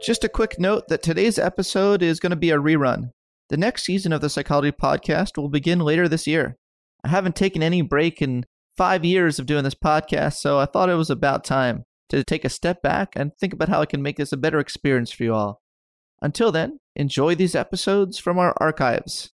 Just 0.00 0.22
a 0.22 0.28
quick 0.28 0.60
note 0.60 0.88
that 0.88 1.02
today's 1.02 1.38
episode 1.38 2.02
is 2.02 2.20
going 2.20 2.30
to 2.30 2.36
be 2.36 2.50
a 2.50 2.58
rerun. 2.58 3.10
The 3.48 3.56
next 3.56 3.82
season 3.82 4.12
of 4.12 4.20
the 4.20 4.30
Psychology 4.30 4.70
Podcast 4.70 5.36
will 5.36 5.48
begin 5.48 5.80
later 5.80 6.08
this 6.08 6.26
year. 6.26 6.56
I 7.04 7.08
haven't 7.08 7.34
taken 7.34 7.62
any 7.62 7.82
break 7.82 8.22
in 8.22 8.46
five 8.76 9.04
years 9.04 9.38
of 9.38 9.46
doing 9.46 9.64
this 9.64 9.74
podcast, 9.74 10.34
so 10.34 10.58
I 10.58 10.66
thought 10.66 10.88
it 10.88 10.94
was 10.94 11.10
about 11.10 11.44
time 11.44 11.84
to 12.10 12.22
take 12.22 12.44
a 12.44 12.48
step 12.48 12.80
back 12.80 13.14
and 13.16 13.32
think 13.40 13.52
about 13.52 13.68
how 13.68 13.80
I 13.80 13.86
can 13.86 14.00
make 14.00 14.16
this 14.16 14.32
a 14.32 14.36
better 14.36 14.60
experience 14.60 15.10
for 15.10 15.24
you 15.24 15.34
all. 15.34 15.62
Until 16.22 16.52
then, 16.52 16.78
enjoy 16.94 17.34
these 17.34 17.56
episodes 17.56 18.18
from 18.18 18.38
our 18.38 18.54
archives. 18.58 19.32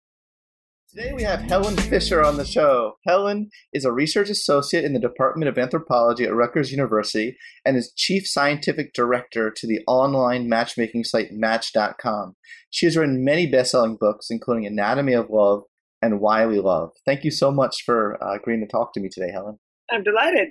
Today 0.95 1.13
we 1.13 1.21
have 1.21 1.41
Helen 1.41 1.77
Fisher 1.77 2.23
on 2.23 2.37
the 2.37 2.45
show. 2.45 2.95
Helen 3.05 3.51
is 3.71 3.85
a 3.85 3.91
research 3.91 4.27
associate 4.27 4.83
in 4.83 4.93
the 4.93 4.99
Department 4.99 5.47
of 5.47 5.55
Anthropology 5.55 6.23
at 6.23 6.33
Rutgers 6.33 6.71
University 6.71 7.37
and 7.63 7.77
is 7.77 7.93
chief 7.95 8.25
scientific 8.25 8.91
director 8.93 9.53
to 9.55 9.67
the 9.67 9.81
online 9.85 10.49
matchmaking 10.49 11.03
site 11.03 11.31
Match.com. 11.31 12.35
She 12.71 12.87
has 12.87 12.97
written 12.97 13.23
many 13.23 13.45
best-selling 13.45 13.97
books, 13.99 14.31
including 14.31 14.65
Anatomy 14.65 15.13
of 15.13 15.29
Love 15.29 15.61
and 16.01 16.19
Why 16.19 16.47
We 16.47 16.59
Love. 16.59 16.89
Thank 17.05 17.23
you 17.23 17.29
so 17.29 17.51
much 17.51 17.83
for 17.85 18.17
uh, 18.23 18.37
agreeing 18.37 18.61
to 18.61 18.67
talk 18.67 18.91
to 18.93 18.99
me 18.99 19.09
today, 19.09 19.31
Helen. 19.31 19.59
I'm 19.91 20.01
delighted. 20.01 20.47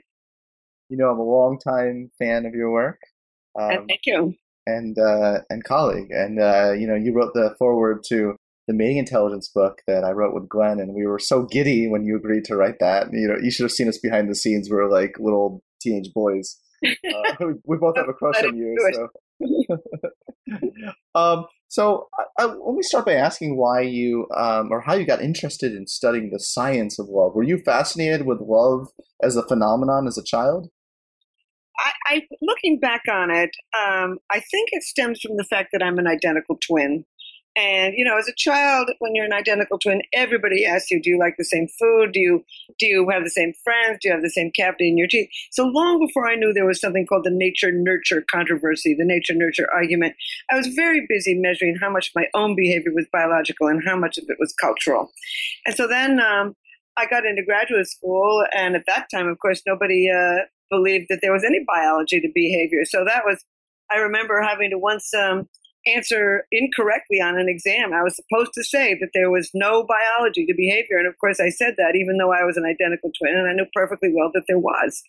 You 0.88 0.99
know, 0.99 1.10
I'm 1.10 1.19
a 1.19 1.25
longtime 1.25 2.12
fan 2.16 2.47
of 2.47 2.55
your 2.55 2.70
work. 2.70 3.00
Um, 3.60 3.88
thank 3.88 4.03
you. 4.06 4.37
And 4.69 4.97
uh, 4.99 5.41
and 5.50 5.65
colleague, 5.65 6.10
and 6.10 6.38
uh, 6.38 6.75
you 6.78 6.87
know, 6.87 6.94
you 6.94 7.12
wrote 7.12 7.32
the 7.34 7.56
foreword 7.59 8.05
to 8.10 8.37
the 8.69 8.75
mating 8.75 8.99
intelligence 8.99 9.49
book 9.49 9.81
that 9.87 10.05
I 10.05 10.11
wrote 10.11 10.34
with 10.34 10.49
Glenn, 10.49 10.79
and 10.79 10.95
we 10.95 11.06
were 11.06 11.19
so 11.19 11.45
giddy 11.45 11.89
when 11.89 12.05
you 12.05 12.17
agreed 12.17 12.45
to 12.45 12.56
write 12.56 12.79
that. 12.81 13.09
You 13.12 13.27
know, 13.27 13.37
you 13.43 13.51
should 13.51 13.65
have 13.65 13.73
seen 13.73 13.89
us 13.89 13.99
behind 13.99 14.31
the 14.31 14.34
scenes. 14.34 14.69
We 14.71 14.77
were 14.77 14.91
like 14.91 15.17
little 15.19 15.65
teenage 15.81 16.12
boys. 16.15 16.61
Uh, 16.84 17.34
we, 17.41 17.55
we, 17.65 17.77
both 17.79 17.97
have 17.97 18.09
a 18.09 18.12
crush 18.12 18.45
on 18.45 18.56
you. 18.56 18.77
So, 18.93 20.61
um, 21.21 21.47
so 21.69 22.09
I, 22.39 22.43
I, 22.43 22.45
let 22.45 22.75
me 22.75 22.83
start 22.83 23.06
by 23.06 23.15
asking 23.15 23.56
why 23.56 23.81
you 23.81 24.29
um, 24.37 24.69
or 24.71 24.83
how 24.83 24.95
you 24.95 25.06
got 25.06 25.23
interested 25.23 25.73
in 25.73 25.87
studying 25.87 26.31
the 26.31 26.39
science 26.39 26.99
of 26.99 27.09
love. 27.09 27.35
Were 27.35 27.43
you 27.43 27.59
fascinated 27.65 28.27
with 28.27 28.39
love 28.41 28.89
as 29.23 29.35
a 29.35 29.49
phenomenon 29.49 30.06
as 30.06 30.19
a 30.19 30.23
child? 30.23 30.69
I, 31.79 31.93
I 32.06 32.23
looking 32.43 32.79
back 32.79 33.03
on 33.11 33.31
it, 33.31 33.50
um, 33.75 34.19
I 34.31 34.41
think 34.41 34.71
it 34.73 34.83
stems 34.83 35.21
from 35.21 35.37
the 35.37 35.45
fact 35.45 35.71
that 35.73 35.83
I'm 35.83 35.99
an 35.99 36.06
identical 36.06 36.59
twin. 36.67 37.05
And 37.57 37.95
you 37.97 38.05
know, 38.05 38.17
as 38.17 38.29
a 38.29 38.35
child, 38.37 38.91
when 39.01 39.15
you're 39.15 39.25
an 39.25 39.33
identical 39.33 39.79
twin, 39.79 40.03
everybody 40.13 40.65
asks 40.65 40.91
you, 40.91 41.03
"Do 41.03 41.11
you 41.11 41.19
like 41.19 41.35
the 41.39 41.45
same 41.45 41.67
food? 41.79 42.13
Do 42.13 42.21
you 42.21 42.45
do 42.79 42.87
you 42.87 43.09
have 43.11 43.25
the 43.25 43.31
same 43.31 43.53
friends? 43.65 43.99
Do 44.01 44.09
you 44.09 44.15
have 44.15 44.23
the 44.23 44.31
same 44.31 44.51
cavity 44.55 44.89
in 44.89 44.97
your 44.97 45.09
teeth?" 45.09 45.29
So 45.51 45.65
long 45.65 46.05
before 46.05 46.29
I 46.29 46.37
knew 46.37 46.53
there 46.53 46.67
was 46.67 46.81
something 46.81 47.07
called 47.07 47.25
the 47.25 47.31
nature 47.31 47.73
nurture 47.73 48.25
controversy, 48.31 48.95
the 48.95 49.05
nature 49.05 49.35
nurture 49.35 49.69
argument, 49.73 50.15
I 50.51 50.57
was 50.57 50.69
very 50.69 51.07
busy 51.09 51.35
measuring 51.35 51.77
how 51.81 51.91
much 51.91 52.13
my 52.15 52.27
own 52.35 52.55
behavior 52.55 52.93
was 52.95 53.07
biological 53.13 53.67
and 53.67 53.83
how 53.85 53.97
much 53.97 54.19
of 54.19 54.25
it 54.29 54.37
was 54.39 54.55
cultural. 54.55 55.11
And 55.67 55.75
so 55.75 55.87
then 55.87 56.21
um, 56.21 56.55
I 56.97 57.07
got 57.07 57.27
into 57.27 57.43
graduate 57.45 57.89
school, 57.89 58.45
and 58.55 58.77
at 58.77 58.85
that 58.87 59.07
time, 59.13 59.29
of 59.29 59.39
course, 59.39 59.63
nobody 59.67 60.09
uh, 60.11 60.45
believed 60.71 61.07
that 61.09 61.21
there 61.23 61.33
was 61.33 61.45
any 61.45 61.61
biology 61.67 62.21
to 62.21 62.29
behavior. 62.35 62.85
So 62.85 63.05
that 63.05 63.25
was 63.25 63.45
I 63.91 63.97
remember 63.97 64.43
having 64.43 64.71
to 64.71 64.79
once 64.79 65.13
um, 65.15 65.49
answer 65.94 66.47
incorrectly 66.53 67.21
on 67.21 67.38
an 67.38 67.49
exam. 67.49 67.93
I 67.93 68.03
was 68.03 68.16
supposed 68.16 68.53
to 68.54 68.65
say 68.65 68.94
that 69.00 69.10
there 69.15 69.31
was 69.31 69.50
no 69.54 69.84
biology 69.84 70.47
to 70.47 70.54
behavior. 70.54 70.99
And 70.99 71.06
of 71.06 71.19
course, 71.19 71.41
I 71.41 71.50
said 71.50 71.75
that 71.78 71.97
even 71.97 72.19
though 72.19 72.32
I 72.32 72.44
was 72.44 72.56
an 72.56 72.65
identical 72.65 73.10
twin, 73.19 73.37
and 73.37 73.49
I 73.49 73.54
knew 73.54 73.66
perfectly 73.75 74.12
well 74.15 74.31
that 74.34 74.44
there 74.49 74.59
was. 74.59 75.03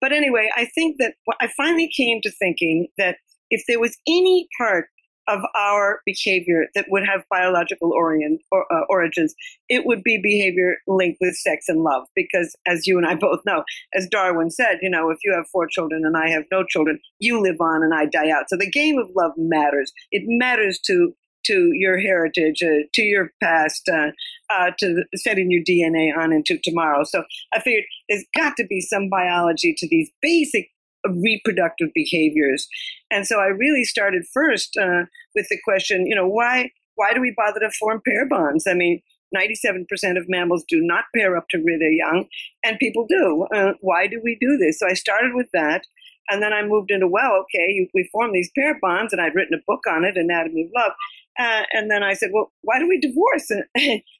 But 0.00 0.12
anyway, 0.12 0.50
I 0.56 0.66
think 0.66 0.96
that 0.98 1.14
I 1.40 1.48
finally 1.56 1.90
came 1.94 2.20
to 2.22 2.30
thinking 2.30 2.88
that 2.98 3.16
if 3.50 3.64
there 3.66 3.80
was 3.80 3.96
any 4.06 4.48
part 4.58 4.88
of 5.28 5.40
our 5.54 6.00
behavior 6.04 6.66
that 6.74 6.86
would 6.88 7.06
have 7.06 7.22
biological 7.30 7.92
orient, 7.92 8.40
or, 8.50 8.64
uh, 8.72 8.84
origins, 8.88 9.34
it 9.68 9.86
would 9.86 10.02
be 10.02 10.18
behavior 10.20 10.78
linked 10.86 11.18
with 11.20 11.36
sex 11.36 11.68
and 11.68 11.82
love. 11.82 12.06
Because 12.16 12.56
as 12.66 12.86
you 12.86 12.98
and 12.98 13.06
I 13.06 13.14
both 13.14 13.40
know, 13.44 13.64
as 13.94 14.08
Darwin 14.08 14.50
said, 14.50 14.78
you 14.82 14.90
know, 14.90 15.10
if 15.10 15.18
you 15.24 15.32
have 15.32 15.46
four 15.52 15.66
children 15.66 16.04
and 16.04 16.16
I 16.16 16.30
have 16.30 16.44
no 16.50 16.64
children, 16.64 16.98
you 17.18 17.40
live 17.40 17.60
on 17.60 17.82
and 17.82 17.94
I 17.94 18.06
die 18.06 18.30
out. 18.30 18.48
So 18.48 18.56
the 18.56 18.70
game 18.70 18.98
of 18.98 19.10
love 19.14 19.32
matters. 19.36 19.92
It 20.10 20.22
matters 20.26 20.80
to 20.86 21.14
to 21.48 21.70
your 21.72 21.98
heritage, 21.98 22.62
uh, 22.62 22.84
to 22.92 23.02
your 23.02 23.32
past, 23.42 23.88
uh, 23.88 24.10
uh, 24.50 24.70
to 24.78 25.04
setting 25.14 25.50
your 25.50 25.62
DNA 25.62 26.10
on 26.16 26.32
into 26.32 26.58
tomorrow. 26.62 27.04
So 27.04 27.24
I 27.54 27.60
figured 27.60 27.84
there's 28.08 28.24
got 28.36 28.56
to 28.58 28.66
be 28.66 28.80
some 28.80 29.08
biology 29.08 29.74
to 29.78 29.88
these 29.88 30.10
basic 30.20 30.70
reproductive 31.06 31.88
behaviors. 31.94 32.66
And 33.10 33.26
so 33.26 33.38
I 33.38 33.46
really 33.46 33.84
started 33.84 34.24
first 34.32 34.76
uh, 34.76 35.04
with 35.34 35.48
the 35.48 35.58
question, 35.64 36.06
you 36.06 36.14
know, 36.14 36.28
why 36.28 36.70
why 36.96 37.14
do 37.14 37.20
we 37.20 37.32
bother 37.36 37.60
to 37.60 37.70
form 37.78 38.02
pair 38.04 38.26
bonds? 38.28 38.66
I 38.66 38.74
mean, 38.74 39.00
97% 39.36 39.84
of 40.18 40.28
mammals 40.28 40.64
do 40.68 40.80
not 40.80 41.04
pair 41.14 41.36
up 41.36 41.46
to 41.50 41.58
rear 41.58 41.78
their 41.78 41.92
young, 41.92 42.24
and 42.64 42.78
people 42.78 43.06
do. 43.08 43.46
Uh, 43.54 43.72
why 43.80 44.06
do 44.08 44.20
we 44.24 44.36
do 44.40 44.56
this? 44.56 44.80
So 44.80 44.88
I 44.88 44.94
started 44.94 45.32
with 45.34 45.48
that. 45.52 45.82
And 46.30 46.42
then 46.42 46.52
I 46.52 46.62
moved 46.62 46.90
into, 46.90 47.08
well, 47.08 47.32
okay, 47.42 47.88
we 47.94 48.08
form 48.12 48.32
these 48.32 48.50
pair 48.58 48.78
bonds, 48.80 49.12
and 49.12 49.22
I'd 49.22 49.34
written 49.34 49.58
a 49.58 49.62
book 49.66 49.84
on 49.88 50.04
it, 50.04 50.16
Anatomy 50.16 50.64
of 50.64 50.70
Love. 50.76 50.92
Uh, 51.38 51.62
and 51.72 51.90
then 51.90 52.02
I 52.02 52.12
said, 52.12 52.30
well, 52.34 52.52
why 52.62 52.78
do 52.78 52.88
we 52.88 53.00
divorce? 53.00 53.50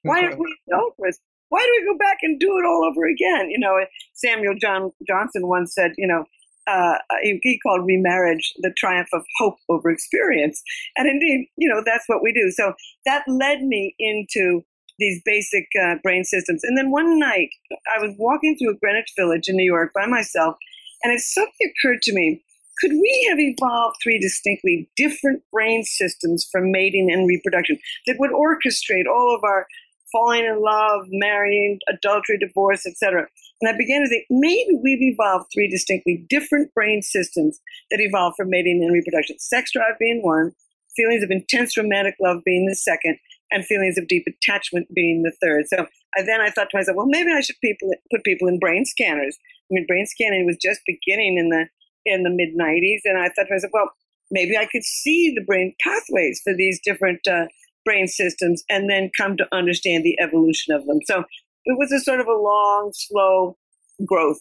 why 0.02 0.22
don't 0.22 0.38
we 0.38 0.56
divorce? 0.69 1.19
Why 1.50 1.60
do 1.64 1.72
we 1.80 1.90
go 1.90 1.96
back 1.96 2.19
and 2.22 2.38
do 2.38 2.58
it 2.58 2.66
all 2.66 2.84
over 2.84 3.06
again? 3.06 3.48
You 3.48 3.58
know, 3.58 3.75
Samuel 4.12 4.54
John 4.60 4.92
Johnson 5.06 5.48
once 5.48 5.75
said, 5.75 5.92
you 5.96 6.06
know, 6.06 6.25
uh, 6.69 6.99
he, 7.23 7.59
called 7.62 7.87
remarriage 7.87 8.53
the 8.59 8.73
triumph 8.76 9.09
of 9.12 9.23
hope 9.38 9.56
over 9.69 9.91
experience. 9.91 10.62
And 10.97 11.09
indeed, 11.09 11.49
you 11.56 11.69
know, 11.69 11.82
that's 11.85 12.05
what 12.06 12.23
we 12.23 12.32
do. 12.32 12.50
So 12.50 12.75
that 13.06 13.25
led 13.26 13.62
me 13.62 13.94
into 13.99 14.62
these 14.99 15.23
basic 15.25 15.67
uh, 15.81 15.94
brain 16.03 16.25
systems. 16.25 16.62
And 16.65 16.76
then 16.76 16.91
one 16.91 17.19
night, 17.19 17.50
I 17.97 18.00
was 18.05 18.15
walking 18.19 18.56
through 18.56 18.73
a 18.73 18.79
Greenwich 18.79 19.12
Village 19.17 19.49
in 19.49 19.56
New 19.56 19.65
York 19.65 19.93
by 19.94 20.06
myself, 20.06 20.56
and 21.03 21.12
it 21.12 21.20
suddenly 21.20 21.73
occurred 21.73 22.03
to 22.03 22.12
me 22.12 22.43
could 22.81 22.93
we 22.93 23.26
have 23.29 23.38
evolved 23.41 23.97
three 24.03 24.19
distinctly 24.21 24.88
different 24.97 25.43
brain 25.50 25.82
systems 25.82 26.49
for 26.50 26.61
mating 26.61 27.11
and 27.11 27.26
reproduction 27.26 27.79
that 28.06 28.17
would 28.19 28.31
orchestrate 28.31 29.06
all 29.11 29.35
of 29.35 29.43
our 29.43 29.67
falling 30.12 30.44
in 30.44 30.62
love, 30.62 31.06
marrying, 31.09 31.79
adultery, 31.88 32.38
divorce, 32.38 32.87
etc. 32.87 33.26
And 33.60 33.69
I 33.69 33.76
began 33.76 34.02
to 34.02 34.08
think 34.08 34.26
maybe 34.31 34.78
we've 34.82 35.02
evolved 35.02 35.46
three 35.52 35.69
distinctly 35.69 36.25
different 36.28 36.72
brain 36.75 37.02
systems 37.02 37.60
that 37.90 38.00
evolve 38.00 38.34
for 38.37 38.44
mating 38.44 38.82
and 38.82 38.93
reproduction. 38.93 39.38
Sex 39.38 39.72
drive 39.72 39.99
being 39.99 40.20
one, 40.22 40.52
feelings 40.94 41.25
of 41.25 41.31
intense 41.31 41.76
romantic 41.76 42.14
love 42.20 42.43
being 42.44 42.66
the 42.66 42.76
second, 42.76 43.19
and 43.50 43.64
feelings 43.64 43.99
of 43.99 44.06
deep 44.08 44.25
attachment 44.26 44.93
being 44.94 45.22
the 45.22 45.32
third. 45.43 45.64
So 45.69 45.87
I, 46.16 46.22
then 46.22 46.40
I 46.40 46.50
thought 46.50 46.70
to 46.70 46.76
myself, 46.76 46.96
well, 46.96 47.06
maybe 47.06 47.32
I 47.32 47.40
should 47.40 47.56
people, 47.62 47.90
put 48.10 48.25
people 48.25 48.49
in 48.49 48.58
brain 48.58 48.84
scanners. 48.84 49.37
I 49.70 49.75
mean, 49.75 49.87
brain 49.87 50.06
scanning 50.06 50.46
was 50.46 50.56
just 50.61 50.81
beginning 50.87 51.38
in 51.38 51.50
the 51.50 51.66
in 52.06 52.22
the 52.22 52.31
mid 52.31 52.56
'90s, 52.56 53.00
and 53.04 53.19
I 53.19 53.28
thought 53.28 53.49
to 53.49 53.54
myself, 53.54 53.72
well, 53.72 53.90
maybe 54.31 54.56
I 54.56 54.66
could 54.66 54.84
see 54.84 55.32
the 55.34 55.44
brain 55.44 55.75
pathways 55.82 56.40
for 56.43 56.54
these 56.54 56.81
different 56.82 57.26
uh, 57.26 57.46
brain 57.84 58.06
systems, 58.06 58.62
and 58.70 58.88
then 58.88 59.11
come 59.16 59.37
to 59.37 59.49
understand 59.52 60.04
the 60.04 60.19
evolution 60.20 60.75
of 60.75 60.87
them. 60.87 61.00
So 61.04 61.25
it 61.69 61.79
was 61.79 61.93
a 61.93 62.00
sort 62.00 62.20
of 62.20 62.26
a 62.26 62.32
long, 62.32 62.93
slow 62.94 63.56
growth. 64.05 64.41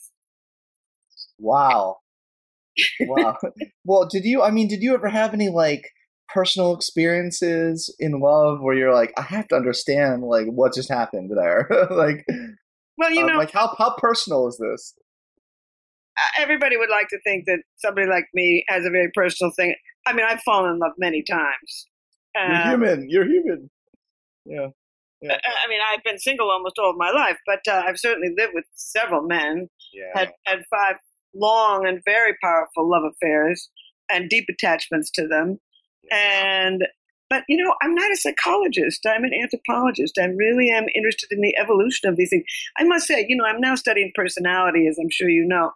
Wow. 1.38 1.98
Wow. 3.02 3.38
well, 3.86 4.08
did 4.10 4.24
you? 4.24 4.42
I 4.42 4.52
mean, 4.52 4.68
did 4.68 4.82
you 4.82 4.94
ever 4.94 5.10
have 5.10 5.34
any 5.34 5.50
like 5.50 5.92
personal 6.30 6.74
experiences 6.74 7.94
in 8.00 8.20
love 8.20 8.60
where 8.62 8.76
you're 8.76 8.94
like, 8.94 9.14
I 9.18 9.24
have 9.24 9.48
to 9.50 9.56
understand 9.56 10.24
like 10.24 10.48
what 10.48 10.74
just 10.74 10.90
happened 10.90 11.32
there. 11.36 11.68
like, 11.92 12.26
well, 12.98 13.12
you 13.12 13.22
um, 13.22 13.28
know, 13.28 13.38
like 13.38 13.52
how 13.52 13.76
how 13.78 13.96
personal 13.98 14.48
is 14.48 14.58
this? 14.58 14.94
Everybody 16.40 16.78
would 16.78 16.90
like 16.90 17.10
to 17.10 17.20
think 17.24 17.46
that 17.46 17.60
somebody 17.78 18.08
like 18.08 18.26
me 18.34 18.64
has 18.70 18.86
a 18.86 18.90
very 18.90 19.10
personal 19.14 19.52
thing. 19.56 19.76
I 20.06 20.14
mean, 20.14 20.26
I've 20.28 20.42
fallen 20.42 20.72
in 20.72 20.80
love 20.80 20.94
many 20.98 21.24
times. 21.30 21.88
You're 22.36 22.56
um, 22.56 22.70
human. 22.70 23.10
You're 23.10 23.26
human. 23.26 23.70
Yeah. 24.46 24.68
Yeah. 25.22 25.34
I 25.34 25.70
mean, 25.70 25.80
I've 25.92 26.04
been 26.04 26.20
single 26.20 26.50
almost 26.50 26.78
all 26.80 26.92
of 26.92 26.98
my 26.98 27.12
life, 27.12 27.38
but 27.46 27.62
uh, 27.68 27.84
I've 27.86 28.00
certainly 28.00 28.34
lived 28.38 28.54
with 28.54 28.66
several 28.76 29.22
men. 29.24 29.70
Yeah. 29.94 30.20
Had 30.20 30.32
had 30.46 30.60
five 30.70 30.96
long 31.34 31.88
and 31.88 32.02
very 32.06 32.36
powerful 32.44 32.90
love 32.90 33.04
affairs 33.04 33.70
and 34.10 34.30
deep 34.30 34.46
attachments 34.50 35.10
to 35.12 35.28
them. 35.28 35.60
And 36.12 36.84
but 37.30 37.44
you 37.50 37.62
know, 37.62 37.74
I'm 37.82 37.94
not 37.94 38.12
a 38.12 38.16
psychologist. 38.16 39.06
I'm 39.06 39.24
an 39.24 39.34
anthropologist. 39.34 40.18
I 40.18 40.26
really 40.26 40.70
am 40.70 40.86
interested 40.96 41.32
in 41.32 41.42
the 41.42 41.58
evolution 41.58 42.10
of 42.10 42.16
these 42.16 42.30
things. 42.30 42.46
I 42.78 42.84
must 42.86 43.08
say, 43.08 43.26
you 43.28 43.36
know, 43.36 43.46
I'm 43.46 43.60
now 43.60 43.76
studying 43.76 44.12
personality, 44.16 44.88
as 44.88 44.98
I'm 44.98 45.10
sure 45.10 45.30
you 45.30 45.46
know. 45.46 45.72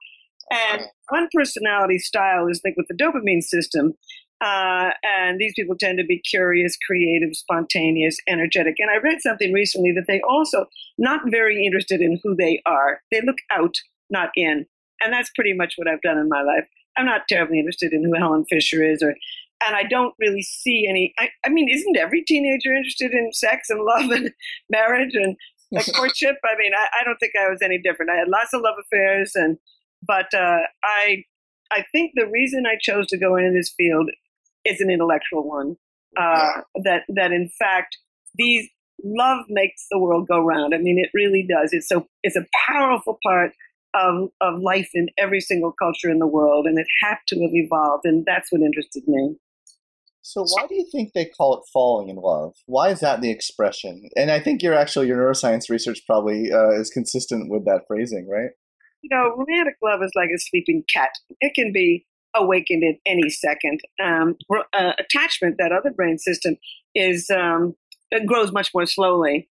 And 0.51 0.81
one 1.09 1.29
personality 1.33 1.97
style 1.97 2.47
is 2.47 2.61
linked 2.63 2.77
with 2.77 2.87
the 2.87 3.03
dopamine 3.03 3.41
system. 3.41 3.93
Uh, 4.41 4.89
and 5.03 5.39
these 5.39 5.53
people 5.55 5.75
tend 5.77 5.99
to 5.99 6.03
be 6.03 6.19
curious, 6.19 6.75
creative, 6.87 7.35
spontaneous, 7.35 8.17
energetic. 8.27 8.75
And 8.79 8.89
I 8.89 8.97
read 8.97 9.21
something 9.21 9.53
recently 9.53 9.91
that 9.91 10.05
they 10.07 10.19
also 10.21 10.65
not 10.97 11.21
very 11.29 11.63
interested 11.63 12.01
in 12.01 12.19
who 12.23 12.35
they 12.35 12.61
are. 12.65 13.01
They 13.11 13.21
look 13.21 13.37
out, 13.51 13.75
not 14.09 14.29
in. 14.35 14.65
And 14.99 15.13
that's 15.13 15.31
pretty 15.35 15.53
much 15.53 15.75
what 15.77 15.87
I've 15.87 16.01
done 16.01 16.17
in 16.17 16.27
my 16.27 16.41
life. 16.41 16.65
I'm 16.97 17.05
not 17.05 17.27
terribly 17.29 17.59
interested 17.59 17.93
in 17.93 18.03
who 18.03 18.13
Helen 18.17 18.45
Fisher 18.49 18.83
is 18.83 19.01
or 19.01 19.15
and 19.63 19.75
I 19.75 19.83
don't 19.83 20.15
really 20.19 20.41
see 20.41 20.87
any. 20.89 21.13
I, 21.19 21.29
I, 21.45 21.49
mean, 21.49 21.69
isn't 21.69 21.97
every 21.97 22.23
teenager 22.23 22.73
interested 22.73 23.11
in 23.11 23.31
sex 23.31 23.69
and 23.69 23.81
love 23.81 24.09
and 24.09 24.31
marriage 24.69 25.13
and 25.13 25.37
a 25.75 25.91
courtship? 25.95 26.37
I 26.43 26.57
mean, 26.57 26.71
I, 26.75 26.99
I, 26.99 27.03
don't 27.03 27.17
think 27.17 27.33
I 27.39 27.49
was 27.49 27.61
any 27.61 27.77
different. 27.77 28.11
I 28.11 28.17
had 28.17 28.27
lots 28.27 28.53
of 28.53 28.61
love 28.61 28.75
affairs, 28.79 29.33
and 29.35 29.57
but 30.05 30.33
uh, 30.33 30.61
I 30.83 31.25
I 31.71 31.85
think 31.91 32.13
the 32.15 32.27
reason 32.27 32.65
I 32.65 32.77
chose 32.81 33.07
to 33.07 33.17
go 33.17 33.35
into 33.35 33.51
this 33.51 33.73
field 33.77 34.09
is 34.65 34.81
an 34.81 34.89
intellectual 34.89 35.47
one. 35.47 35.75
Uh, 36.19 36.61
that 36.83 37.03
that 37.07 37.31
in 37.31 37.49
fact 37.57 37.97
these 38.35 38.67
love 39.03 39.45
makes 39.49 39.85
the 39.89 39.99
world 39.99 40.27
go 40.27 40.39
round. 40.39 40.73
I 40.73 40.77
mean, 40.77 40.99
it 40.99 41.09
really 41.13 41.47
does. 41.47 41.69
It's 41.71 41.87
so 41.87 42.07
it's 42.23 42.35
a 42.35 42.45
powerful 42.67 43.17
part 43.23 43.51
of, 43.93 44.29
of 44.41 44.59
life 44.61 44.89
in 44.93 45.07
every 45.17 45.41
single 45.41 45.73
culture 45.81 46.09
in 46.09 46.19
the 46.19 46.27
world, 46.27 46.65
and 46.65 46.77
it 46.77 46.87
had 47.03 47.17
to 47.27 47.35
have 47.41 47.51
evolved, 47.53 48.05
and 48.05 48.25
that's 48.25 48.51
what 48.51 48.61
interested 48.61 49.03
me. 49.07 49.35
So 50.23 50.43
why 50.43 50.67
do 50.67 50.75
you 50.75 50.87
think 50.91 51.13
they 51.13 51.25
call 51.25 51.57
it 51.57 51.63
falling 51.73 52.09
in 52.09 52.15
love? 52.15 52.53
Why 52.67 52.89
is 52.89 52.99
that 52.99 53.21
the 53.21 53.31
expression? 53.31 54.07
And 54.15 54.31
I 54.31 54.39
think 54.39 54.61
your 54.61 54.75
actual 54.75 55.03
your 55.03 55.17
neuroscience 55.17 55.69
research 55.69 56.01
probably 56.05 56.51
uh, 56.51 56.79
is 56.79 56.91
consistent 56.91 57.49
with 57.49 57.65
that 57.65 57.81
phrasing, 57.87 58.29
right? 58.29 58.51
You 59.01 59.09
know, 59.11 59.35
romantic 59.35 59.77
love 59.81 60.01
is 60.03 60.11
like 60.15 60.29
a 60.29 60.37
sleeping 60.37 60.83
cat. 60.93 61.09
It 61.39 61.53
can 61.55 61.73
be 61.73 62.05
awakened 62.35 62.83
at 62.83 62.99
any 63.05 63.29
second. 63.29 63.81
Um, 64.03 64.35
uh, 64.73 64.93
attachment, 64.99 65.57
that 65.59 65.71
other 65.71 65.91
brain 65.91 66.17
system, 66.17 66.57
is 66.95 67.29
um, 67.29 67.75
grows 68.25 68.51
much 68.51 68.71
more 68.73 68.85
slowly, 68.85 69.49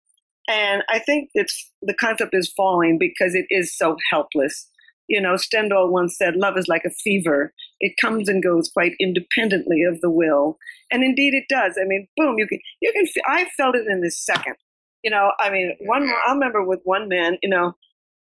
and 0.48 0.84
I 0.90 1.00
think 1.00 1.30
it's 1.34 1.72
the 1.82 1.94
concept 1.94 2.34
is 2.34 2.52
falling 2.56 2.98
because 3.00 3.36
it 3.36 3.46
is 3.50 3.76
so 3.76 3.98
helpless. 4.12 4.70
You 5.08 5.22
know, 5.22 5.38
Stendhal 5.38 5.90
once 5.92 6.18
said, 6.18 6.36
"Love 6.36 6.58
is 6.58 6.68
like 6.68 6.84
a 6.86 6.90
fever; 6.90 7.54
it 7.80 7.94
comes 8.02 8.28
and 8.28 8.44
goes 8.44 8.70
quite 8.70 8.94
independently 9.00 9.84
of 9.84 10.02
the 10.02 10.10
will." 10.10 10.58
And 10.92 11.04
indeed, 11.04 11.34
it 11.34 11.46
does. 11.50 11.78
I 11.82 11.86
mean, 11.86 12.08
boom! 12.18 12.36
You 12.38 12.48
can, 12.48 12.60
you 12.82 12.92
can. 12.92 13.06
I 13.28 13.48
felt 13.58 13.76
it 13.76 13.88
in 13.88 14.02
this 14.02 14.24
second. 14.24 14.56
You 15.04 15.12
know, 15.12 15.32
I 15.40 15.50
mean, 15.50 15.76
one. 15.82 16.10
I 16.28 16.34
remember 16.34 16.64
with 16.64 16.82
one 16.84 17.08
man. 17.08 17.38
You 17.42 17.50
know, 17.50 17.68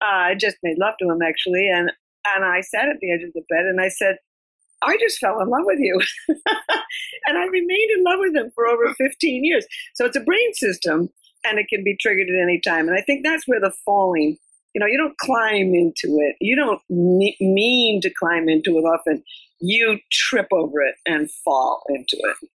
uh, 0.02 0.30
I 0.30 0.34
just 0.34 0.56
made 0.62 0.78
love 0.78 0.94
to 1.00 1.08
him 1.08 1.22
actually, 1.22 1.68
and 1.68 1.90
and 2.26 2.44
I 2.44 2.60
sat 2.60 2.88
at 2.88 2.96
the 3.00 3.12
edge 3.12 3.22
of 3.22 3.32
the 3.32 3.42
bed 3.48 3.66
and 3.66 3.80
I 3.80 3.88
said, 3.88 4.16
I 4.82 4.96
just 4.98 5.18
fell 5.18 5.40
in 5.40 5.48
love 5.48 5.64
with 5.64 5.78
you. 5.78 6.00
and 7.26 7.38
I 7.38 7.44
remained 7.46 7.90
in 7.96 8.04
love 8.04 8.18
with 8.18 8.36
him 8.36 8.50
for 8.54 8.66
over 8.66 8.92
15 8.94 9.44
years. 9.44 9.66
So 9.94 10.04
it's 10.04 10.16
a 10.16 10.20
brain 10.20 10.54
system 10.54 11.08
and 11.44 11.58
it 11.58 11.66
can 11.68 11.84
be 11.84 11.96
triggered 12.00 12.28
at 12.28 12.42
any 12.42 12.60
time. 12.60 12.88
And 12.88 12.96
I 12.96 13.02
think 13.02 13.24
that's 13.24 13.46
where 13.46 13.60
the 13.60 13.72
falling 13.84 14.36
you 14.74 14.80
know, 14.80 14.86
you 14.86 14.96
don't 14.96 15.16
climb 15.18 15.74
into 15.74 16.16
it. 16.20 16.36
You 16.40 16.56
don't 16.56 16.80
mean 16.88 18.00
to 18.00 18.10
climb 18.18 18.48
into 18.48 18.78
it 18.78 18.82
often. 18.82 19.22
You 19.60 19.98
trip 20.10 20.48
over 20.52 20.80
it 20.80 20.94
and 21.06 21.30
fall 21.30 21.82
into 21.88 22.16
it. 22.16 22.36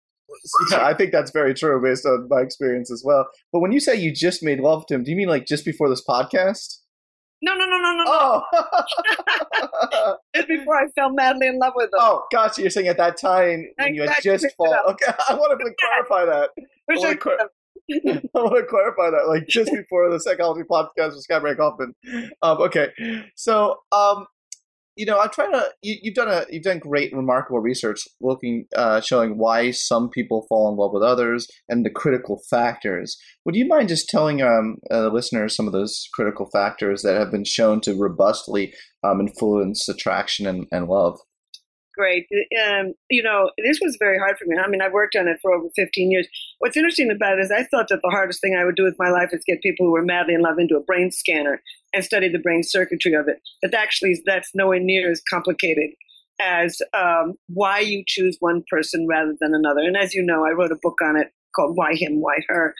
Yeah, 0.70 0.86
I 0.86 0.92
think 0.92 1.10
that's 1.10 1.30
very 1.30 1.54
true 1.54 1.82
based 1.82 2.04
on 2.04 2.28
my 2.28 2.42
experience 2.42 2.92
as 2.92 3.02
well. 3.04 3.26
But 3.50 3.60
when 3.60 3.72
you 3.72 3.80
say 3.80 3.96
you 3.96 4.12
just 4.12 4.42
made 4.42 4.60
love 4.60 4.84
to 4.86 4.94
him, 4.94 5.02
do 5.02 5.10
you 5.10 5.16
mean 5.16 5.26
like 5.26 5.46
just 5.46 5.64
before 5.64 5.88
this 5.88 6.04
podcast? 6.06 6.76
No, 7.40 7.54
no, 7.54 7.66
no, 7.66 7.78
no, 7.78 7.92
no. 7.92 8.04
Oh. 8.08 8.42
just 10.34 10.48
before 10.48 10.76
I 10.76 10.88
fell 10.94 11.10
madly 11.10 11.46
in 11.46 11.58
love 11.58 11.72
with 11.76 11.86
him. 11.86 11.98
Oh, 12.00 12.24
gotcha. 12.32 12.60
You're 12.62 12.70
saying 12.70 12.88
at 12.88 12.96
that 12.96 13.16
time 13.16 13.66
when 13.76 13.94
you 13.94 14.02
had 14.02 14.22
just 14.22 14.46
fallen. 14.56 14.78
Okay, 14.88 15.06
I 15.28 15.34
want 15.34 15.58
to 15.58 15.74
clarify 15.78 16.24
that. 16.24 16.50
I 16.90 16.94
want 16.94 18.62
to 18.62 18.66
clarify 18.68 19.10
that, 19.10 19.28
like 19.28 19.46
just 19.46 19.72
before 19.72 20.10
the 20.10 20.18
psychology 20.18 20.66
podcast 20.68 21.14
with 21.14 21.22
Scott 21.22 21.42
Kaufman. 21.56 21.94
Um, 22.42 22.58
okay, 22.58 22.88
so 23.34 23.80
um, 23.92 24.26
you 24.98 25.06
know, 25.06 25.20
I'm 25.20 25.30
trying 25.30 25.52
to. 25.52 25.70
You, 25.80 25.96
have 26.06 26.14
done 26.14 26.28
a, 26.28 26.44
you've 26.50 26.64
done 26.64 26.80
great, 26.80 27.14
remarkable 27.14 27.60
research 27.60 28.00
looking, 28.20 28.66
uh, 28.76 29.00
showing 29.00 29.38
why 29.38 29.70
some 29.70 30.10
people 30.10 30.44
fall 30.48 30.68
in 30.68 30.76
love 30.76 30.92
with 30.92 31.04
others 31.04 31.46
and 31.68 31.86
the 31.86 31.90
critical 31.90 32.42
factors. 32.50 33.16
Would 33.44 33.54
you 33.54 33.66
mind 33.68 33.88
just 33.88 34.08
telling 34.08 34.42
um, 34.42 34.78
uh, 34.90 35.02
the 35.02 35.10
listeners 35.10 35.54
some 35.54 35.68
of 35.68 35.72
those 35.72 36.08
critical 36.12 36.50
factors 36.52 37.02
that 37.02 37.16
have 37.16 37.30
been 37.30 37.44
shown 37.44 37.80
to 37.82 37.94
robustly 37.94 38.74
um, 39.04 39.20
influence 39.20 39.88
attraction 39.88 40.46
and, 40.46 40.66
and 40.72 40.88
love? 40.88 41.20
great. 41.98 42.26
Um, 42.64 42.94
you 43.10 43.22
know, 43.22 43.50
this 43.66 43.80
was 43.82 43.96
very 43.98 44.18
hard 44.18 44.38
for 44.38 44.44
me. 44.46 44.56
I 44.56 44.68
mean, 44.68 44.80
I've 44.80 44.92
worked 44.92 45.16
on 45.16 45.26
it 45.26 45.38
for 45.42 45.52
over 45.52 45.66
15 45.74 46.10
years. 46.12 46.28
What's 46.60 46.76
interesting 46.76 47.10
about 47.10 47.38
it 47.38 47.42
is 47.42 47.50
I 47.50 47.64
thought 47.64 47.88
that 47.88 48.00
the 48.02 48.10
hardest 48.10 48.40
thing 48.40 48.54
I 48.54 48.64
would 48.64 48.76
do 48.76 48.84
with 48.84 48.94
my 49.00 49.10
life 49.10 49.30
is 49.32 49.42
get 49.44 49.60
people 49.60 49.84
who 49.84 49.92
were 49.92 50.04
madly 50.04 50.34
in 50.34 50.42
love 50.42 50.58
into 50.58 50.76
a 50.76 50.82
brain 50.82 51.10
scanner 51.10 51.60
and 51.94 52.04
study 52.04 52.28
the 52.28 52.38
brain 52.38 52.62
circuitry 52.62 53.14
of 53.14 53.28
it. 53.28 53.40
But 53.62 53.74
actually, 53.74 54.20
that's 54.26 54.50
nowhere 54.54 54.80
near 54.80 55.10
as 55.10 55.22
complicated 55.30 55.90
as 56.40 56.80
um, 56.94 57.34
why 57.48 57.80
you 57.80 58.04
choose 58.06 58.36
one 58.40 58.62
person 58.70 59.06
rather 59.08 59.34
than 59.40 59.54
another. 59.54 59.80
And 59.80 59.96
as 59.96 60.14
you 60.14 60.22
know, 60.22 60.44
I 60.44 60.50
wrote 60.50 60.72
a 60.72 60.78
book 60.80 60.98
on 61.02 61.16
it 61.16 61.32
called 61.54 61.76
Why 61.76 61.94
Him, 61.94 62.20
Why 62.20 62.36
Her. 62.48 62.74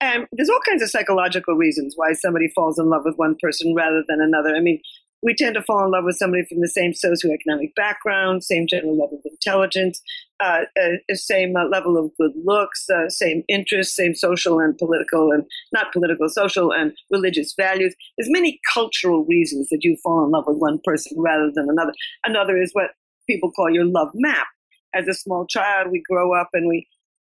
And 0.00 0.26
there's 0.32 0.50
all 0.50 0.60
kinds 0.66 0.82
of 0.82 0.90
psychological 0.90 1.54
reasons 1.56 1.94
why 1.96 2.12
somebody 2.12 2.48
falls 2.54 2.78
in 2.78 2.88
love 2.88 3.02
with 3.04 3.16
one 3.16 3.36
person 3.40 3.74
rather 3.74 4.02
than 4.08 4.20
another. 4.20 4.54
I 4.54 4.60
mean, 4.60 4.80
we 5.26 5.34
tend 5.34 5.56
to 5.56 5.62
fall 5.62 5.84
in 5.84 5.90
love 5.90 6.04
with 6.04 6.16
somebody 6.16 6.44
from 6.44 6.60
the 6.60 6.68
same 6.68 6.92
socioeconomic 6.92 7.74
background, 7.74 8.44
same 8.44 8.64
general 8.68 8.96
level 8.96 9.18
of 9.18 9.28
intelligence, 9.28 10.00
uh, 10.38 10.60
uh, 10.80 11.14
same 11.14 11.56
uh, 11.56 11.64
level 11.64 11.98
of 11.98 12.12
good 12.16 12.30
looks, 12.44 12.88
uh, 12.88 13.08
same 13.08 13.42
interests, 13.48 13.96
same 13.96 14.14
social 14.14 14.60
and 14.60 14.78
political 14.78 15.32
and 15.32 15.42
not 15.72 15.92
political, 15.92 16.28
social 16.28 16.72
and 16.72 16.92
religious 17.10 17.54
values. 17.58 17.92
There's 18.16 18.30
many 18.30 18.60
cultural 18.72 19.24
reasons 19.24 19.68
that 19.70 19.80
you 19.82 19.96
fall 20.00 20.24
in 20.24 20.30
love 20.30 20.44
with 20.46 20.58
one 20.58 20.78
person 20.84 21.20
rather 21.20 21.50
than 21.52 21.66
another. 21.68 21.92
Another 22.24 22.56
is 22.56 22.70
what 22.72 22.92
people 23.28 23.50
call 23.50 23.68
your 23.68 23.84
love 23.84 24.10
map. 24.14 24.46
As 24.94 25.08
a 25.08 25.14
small 25.14 25.44
child, 25.48 25.88
we 25.90 26.02
grow 26.08 26.40
up 26.40 26.50
and 26.52 26.68
we 26.68 26.86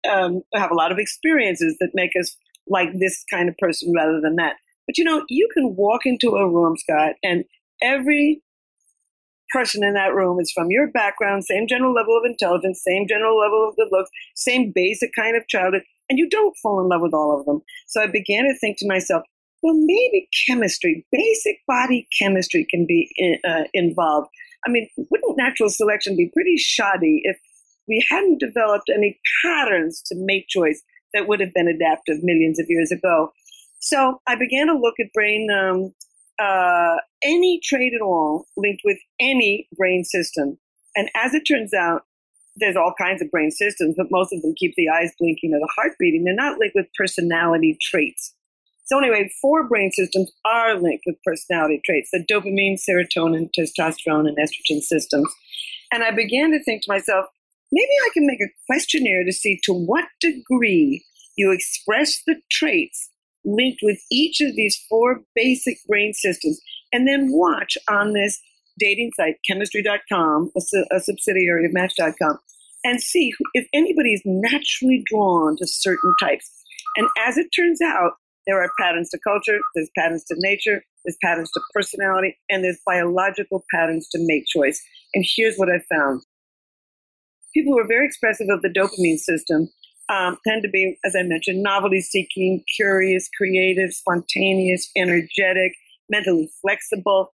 um, 0.09 0.43
have 0.55 0.71
a 0.71 0.75
lot 0.77 0.93
of 0.93 0.99
experiences 0.99 1.77
that 1.81 1.91
make 1.95 2.13
us 2.19 2.37
like 2.69 2.91
this 3.01 3.25
kind 3.29 3.49
of 3.49 3.57
person 3.59 3.93
rather 3.93 4.21
than 4.21 4.37
that. 4.37 4.55
But 4.87 4.97
you 4.97 5.05
know, 5.05 5.25
you 5.29 5.49
can 5.53 5.75
walk 5.77 6.03
into 6.07 6.37
a 6.37 6.49
room, 6.49 6.77
Scott, 6.77 7.15
and 7.23 7.45
every 7.83 8.43
person 9.51 9.83
in 9.83 9.95
that 9.95 10.15
room 10.15 10.39
is 10.41 10.53
from 10.53 10.71
your 10.71 10.91
background, 10.91 11.45
same 11.45 11.67
general 11.67 11.95
level 11.95 12.17
of 12.17 12.25
intelligence, 12.25 12.83
same 12.87 13.07
general 13.09 13.39
level 13.39 13.69
of 13.69 13.77
good 13.77 13.89
looks, 13.91 14.11
same 14.35 14.73
basic 14.75 15.11
kind 15.17 15.37
of 15.37 15.49
childhood, 15.49 15.83
and 16.09 16.19
you 16.19 16.29
don't 16.29 16.57
fall 16.63 16.81
in 16.81 16.89
love 16.89 17.01
with 17.01 17.15
all 17.15 17.39
of 17.39 17.47
them. 17.47 17.61
So 17.87 18.03
I 18.03 18.07
began 18.07 18.45
to 18.45 18.59
think 18.59 18.79
to 18.79 18.89
myself, 18.89 19.23
well, 19.63 19.75
maybe 19.75 20.29
chemistry, 20.47 21.05
basic 21.11 21.59
body 21.67 22.07
chemistry 22.21 22.67
can 22.71 22.87
be 22.87 23.11
uh, 23.47 23.65
involved. 23.75 24.29
I 24.67 24.71
mean, 24.71 24.89
wouldn't 24.97 25.37
natural 25.37 25.69
selection 25.69 26.17
be 26.17 26.31
pretty 26.33 26.57
shoddy 26.57 27.23
if 27.25 27.39
we 27.89 28.05
hadn't 28.11 28.41
developed 28.41 28.91
any 28.95 29.19
patterns 29.43 30.03
to 30.07 30.15
mate 30.17 30.47
choice 30.49 30.83
that 31.15 31.27
would 31.27 31.41
have 31.41 31.55
been 31.55 31.69
adaptive 31.69 32.19
millions 32.23 32.61
of 32.61 32.67
years 32.69 32.93
ago? 32.93 33.33
So 33.81 34.21
I 34.27 34.35
began 34.35 34.67
to 34.67 34.75
look 34.75 34.95
at 35.01 35.13
brain 35.13 35.49
um, 35.51 35.93
uh, 36.39 36.97
any 37.23 37.61
trait 37.63 37.93
at 37.95 38.03
all 38.03 38.47
linked 38.57 38.83
with 38.85 38.99
any 39.21 39.69
brain 39.77 40.05
system. 40.05 40.59
And 40.97 41.11
as 41.15 41.35
it 41.35 41.43
turns 41.43 41.75
out, 41.75 42.03
there's 42.57 42.77
all 42.77 42.95
kinds 42.99 43.23
of 43.23 43.31
brain 43.31 43.51
systems, 43.51 43.95
but 43.97 44.11
most 44.11 44.33
of 44.33 44.43
them 44.43 44.55
keep 44.57 44.75
the 44.77 44.89
eyes 44.89 45.13
blinking 45.19 45.53
or 45.55 45.61
the 45.61 45.73
heart 45.77 45.93
beating. 45.99 46.25
They're 46.25 46.35
not 46.35 46.59
linked 46.59 46.75
with 46.75 46.87
personality 46.97 47.77
traits. 47.81 48.35
So 48.87 48.99
anyway, 48.99 49.31
four 49.41 49.69
brain 49.69 49.93
systems 49.93 50.33
are 50.45 50.75
linked 50.75 51.05
with 51.07 51.23
personality 51.25 51.81
traits: 51.85 52.11
the 52.11 52.25
dopamine, 52.25 52.79
serotonin, 52.79 53.51
testosterone, 53.57 54.27
and 54.27 54.39
estrogen 54.39 54.81
systems. 54.81 55.29
And 55.93 56.03
I 56.03 56.11
began 56.11 56.51
to 56.53 56.63
think 56.65 56.83
to 56.83 56.93
myself, 56.93 57.27
maybe 57.71 57.93
I 58.07 58.11
can 58.15 58.27
make 58.27 58.41
a 58.41 58.53
questionnaire 58.67 59.25
to 59.25 59.33
see 59.33 59.61
to 59.65 59.73
what 59.73 60.07
degree 60.21 61.05
you 61.37 61.53
express 61.53 62.23
the 62.27 62.37
traits 62.51 63.11
linked 63.49 63.81
with 63.83 63.99
each 64.11 64.41
of 64.41 64.55
these 64.55 64.77
four 64.89 65.21
basic 65.35 65.79
brain 65.87 66.13
systems, 66.13 66.61
and 66.93 67.07
then 67.07 67.33
watch 67.33 67.77
on 67.89 68.13
this 68.13 68.41
dating 68.79 69.11
site, 69.17 69.37
chemistry.com, 69.47 70.51
a, 70.57 70.61
su- 70.61 70.87
a 70.91 71.01
subsidiary 71.01 71.67
of 71.67 71.73
match.com, 71.73 72.39
and 72.85 73.01
see 73.01 73.33
if 73.55 73.67
anybody 73.73 74.13
is 74.15 74.23
naturally 74.25 75.03
drawn 75.11 75.57
to 75.57 75.67
certain 75.67 76.15
types. 76.21 76.51
And 76.97 77.09
as 77.27 77.37
it 77.37 77.49
turns 77.55 77.81
out, 77.83 78.13
there 78.47 78.63
are 78.63 78.71
patterns 78.81 79.11
to 79.11 79.19
culture, 79.19 79.59
there's 79.75 79.91
patterns 79.97 80.25
to 80.25 80.35
nature, 80.39 80.83
there's 81.05 81.19
patterns 81.23 81.51
to 81.53 81.61
personality, 81.75 82.39
and 82.49 82.65
there's 82.65 82.81
biological 82.87 83.65
patterns 83.73 84.09
to 84.11 84.19
mate 84.23 84.47
choice. 84.47 84.81
And 85.15 85.25
here's 85.37 85.57
what 85.57 85.69
I 85.69 85.81
found 85.95 86.23
people 87.55 87.73
who 87.73 87.81
are 87.81 87.89
very 87.89 88.07
expressive 88.07 88.49
of 88.51 88.63
the 88.63 88.69
dopamine 88.69 89.19
system 89.19 89.69
um, 90.09 90.39
tend 90.47 90.63
to 90.63 90.69
be, 90.69 90.99
as 91.05 91.15
I 91.19 91.23
mentioned, 91.23 91.63
novelty 91.63 92.01
seeking, 92.01 92.63
curious, 92.77 93.29
creative, 93.37 93.93
spontaneous, 93.93 94.91
energetic, 94.97 95.73
mentally 96.09 96.51
flexible, 96.63 97.33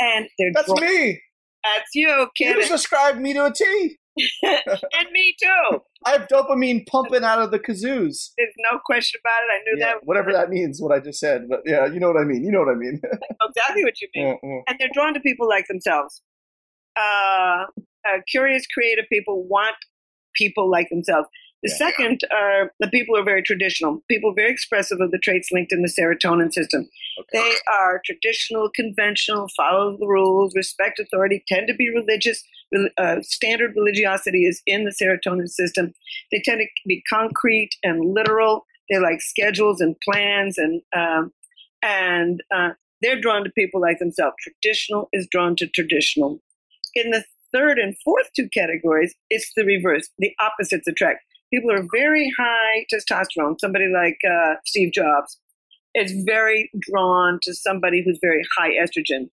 and 0.00 0.26
they're 0.38 0.52
that's 0.52 0.66
drawn- 0.66 0.80
me. 0.80 1.20
That's 1.64 1.94
you, 1.94 2.28
kid. 2.36 2.56
You 2.56 2.60
just 2.60 2.72
described 2.72 3.20
me 3.20 3.32
to 3.32 3.46
a 3.46 3.52
T. 3.52 3.98
and 4.42 5.10
me 5.12 5.34
too. 5.42 5.80
I 6.06 6.12
have 6.12 6.28
dopamine 6.28 6.86
pumping 6.86 7.24
out 7.24 7.40
of 7.40 7.50
the 7.50 7.58
kazoos. 7.58 8.30
There's 8.36 8.54
no 8.70 8.78
question 8.84 9.20
about 9.24 9.40
it. 9.42 9.50
I 9.50 9.58
knew 9.64 9.80
yeah, 9.80 9.86
that. 9.94 10.04
Whatever 10.04 10.32
that 10.32 10.50
means, 10.50 10.80
what 10.80 10.92
I 10.92 11.00
just 11.00 11.18
said. 11.18 11.48
But 11.48 11.60
yeah, 11.64 11.86
you 11.86 11.98
know 11.98 12.08
what 12.08 12.20
I 12.20 12.24
mean. 12.24 12.44
You 12.44 12.52
know 12.52 12.60
what 12.60 12.68
I 12.68 12.74
mean. 12.74 13.00
exactly 13.42 13.82
what 13.82 14.00
you 14.00 14.08
mean. 14.14 14.26
Yeah, 14.26 14.34
yeah. 14.42 14.60
And 14.68 14.78
they're 14.78 14.90
drawn 14.92 15.14
to 15.14 15.20
people 15.20 15.48
like 15.48 15.66
themselves. 15.66 16.22
Uh, 16.96 17.64
uh, 18.06 18.18
curious, 18.28 18.66
creative 18.66 19.06
people 19.10 19.46
want 19.48 19.76
people 20.34 20.70
like 20.70 20.88
themselves. 20.90 21.28
The 21.64 21.70
Yeah. 21.70 21.76
second 21.88 22.20
are 22.30 22.72
the 22.78 22.88
people 22.88 23.14
who 23.14 23.22
are 23.22 23.24
very 23.24 23.42
traditional, 23.42 24.02
people 24.06 24.34
very 24.34 24.50
expressive 24.50 25.00
of 25.00 25.10
the 25.10 25.18
traits 25.18 25.50
linked 25.50 25.72
in 25.72 25.80
the 25.80 25.88
serotonin 25.88 26.52
system. 26.52 26.90
They 27.32 27.52
are 27.72 28.02
traditional, 28.04 28.68
conventional, 28.74 29.48
follow 29.56 29.96
the 29.96 30.06
rules, 30.06 30.54
respect 30.54 30.98
authority, 31.00 31.42
tend 31.48 31.66
to 31.68 31.74
be 31.74 31.88
religious. 31.88 32.44
Uh, 32.98 33.22
standard 33.22 33.72
religiosity 33.76 34.44
is 34.44 34.60
in 34.66 34.84
the 34.84 34.90
serotonin 34.90 35.48
system. 35.48 35.94
They 36.30 36.42
tend 36.44 36.60
to 36.60 36.66
be 36.86 37.02
concrete 37.08 37.70
and 37.82 38.12
literal. 38.12 38.66
They 38.90 38.98
like 38.98 39.22
schedules 39.22 39.80
and 39.80 39.96
plans, 40.00 40.58
and 40.58 40.82
um, 40.94 41.32
and 41.82 42.42
uh, 42.54 42.70
they're 43.00 43.20
drawn 43.20 43.42
to 43.44 43.50
people 43.50 43.80
like 43.80 43.98
themselves. 44.00 44.36
Traditional 44.42 45.08
is 45.14 45.26
drawn 45.30 45.56
to 45.56 45.66
traditional. 45.66 46.42
In 46.94 47.10
the 47.10 47.24
third 47.54 47.78
and 47.78 47.96
fourth 48.04 48.28
two 48.36 48.50
categories, 48.52 49.14
it's 49.30 49.50
the 49.56 49.64
reverse. 49.64 50.10
The 50.18 50.32
opposites 50.40 50.86
attract. 50.86 51.20
People 51.52 51.70
are 51.72 51.86
very 51.94 52.32
high 52.38 52.86
testosterone. 52.92 53.60
Somebody 53.60 53.90
like 53.92 54.18
uh, 54.28 54.54
Steve 54.64 54.92
Jobs 54.92 55.38
is 55.94 56.24
very 56.24 56.70
drawn 56.80 57.38
to 57.42 57.54
somebody 57.54 58.02
who's 58.04 58.18
very 58.20 58.42
high 58.58 58.70
estrogen. 58.70 59.28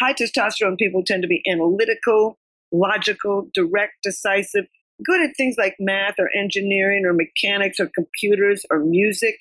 High 0.00 0.12
testosterone 0.12 0.78
people 0.78 1.02
tend 1.04 1.22
to 1.22 1.28
be 1.28 1.42
analytical, 1.50 2.38
logical, 2.70 3.48
direct, 3.54 3.94
decisive, 4.02 4.66
good 5.04 5.20
at 5.22 5.36
things 5.36 5.56
like 5.58 5.74
math 5.78 6.14
or 6.18 6.30
engineering 6.36 7.04
or 7.04 7.12
mechanics 7.12 7.80
or 7.80 7.90
computers 7.94 8.64
or 8.70 8.78
music. 8.78 9.36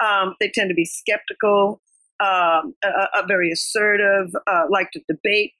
Um, 0.00 0.34
they 0.40 0.50
tend 0.52 0.68
to 0.68 0.74
be 0.74 0.84
skeptical, 0.84 1.80
um, 2.20 2.74
uh, 2.84 3.06
uh, 3.14 3.22
very 3.26 3.50
assertive, 3.50 4.34
uh, 4.46 4.64
like 4.70 4.90
to 4.92 5.00
debate, 5.08 5.52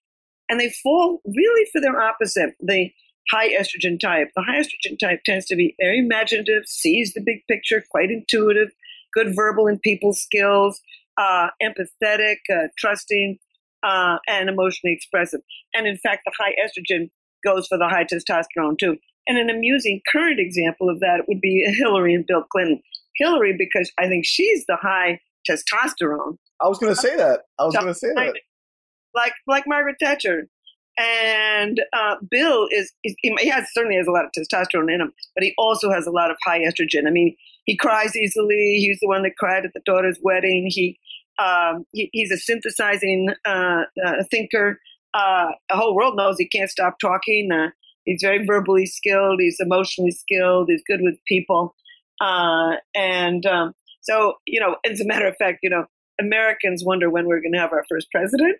and 0.48 0.60
they 0.60 0.70
fall 0.82 1.20
really 1.24 1.66
for 1.72 1.80
their 1.80 2.00
opposite, 2.00 2.54
the 2.60 2.90
high 3.30 3.50
estrogen 3.50 3.98
type. 3.98 4.28
The 4.34 4.42
high 4.42 4.60
estrogen 4.60 4.98
type 4.98 5.20
tends 5.24 5.46
to 5.46 5.56
be 5.56 5.74
very 5.80 5.98
imaginative, 5.98 6.66
sees 6.66 7.14
the 7.14 7.22
big 7.24 7.46
picture, 7.48 7.84
quite 7.90 8.10
intuitive, 8.10 8.70
good 9.14 9.34
verbal 9.34 9.66
and 9.66 9.80
people 9.80 10.12
skills, 10.12 10.80
uh, 11.16 11.48
empathetic, 11.62 12.36
uh, 12.50 12.68
trusting, 12.78 13.38
uh, 13.82 14.18
and 14.28 14.48
emotionally 14.48 14.94
expressive. 14.94 15.40
And 15.74 15.86
in 15.86 15.96
fact, 15.98 16.22
the 16.24 16.32
high 16.38 16.54
estrogen 16.64 17.10
goes 17.44 17.66
for 17.66 17.78
the 17.78 17.88
high 17.88 18.04
testosterone 18.04 18.78
too. 18.78 18.96
And 19.26 19.38
an 19.38 19.50
amusing 19.50 20.00
current 20.10 20.40
example 20.40 20.88
of 20.88 21.00
that 21.00 21.24
would 21.28 21.40
be 21.40 21.64
Hillary 21.78 22.14
and 22.14 22.26
Bill 22.26 22.44
Clinton. 22.50 22.82
Hillary, 23.16 23.54
because 23.56 23.92
I 23.98 24.08
think 24.08 24.24
she's 24.24 24.64
the 24.66 24.76
high 24.80 25.20
testosterone, 25.48 26.38
I 26.62 26.68
was 26.68 26.78
going 26.78 26.94
to 26.94 27.00
say 27.00 27.16
that. 27.16 27.40
I 27.58 27.64
was 27.64 27.74
going 27.74 27.88
to 27.88 27.94
say 27.94 28.08
that. 28.14 28.34
like 29.14 29.32
like 29.46 29.64
Margaret 29.66 29.96
Thatcher. 30.00 30.48
And 30.98 31.80
uh, 31.92 32.16
Bill 32.30 32.68
is, 32.70 32.92
is 33.02 33.14
he 33.20 33.48
has 33.48 33.66
certainly 33.72 33.96
has 33.96 34.06
a 34.06 34.10
lot 34.10 34.24
of 34.24 34.30
testosterone 34.36 34.92
in 34.92 35.00
him, 35.00 35.12
but 35.34 35.42
he 35.42 35.54
also 35.56 35.90
has 35.90 36.06
a 36.06 36.10
lot 36.10 36.30
of 36.30 36.36
high 36.44 36.60
estrogen. 36.60 37.06
I 37.06 37.10
mean, 37.10 37.34
he 37.64 37.76
cries 37.76 38.14
easily. 38.16 38.76
He's 38.78 38.98
the 39.00 39.08
one 39.08 39.22
that 39.22 39.36
cried 39.38 39.64
at 39.64 39.72
the 39.72 39.80
daughter's 39.86 40.18
wedding. 40.22 40.66
He, 40.68 40.98
um, 41.38 41.86
he 41.92 42.10
he's 42.12 42.30
a 42.30 42.36
synthesizing 42.36 43.28
uh, 43.46 43.84
uh, 44.04 44.24
thinker. 44.30 44.80
Uh, 45.14 45.52
the 45.68 45.76
whole 45.76 45.94
world 45.94 46.16
knows 46.16 46.36
he 46.38 46.48
can't 46.48 46.70
stop 46.70 46.98
talking. 47.00 47.50
Uh, 47.52 47.70
he's 48.04 48.20
very 48.22 48.44
verbally 48.44 48.86
skilled. 48.86 49.40
He's 49.40 49.58
emotionally 49.60 50.10
skilled. 50.10 50.68
He's 50.68 50.82
good 50.86 51.00
with 51.02 51.16
people. 51.26 51.74
Uh, 52.20 52.76
and 52.94 53.46
um, 53.46 53.74
so, 54.02 54.34
you 54.46 54.60
know, 54.60 54.76
as 54.84 55.00
a 55.00 55.06
matter 55.06 55.26
of 55.26 55.36
fact, 55.36 55.60
you 55.62 55.70
know, 55.70 55.86
Americans 56.20 56.84
wonder 56.84 57.10
when 57.10 57.26
we're 57.26 57.40
going 57.40 57.52
to 57.52 57.58
have 57.58 57.72
our 57.72 57.84
first 57.88 58.08
president. 58.10 58.58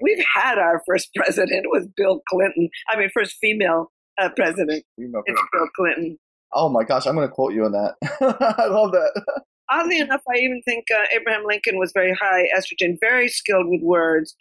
We've 0.00 0.24
had 0.34 0.58
our 0.58 0.82
first 0.86 1.10
president 1.16 1.66
was 1.66 1.86
Bill 1.96 2.20
Clinton. 2.28 2.68
I 2.88 2.98
mean, 2.98 3.10
first 3.12 3.36
female 3.40 3.90
uh, 4.20 4.30
president. 4.36 4.84
Female 4.96 5.22
It's 5.26 5.42
Bill 5.52 5.68
Clinton. 5.76 6.18
Oh 6.54 6.68
my 6.68 6.82
gosh, 6.84 7.06
I'm 7.06 7.14
going 7.14 7.28
to 7.28 7.32
quote 7.32 7.52
you 7.52 7.64
on 7.64 7.72
that. 7.72 7.96
I 8.58 8.66
love 8.66 8.92
that. 8.92 9.42
Oddly 9.70 9.98
enough, 10.00 10.22
I 10.28 10.38
even 10.38 10.62
think 10.64 10.86
uh, 10.90 11.04
Abraham 11.14 11.44
Lincoln 11.46 11.78
was 11.78 11.92
very 11.92 12.14
high 12.14 12.46
estrogen, 12.56 12.96
very 13.00 13.28
skilled 13.28 13.66
with 13.68 13.82
words, 13.82 14.34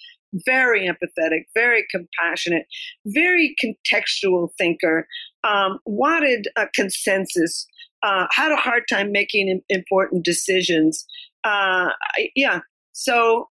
very 0.45 0.87
empathetic, 0.87 1.43
very 1.53 1.85
compassionate, 1.91 2.65
very 3.05 3.55
contextual 3.63 4.49
thinker, 4.57 5.07
um, 5.43 5.79
wanted 5.85 6.47
a 6.55 6.67
consensus, 6.73 7.65
uh, 8.03 8.27
had 8.31 8.51
a 8.51 8.57
hard 8.57 8.83
time 8.89 9.11
making 9.11 9.61
important 9.69 10.23
decisions. 10.23 11.05
Uh, 11.43 11.89
yeah. 12.35 12.59
So 12.93 13.49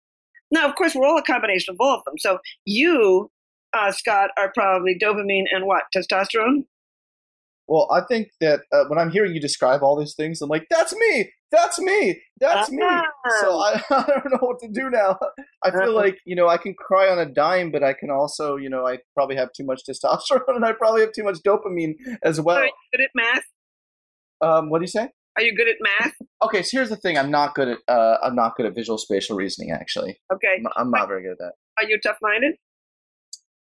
now, 0.54 0.68
of 0.70 0.76
course, 0.76 0.94
we're 0.96 1.08
all 1.08 1.18
a 1.18 1.24
combination 1.24 1.74
of 1.74 1.78
all 1.80 1.96
of 1.96 2.04
them. 2.06 2.14
So 2.18 2.38
you, 2.66 3.32
uh, 3.74 3.92
Scott, 3.92 4.30
are 4.38 4.52
probably 4.54 4.98
dopamine 5.02 5.46
and 5.52 5.66
what? 5.66 5.84
Testosterone? 5.96 6.66
Well, 7.68 7.88
I 7.92 8.02
think 8.08 8.28
that 8.40 8.62
uh, 8.72 8.84
when 8.88 9.00
I'm 9.00 9.10
hearing 9.10 9.34
you 9.34 9.42
describe 9.42 9.82
all 9.82 9.98
these 9.98 10.14
things, 10.16 10.42
I'm 10.42 10.50
like, 10.50 10.68
that's 10.70 10.94
me. 10.96 11.32
That's 11.50 11.80
me. 11.80 12.22
That's 12.40 12.70
me. 12.70 12.86
So 13.42 13.58
I, 13.58 13.82
I 13.90 14.04
don't 14.08 14.32
know 14.32 14.40
what 14.42 14.60
to 14.60 14.68
do 14.68 14.90
now. 14.90 15.18
I 15.64 15.72
feel 15.72 15.82
uh-huh. 15.82 15.92
like 15.92 16.18
you 16.26 16.36
know 16.36 16.48
I 16.48 16.58
can 16.58 16.74
cry 16.74 17.10
on 17.10 17.20
a 17.20 17.26
dime, 17.26 17.72
but 17.72 17.84
I 17.84 17.94
can 17.94 18.10
also 18.10 18.58
you 18.58 18.70
know 18.70 18.88
I 18.88 18.98
probably 19.14 19.36
have 19.36 19.54
too 19.54 19.64
much 19.64 19.82
testosterone 19.88 20.42
and 20.48 20.66
I 20.66 20.74
probably 20.74 21.02
have 21.02 21.14
too 21.14 21.24
much 21.24 21.38
dopamine 21.46 21.94
as 22.24 22.42
well. 22.42 22.64
You 22.64 22.72
good 22.92 23.02
at 23.02 23.12
math? 23.16 23.44
Um, 24.42 24.70
what 24.70 24.80
do 24.80 24.84
you 24.84 24.88
say? 24.88 25.10
Are 25.36 25.44
you 25.44 25.56
good 25.56 25.68
at 25.68 25.76
math? 25.82 26.14
Okay, 26.44 26.62
so 26.62 26.78
here's 26.78 26.90
the 26.90 26.96
thing: 26.96 27.18
I'm 27.18 27.32
not 27.32 27.56
good 27.56 27.70
at 27.70 27.78
uh, 27.88 28.18
I'm 28.24 28.36
not 28.36 28.56
good 28.56 28.66
at 28.66 28.76
visual 28.76 28.98
spatial 28.98 29.36
reasoning. 29.36 29.72
Actually, 29.72 30.20
okay, 30.32 30.58
I'm, 30.60 30.68
I'm 30.76 30.92
not 30.92 31.08
very 31.08 31.24
good 31.24 31.32
at 31.32 31.38
that. 31.40 31.54
Are 31.78 31.86
you 31.86 32.00
tough 32.00 32.18
minded? 32.22 32.56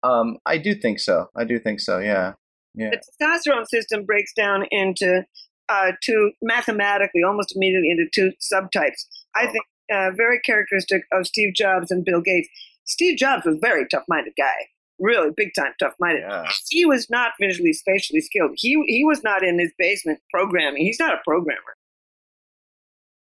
Um, 0.02 0.36
I 0.44 0.58
do 0.58 0.74
think 0.74 1.00
so. 1.00 1.28
I 1.34 1.44
do 1.44 1.58
think 1.58 1.80
so. 1.80 1.98
Yeah. 1.98 2.34
Yeah. 2.74 2.90
The 2.90 3.00
testosterone 3.24 3.66
system 3.68 4.04
breaks 4.04 4.32
down 4.34 4.66
into 4.70 5.24
uh, 5.68 5.92
two 6.02 6.32
mathematically, 6.42 7.22
almost 7.22 7.54
immediately 7.56 7.90
into 7.90 8.06
two 8.14 8.32
subtypes. 8.52 9.06
I 9.34 9.46
oh. 9.46 9.52
think 9.52 9.64
uh, 9.92 10.10
very 10.16 10.40
characteristic 10.40 11.04
of 11.12 11.26
Steve 11.26 11.54
Jobs 11.54 11.90
and 11.90 12.04
Bill 12.04 12.20
Gates. 12.20 12.48
Steve 12.84 13.16
Jobs 13.16 13.46
was 13.46 13.56
a 13.56 13.60
very 13.60 13.86
tough-minded 13.90 14.34
guy, 14.36 14.68
really 15.00 15.30
big 15.36 15.50
time 15.56 15.72
tough-minded. 15.78 16.22
Yeah. 16.28 16.48
He 16.68 16.84
was 16.84 17.08
not 17.10 17.32
visually 17.40 17.72
spatially 17.72 18.20
skilled. 18.20 18.52
He 18.56 18.82
he 18.86 19.04
was 19.04 19.22
not 19.22 19.42
in 19.42 19.58
his 19.58 19.72
basement 19.78 20.20
programming. 20.30 20.82
He's 20.82 21.00
not 21.00 21.14
a 21.14 21.20
programmer. 21.24 21.76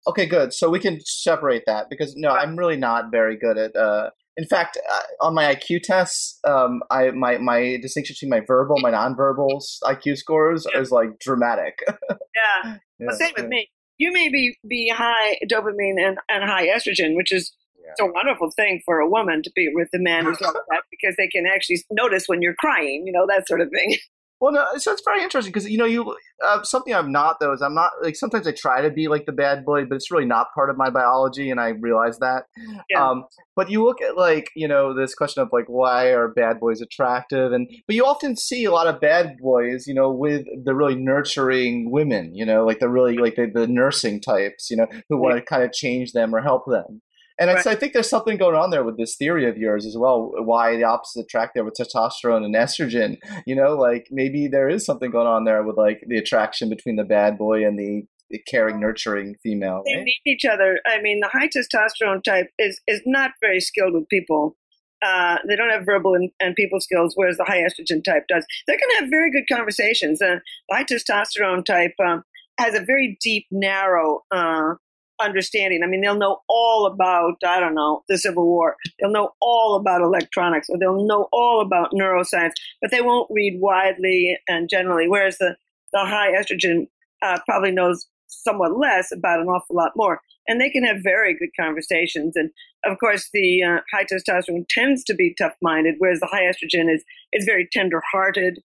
Okay, 0.06 0.26
good. 0.26 0.52
So 0.52 0.68
we 0.68 0.80
can 0.80 1.00
separate 1.00 1.62
that 1.66 1.86
because 1.88 2.14
no, 2.16 2.30
I'm 2.30 2.56
really 2.56 2.76
not 2.76 3.10
very 3.10 3.38
good 3.38 3.56
at 3.56 3.74
uh, 3.74 4.10
in 4.36 4.46
fact, 4.46 4.78
uh, 4.92 5.26
on 5.26 5.34
my 5.34 5.54
IQ 5.54 5.82
tests, 5.82 6.38
um, 6.44 6.82
I 6.90 7.10
my 7.10 7.38
my 7.38 7.78
distinction 7.80 8.14
between 8.14 8.30
my 8.30 8.44
verbal, 8.44 8.76
my 8.80 8.90
nonverbal 8.90 9.62
IQ 9.84 10.18
scores 10.18 10.66
yeah. 10.72 10.80
is 10.80 10.90
like 10.90 11.18
dramatic. 11.20 11.78
yeah. 12.10 12.16
yeah, 12.64 12.76
well, 12.98 13.16
same 13.16 13.32
with 13.36 13.46
me. 13.46 13.70
You 13.98 14.12
may 14.12 14.28
be 14.28 14.56
be 14.66 14.88
high 14.88 15.38
dopamine 15.50 16.04
and, 16.04 16.18
and 16.28 16.44
high 16.44 16.66
estrogen, 16.66 17.14
which 17.16 17.32
is 17.32 17.52
yeah. 17.84 18.04
a 18.04 18.10
wonderful 18.10 18.50
thing 18.50 18.80
for 18.84 18.98
a 18.98 19.08
woman 19.08 19.42
to 19.42 19.50
be 19.54 19.70
with 19.74 19.88
a 19.94 19.98
man 19.98 20.24
who's 20.24 20.40
like 20.40 20.52
that 20.52 20.82
because 20.90 21.16
they 21.16 21.28
can 21.28 21.46
actually 21.46 21.84
notice 21.92 22.24
when 22.26 22.42
you're 22.42 22.54
crying, 22.54 23.04
you 23.06 23.12
know, 23.12 23.26
that 23.28 23.46
sort 23.48 23.60
of 23.60 23.70
thing. 23.70 23.96
Well, 24.44 24.52
no, 24.52 24.66
so 24.76 24.92
it's 24.92 25.02
very 25.02 25.22
interesting 25.22 25.52
because 25.52 25.70
you 25.70 25.78
know 25.78 25.86
you 25.86 26.16
uh, 26.44 26.62
something 26.64 26.94
I'm 26.94 27.10
not 27.10 27.40
though 27.40 27.52
is 27.52 27.62
I'm 27.62 27.74
not 27.74 27.92
like 28.02 28.14
sometimes 28.14 28.46
I 28.46 28.52
try 28.52 28.82
to 28.82 28.90
be 28.90 29.08
like 29.08 29.24
the 29.24 29.32
bad 29.32 29.64
boy, 29.64 29.86
but 29.86 29.94
it's 29.94 30.10
really 30.10 30.26
not 30.26 30.52
part 30.54 30.68
of 30.68 30.76
my 30.76 30.90
biology, 30.90 31.50
and 31.50 31.58
I 31.58 31.68
realize 31.68 32.18
that. 32.18 32.44
Yeah. 32.90 33.08
Um, 33.08 33.24
but 33.56 33.70
you 33.70 33.82
look 33.84 34.02
at 34.02 34.18
like 34.18 34.50
you 34.54 34.68
know 34.68 34.92
this 34.92 35.14
question 35.14 35.42
of 35.42 35.48
like 35.50 35.64
why 35.68 36.08
are 36.08 36.28
bad 36.28 36.60
boys 36.60 36.82
attractive, 36.82 37.52
and 37.52 37.70
but 37.86 37.96
you 37.96 38.04
often 38.04 38.36
see 38.36 38.64
a 38.64 38.70
lot 38.70 38.86
of 38.86 39.00
bad 39.00 39.38
boys, 39.38 39.86
you 39.86 39.94
know, 39.94 40.10
with 40.10 40.44
the 40.64 40.74
really 40.74 40.96
nurturing 40.96 41.90
women, 41.90 42.34
you 42.34 42.44
know, 42.44 42.66
like 42.66 42.80
the 42.80 42.88
really 42.90 43.16
like 43.16 43.36
the, 43.36 43.46
the 43.46 43.66
nursing 43.66 44.20
types, 44.20 44.68
you 44.68 44.76
know, 44.76 44.88
who 45.08 45.16
want 45.16 45.36
to 45.36 45.42
kind 45.42 45.62
of 45.62 45.72
change 45.72 46.12
them 46.12 46.34
or 46.34 46.42
help 46.42 46.64
them. 46.66 47.00
And 47.38 47.50
right. 47.50 47.66
I 47.66 47.74
think 47.74 47.92
there's 47.92 48.08
something 48.08 48.36
going 48.36 48.54
on 48.54 48.70
there 48.70 48.84
with 48.84 48.96
this 48.96 49.16
theory 49.16 49.48
of 49.48 49.56
yours 49.56 49.86
as 49.86 49.96
well. 49.98 50.32
Why 50.36 50.76
the 50.76 50.84
opposite 50.84 51.22
attract 51.22 51.54
there 51.54 51.64
with 51.64 51.74
testosterone 51.74 52.44
and 52.44 52.54
estrogen? 52.54 53.18
You 53.44 53.56
know, 53.56 53.74
like 53.74 54.06
maybe 54.10 54.46
there 54.46 54.68
is 54.68 54.86
something 54.86 55.10
going 55.10 55.26
on 55.26 55.44
there 55.44 55.62
with 55.64 55.76
like 55.76 56.04
the 56.06 56.16
attraction 56.16 56.68
between 56.68 56.96
the 56.96 57.04
bad 57.04 57.36
boy 57.36 57.66
and 57.66 57.78
the, 57.78 58.04
caring, 58.48 58.80
nurturing 58.80 59.36
female. 59.42 59.82
They 59.84 59.96
right? 59.96 60.04
need 60.04 60.20
each 60.26 60.44
other. 60.44 60.80
I 60.86 61.00
mean, 61.00 61.20
the 61.20 61.28
high 61.28 61.48
testosterone 61.48 62.22
type 62.22 62.50
is 62.58 62.80
is 62.86 63.00
not 63.06 63.32
very 63.40 63.60
skilled 63.60 63.94
with 63.94 64.08
people. 64.08 64.56
Uh, 65.02 65.36
they 65.46 65.54
don't 65.54 65.70
have 65.70 65.84
verbal 65.84 66.14
and, 66.14 66.30
and, 66.40 66.56
people 66.56 66.80
skills, 66.80 67.12
whereas 67.14 67.36
the 67.36 67.44
high 67.44 67.62
estrogen 67.62 68.02
type 68.02 68.24
does. 68.26 68.46
They're 68.66 68.78
going 68.78 68.90
to 68.96 69.00
have 69.02 69.10
very 69.10 69.30
good 69.30 69.44
conversations. 69.54 70.22
Uh, 70.22 70.36
the 70.68 70.74
high 70.74 70.84
testosterone 70.84 71.64
type 71.64 71.92
um, 72.04 72.22
has 72.58 72.74
a 72.74 72.80
very 72.80 73.18
deep, 73.20 73.46
narrow 73.50 74.22
uh, 74.30 74.74
understanding. 75.20 75.82
I 75.82 75.86
mean, 75.86 76.00
they'll 76.00 76.18
know 76.18 76.40
all 76.48 76.86
about, 76.86 77.34
I 77.46 77.60
don't 77.60 77.74
know, 77.74 78.02
the 78.08 78.18
Civil 78.18 78.46
War. 78.46 78.76
They'll 78.98 79.10
know 79.10 79.32
all 79.40 79.76
about 79.76 80.00
electronics 80.00 80.68
or 80.68 80.78
they'll 80.78 81.06
know 81.06 81.28
all 81.32 81.60
about 81.60 81.92
neuroscience, 81.92 82.52
but 82.80 82.90
they 82.90 83.00
won't 83.00 83.30
read 83.30 83.60
widely 83.60 84.36
and 84.48 84.68
generally. 84.68 85.08
Whereas 85.08 85.38
the, 85.38 85.56
the 85.92 86.00
high 86.00 86.32
estrogen 86.32 86.88
uh, 87.22 87.38
probably 87.46 87.70
knows 87.70 88.06
somewhat 88.26 88.76
less 88.76 89.12
about 89.12 89.40
an 89.40 89.48
awful 89.48 89.76
lot 89.76 89.92
more. 89.96 90.20
And 90.46 90.60
they 90.60 90.68
can 90.68 90.84
have 90.84 90.98
very 91.02 91.36
good 91.38 91.50
conversations. 91.58 92.34
And 92.36 92.50
of 92.84 92.98
course, 92.98 93.30
the 93.32 93.62
uh, 93.62 93.78
high 93.92 94.04
testosterone 94.04 94.66
tends 94.68 95.04
to 95.04 95.14
be 95.14 95.34
tough 95.38 95.54
minded, 95.62 95.94
whereas 95.98 96.20
the 96.20 96.26
high 96.26 96.42
estrogen 96.42 96.92
is, 96.92 97.02
is 97.32 97.46
very 97.46 97.68
tender 97.72 98.02
hearted. 98.12 98.58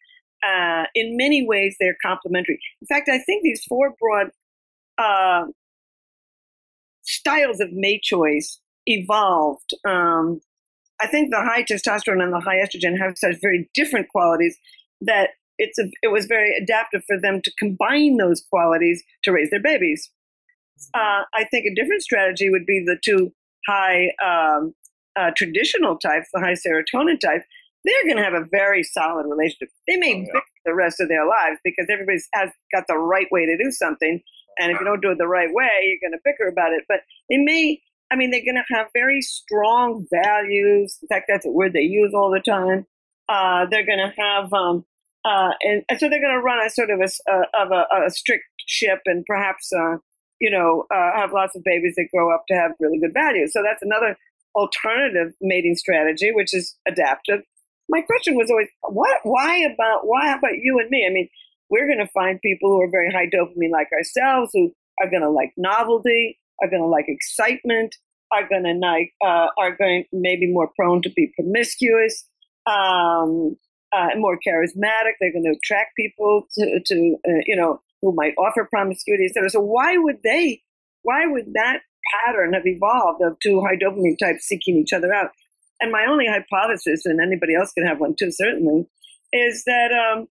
Uh, 0.43 0.85
in 0.95 1.17
many 1.17 1.45
ways, 1.45 1.75
they're 1.79 1.97
complementary. 2.03 2.59
In 2.81 2.87
fact, 2.87 3.09
I 3.09 3.19
think 3.19 3.43
these 3.43 3.63
four 3.67 3.93
broad 3.99 4.31
uh, 4.97 5.45
styles 7.07 7.59
of 7.59 7.71
mate 7.71 8.03
choice 8.03 8.59
evolved. 8.85 9.71
Um, 9.87 10.41
I 10.99 11.07
think 11.07 11.31
the 11.31 11.41
high 11.41 11.63
testosterone 11.63 12.23
and 12.23 12.33
the 12.33 12.39
high 12.39 12.57
estrogen 12.57 12.99
have 12.99 13.17
such 13.17 13.35
very 13.41 13.69
different 13.73 14.09
qualities 14.09 14.57
that 15.01 15.31
it's 15.57 15.77
a, 15.79 15.85
it 16.03 16.11
was 16.11 16.25
very 16.25 16.55
adaptive 16.55 17.03
for 17.05 17.19
them 17.19 17.41
to 17.43 17.51
combine 17.57 18.17
those 18.17 18.43
qualities 18.49 19.03
to 19.23 19.31
raise 19.31 19.49
their 19.49 19.61
babies. 19.61 20.11
Uh, 20.93 21.23
I 21.33 21.45
think 21.49 21.65
a 21.65 21.73
different 21.73 22.03
strategy 22.03 22.49
would 22.49 22.65
be 22.65 22.83
the 22.85 22.97
two 23.03 23.31
high 23.67 24.11
um, 24.23 24.73
uh, 25.15 25.31
traditional 25.35 25.97
types, 25.97 26.29
the 26.33 26.39
high 26.39 26.53
serotonin 26.53 27.19
type. 27.19 27.43
They're 27.83 28.03
going 28.03 28.17
to 28.17 28.23
have 28.23 28.33
a 28.33 28.45
very 28.51 28.83
solid 28.83 29.25
relationship. 29.27 29.69
They 29.87 29.97
may 29.97 30.13
oh, 30.15 30.31
yeah. 30.33 30.39
the 30.65 30.75
rest 30.75 30.99
of 30.99 31.09
their 31.09 31.25
lives 31.25 31.59
because 31.63 31.87
everybody's 31.89 32.27
has 32.33 32.49
got 32.73 32.85
the 32.87 32.97
right 32.97 33.27
way 33.31 33.45
to 33.45 33.57
do 33.57 33.71
something, 33.71 34.21
and 34.59 34.71
if 34.71 34.79
you 34.79 34.85
don't 34.85 35.01
do 35.01 35.11
it 35.11 35.17
the 35.17 35.27
right 35.27 35.49
way, 35.51 35.69
you're 35.83 36.09
going 36.09 36.17
to 36.17 36.21
bicker 36.23 36.47
about 36.47 36.73
it. 36.73 36.83
But 36.87 37.01
they 37.29 37.37
may, 37.37 37.81
I 38.11 38.15
mean, 38.15 38.31
they're 38.31 38.45
going 38.45 38.61
to 38.61 38.75
have 38.75 38.87
very 38.93 39.21
strong 39.21 40.05
values. 40.11 40.97
In 41.01 41.07
fact, 41.07 41.25
that's 41.27 41.45
a 41.45 41.51
word 41.51 41.73
they 41.73 41.81
use 41.81 42.13
all 42.13 42.31
the 42.31 42.39
time. 42.39 42.85
Uh, 43.29 43.65
they're 43.69 43.85
going 43.85 43.99
to 43.99 44.13
have, 44.21 44.53
um, 44.53 44.85
uh, 45.25 45.51
and, 45.61 45.83
and, 45.89 45.99
so 45.99 46.09
they're 46.09 46.21
going 46.21 46.33
to 46.33 46.41
run 46.41 46.65
a 46.65 46.69
sort 46.69 46.89
of 46.89 46.99
a, 47.01 47.31
uh, 47.31 47.61
of 47.61 47.71
a, 47.71 48.05
a, 48.05 48.09
strict 48.09 48.45
ship 48.65 48.99
and 49.05 49.25
perhaps, 49.27 49.69
uh, 49.73 49.97
you 50.39 50.49
know, 50.49 50.85
uh, 50.95 51.11
have 51.19 51.33
lots 51.33 51.53
of 51.55 51.63
babies 51.65 51.93
that 51.97 52.07
grow 52.13 52.33
up 52.33 52.43
to 52.47 52.55
have 52.55 52.71
really 52.79 52.99
good 52.99 53.13
values. 53.13 53.51
So 53.51 53.61
that's 53.61 53.81
another 53.81 54.15
alternative 54.55 55.33
mating 55.41 55.75
strategy, 55.75 56.31
which 56.31 56.53
is 56.53 56.77
adaptive. 56.87 57.41
My 57.89 58.01
question 58.01 58.35
was 58.35 58.49
always, 58.49 58.69
what, 58.81 59.19
why 59.23 59.57
about, 59.57 60.07
why 60.07 60.33
about 60.33 60.57
you 60.61 60.79
and 60.79 60.89
me? 60.89 61.05
I 61.05 61.11
mean, 61.11 61.27
we're 61.69 61.87
going 61.87 61.99
to 61.99 62.11
find 62.13 62.39
people 62.41 62.69
who 62.69 62.81
are 62.81 62.89
very 62.89 63.11
high 63.11 63.27
dopamine 63.27 63.71
like 63.71 63.89
ourselves, 63.91 64.51
who 64.53 64.73
are 65.01 65.09
going 65.09 65.21
to 65.21 65.29
like 65.29 65.53
novelty, 65.57 66.39
are 66.61 66.69
going 66.69 66.81
to 66.81 66.87
like 66.87 67.05
excitement, 67.07 67.95
are 68.31 68.47
going 68.47 68.63
to 68.63 68.73
like, 68.73 69.13
uh, 69.25 69.47
are 69.57 69.75
going 69.75 70.05
maybe 70.11 70.51
more 70.51 70.69
prone 70.75 71.01
to 71.01 71.09
be 71.09 71.31
promiscuous, 71.35 72.25
um, 72.65 73.55
uh, 73.91 74.09
more 74.17 74.37
charismatic. 74.45 75.13
They're 75.19 75.31
going 75.31 75.45
to 75.45 75.55
attract 75.57 75.95
people 75.95 76.43
to, 76.57 76.79
to 76.85 77.17
uh, 77.27 77.41
you 77.45 77.55
know, 77.55 77.81
who 78.01 78.13
might 78.13 78.33
offer 78.37 78.67
promiscuity, 78.69 79.25
etc. 79.25 79.49
So 79.49 79.59
why 79.59 79.97
would 79.97 80.21
they? 80.23 80.61
Why 81.03 81.25
would 81.25 81.53
that 81.53 81.81
pattern 82.13 82.53
have 82.53 82.65
evolved 82.65 83.21
of 83.21 83.37
two 83.39 83.61
high 83.61 83.77
dopamine 83.77 84.17
types 84.19 84.43
seeking 84.43 84.77
each 84.77 84.93
other 84.93 85.13
out? 85.13 85.31
And 85.79 85.91
my 85.91 86.05
only 86.07 86.25
hypothesis, 86.27 87.05
and 87.05 87.21
anybody 87.21 87.55
else 87.55 87.71
can 87.71 87.85
have 87.85 87.99
one 87.99 88.15
too, 88.17 88.31
certainly, 88.31 88.87
is 89.31 89.63
that 89.65 89.91
um, 89.91 90.27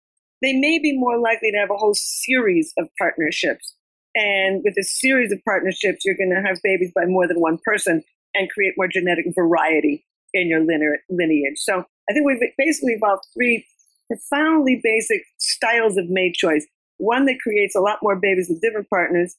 they 0.47 0.53
may 0.53 0.79
be 0.79 0.97
more 0.97 1.19
likely 1.19 1.51
to 1.51 1.59
have 1.59 1.71
a 1.71 1.77
whole 1.77 1.95
series 1.95 2.73
of 2.79 2.89
partnerships. 2.99 3.75
And 4.15 4.63
with 4.65 4.79
a 4.79 4.85
series 4.85 5.33
of 5.33 5.41
partnerships, 5.45 6.05
you're 6.05 6.15
going 6.15 6.31
to 6.31 6.41
have 6.41 6.59
babies 6.63 6.93
by 6.95 7.05
more 7.05 7.27
than 7.27 7.41
one 7.41 7.59
person 7.65 8.03
and 8.35 8.49
create 8.51 8.75
more 8.77 8.87
genetic 8.87 9.27
variety 9.35 10.07
in 10.33 10.47
your 10.47 10.61
lineage. 10.61 11.59
So 11.59 11.85
I 12.09 12.13
think 12.13 12.27
we've 12.27 12.41
basically 12.57 12.93
evolved 12.93 13.25
three 13.35 13.67
profoundly 14.07 14.81
basic 14.83 15.23
styles 15.39 15.97
of 15.97 16.09
mate 16.09 16.35
choice. 16.35 16.65
One 16.99 17.27
that 17.27 17.41
creates 17.43 17.75
a 17.75 17.81
lot 17.81 17.99
more 18.01 18.15
babies 18.17 18.49
with 18.49 18.61
different 18.61 18.89
partners, 18.89 19.35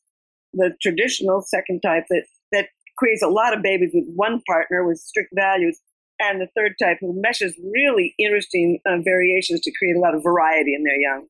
the 0.53 0.75
traditional 0.81 1.41
second 1.41 1.79
type 1.79 2.03
that, 2.09 2.25
that 2.51 2.67
creates 2.97 3.23
a 3.23 3.29
lot 3.29 3.55
of 3.55 3.63
babies 3.63 3.91
with 3.93 4.05
one 4.13 4.41
partner 4.45 4.85
with 4.85 4.97
strict 4.97 5.29
values, 5.33 5.79
and 6.19 6.41
the 6.41 6.47
third 6.55 6.73
type 6.81 6.97
who 7.01 7.19
meshes 7.21 7.55
really 7.73 8.15
interesting 8.19 8.79
uh, 8.85 8.97
variations 9.03 9.61
to 9.61 9.71
create 9.77 9.95
a 9.95 9.99
lot 9.99 10.15
of 10.15 10.23
variety 10.23 10.73
in 10.73 10.83
their 10.83 10.99
young. 10.99 11.27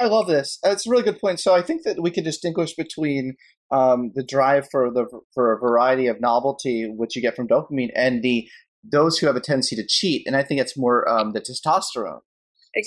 I 0.00 0.06
love 0.06 0.28
this. 0.28 0.58
That's 0.62 0.86
a 0.86 0.90
really 0.90 1.02
good 1.02 1.20
point. 1.20 1.40
So 1.40 1.54
I 1.54 1.62
think 1.62 1.82
that 1.82 2.00
we 2.00 2.10
can 2.10 2.24
distinguish 2.24 2.74
between 2.74 3.34
um, 3.70 4.12
the 4.14 4.22
drive 4.22 4.68
for 4.70 4.90
the 4.90 5.06
for 5.34 5.52
a 5.52 5.58
variety 5.58 6.06
of 6.06 6.20
novelty, 6.20 6.88
which 6.88 7.16
you 7.16 7.22
get 7.22 7.36
from 7.36 7.48
dopamine, 7.48 7.90
and 7.94 8.22
the 8.22 8.48
those 8.84 9.18
who 9.18 9.26
have 9.26 9.36
a 9.36 9.40
tendency 9.40 9.76
to 9.76 9.86
cheat. 9.86 10.26
And 10.26 10.36
I 10.36 10.42
think 10.42 10.60
it's 10.60 10.76
more 10.76 11.08
um, 11.08 11.32
the 11.32 11.40
testosterone. 11.40 12.20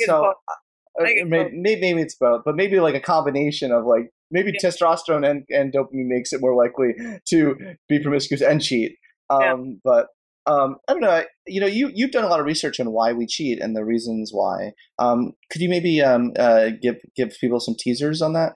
So 0.05 0.33
uh, 0.47 1.03
maybe, 1.25 1.51
maybe, 1.53 2.01
it's 2.01 2.15
both, 2.15 2.43
but 2.45 2.55
maybe 2.55 2.79
like 2.79 2.95
a 2.95 2.99
combination 2.99 3.71
of 3.71 3.85
like 3.85 4.11
maybe 4.31 4.53
yeah. 4.53 4.69
testosterone 4.69 5.29
and, 5.29 5.43
and 5.49 5.73
dopamine 5.73 6.07
makes 6.07 6.33
it 6.33 6.41
more 6.41 6.55
likely 6.55 6.93
to 7.27 7.75
be 7.89 7.99
promiscuous 7.99 8.41
and 8.41 8.61
cheat. 8.61 8.97
Um, 9.29 9.41
yeah. 9.41 9.55
But 9.83 10.07
um, 10.45 10.77
I 10.87 10.93
don't 10.93 11.01
know. 11.01 11.23
You 11.47 11.61
know, 11.61 11.67
you 11.67 11.91
you've 11.93 12.11
done 12.11 12.23
a 12.23 12.27
lot 12.27 12.39
of 12.39 12.45
research 12.45 12.79
on 12.79 12.91
why 12.91 13.13
we 13.13 13.25
cheat 13.25 13.61
and 13.61 13.75
the 13.75 13.85
reasons 13.85 14.31
why. 14.33 14.71
Um, 14.99 15.33
could 15.51 15.61
you 15.61 15.69
maybe 15.69 16.01
um, 16.01 16.33
uh, 16.37 16.69
give 16.81 16.95
give 17.15 17.35
people 17.39 17.59
some 17.59 17.75
teasers 17.77 18.21
on 18.21 18.33
that? 18.33 18.53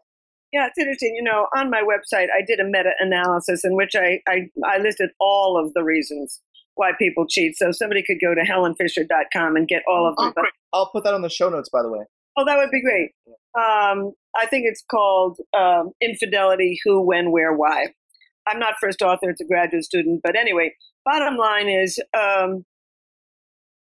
Yeah, 0.53 0.67
it's 0.67 0.77
interesting. 0.77 1.13
You 1.15 1.23
know, 1.23 1.47
on 1.55 1.69
my 1.69 1.81
website, 1.81 2.27
I 2.33 2.41
did 2.45 2.59
a 2.59 2.63
meta 2.63 2.91
analysis 2.99 3.65
in 3.65 3.75
which 3.75 3.95
I, 3.95 4.19
I, 4.27 4.49
I 4.65 4.77
listed 4.77 5.09
all 5.19 5.61
of 5.61 5.73
the 5.73 5.83
reasons 5.83 6.41
why 6.75 6.91
people 6.97 7.25
cheat. 7.27 7.57
So 7.57 7.71
somebody 7.71 8.01
could 8.01 8.17
go 8.21 8.33
to 8.33 8.41
helenfisher.com 8.41 9.55
and 9.55 9.67
get 9.67 9.83
all 9.89 10.07
of 10.07 10.15
them. 10.15 10.33
Oh, 10.37 10.43
I'll 10.73 10.89
put 10.91 11.03
that 11.03 11.13
on 11.13 11.21
the 11.21 11.29
show 11.29 11.49
notes, 11.49 11.69
by 11.69 11.81
the 11.81 11.89
way. 11.89 11.99
Oh, 12.37 12.45
that 12.45 12.57
would 12.57 12.71
be 12.71 12.81
great. 12.81 13.11
Um, 13.57 14.13
I 14.39 14.45
think 14.45 14.65
it's 14.67 14.83
called 14.89 15.39
um, 15.57 15.91
Infidelity 16.01 16.79
Who, 16.85 17.01
When, 17.01 17.31
Where, 17.31 17.53
Why. 17.53 17.87
I'm 18.49 18.59
not 18.59 18.75
first 18.79 19.01
author, 19.01 19.29
it's 19.29 19.41
a 19.41 19.45
graduate 19.45 19.83
student. 19.83 20.21
But 20.23 20.35
anyway, 20.35 20.73
bottom 21.05 21.37
line 21.37 21.69
is 21.69 21.99
um, 22.17 22.65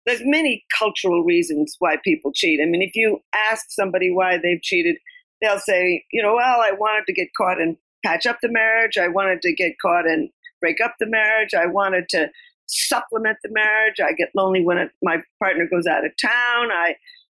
there's 0.07 0.23
many 0.25 0.65
cultural 0.79 1.25
reasons 1.25 1.77
why 1.79 1.97
people 2.03 2.33
cheat. 2.35 2.61
I 2.63 2.67
mean, 2.67 2.83
if 2.83 2.95
you 2.95 3.21
ask 3.35 3.67
somebody 3.71 4.11
why 4.13 4.39
they've 4.39 4.63
cheated, 4.63 4.97
they'll 5.41 5.59
say, 5.59 6.05
you 6.13 6.23
know, 6.23 6.35
well, 6.35 6.61
I 6.61 6.73
wanted 6.73 7.07
to 7.07 7.13
get 7.13 7.29
caught 7.37 7.61
and 7.61 7.77
patch 8.05 8.27
up 8.27 8.39
the 8.43 8.51
marriage. 8.51 8.99
I 8.99 9.09
wanted 9.09 9.43
to 9.43 9.53
get 9.53 9.73
caught 9.81 10.07
and 10.07 10.31
break 10.61 10.81
up 10.83 10.95
the 10.99 11.07
marriage. 11.07 11.55
I 11.55 11.67
wanted 11.67 12.09
to 12.11 12.29
supplement 12.67 13.39
the 13.43 13.51
marriage. 13.53 13.97
I 14.03 14.13
get 14.13 14.31
lonely 14.35 14.65
when 14.65 14.79
it, 14.79 14.91
my 15.03 15.19
partner 15.43 15.67
goes 15.71 15.87
out 15.87 16.05
of 16.05 16.13
town. 16.21 16.71
I, 16.73 16.95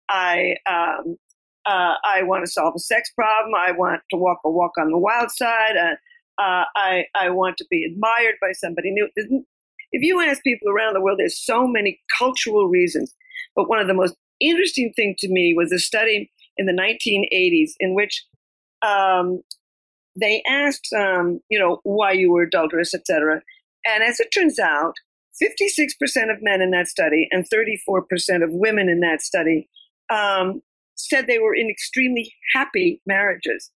I, 0.09 0.55
um, 0.69 1.17
uh, 1.65 1.95
I 2.03 2.23
want 2.23 2.45
to 2.45 2.51
solve 2.51 2.73
a 2.75 2.79
sex 2.79 3.11
problem. 3.15 3.53
I 3.55 3.71
want 3.71 4.01
to 4.11 4.17
walk 4.17 4.39
a 4.45 4.49
walk 4.49 4.71
on 4.79 4.91
the 4.91 4.97
wild 4.97 5.31
side. 5.31 5.77
Uh, 5.77 5.95
uh, 6.37 6.65
I, 6.75 7.05
I 7.15 7.29
want 7.29 7.57
to 7.57 7.65
be 7.69 7.83
admired 7.83 8.35
by 8.41 8.51
somebody 8.53 8.91
new. 8.91 9.09
If 9.91 10.01
you 10.01 10.21
ask 10.21 10.41
people 10.43 10.69
around 10.69 10.93
the 10.93 11.01
world, 11.01 11.19
there's 11.19 11.43
so 11.43 11.67
many 11.67 11.99
cultural 12.17 12.67
reasons. 12.67 13.13
But 13.55 13.69
one 13.69 13.79
of 13.79 13.87
the 13.87 13.93
most 13.93 14.15
interesting 14.39 14.93
things 14.95 15.17
to 15.19 15.29
me 15.29 15.53
was 15.55 15.71
a 15.71 15.79
study 15.79 16.31
in 16.57 16.65
the 16.65 16.73
1980s 16.73 17.71
in 17.79 17.95
which 17.95 18.25
um, 18.81 19.41
they 20.19 20.43
asked, 20.47 20.87
um, 20.97 21.39
you 21.49 21.59
know, 21.59 21.79
why 21.83 22.11
you 22.11 22.31
were 22.31 22.43
adulterous, 22.43 22.93
etc. 22.93 23.41
And 23.85 24.03
as 24.03 24.19
it 24.19 24.29
turns 24.33 24.59
out, 24.59 24.93
56% 25.41 25.89
of 26.31 26.41
men 26.41 26.61
in 26.61 26.71
that 26.71 26.87
study 26.87 27.27
and 27.31 27.45
34% 27.49 28.43
of 28.43 28.49
women 28.51 28.89
in 28.89 28.99
that 28.99 29.21
study 29.21 29.69
um, 30.09 30.61
said 30.95 31.27
they 31.27 31.39
were 31.39 31.55
in 31.55 31.69
extremely 31.69 32.33
happy 32.53 33.01
marriages. 33.05 33.71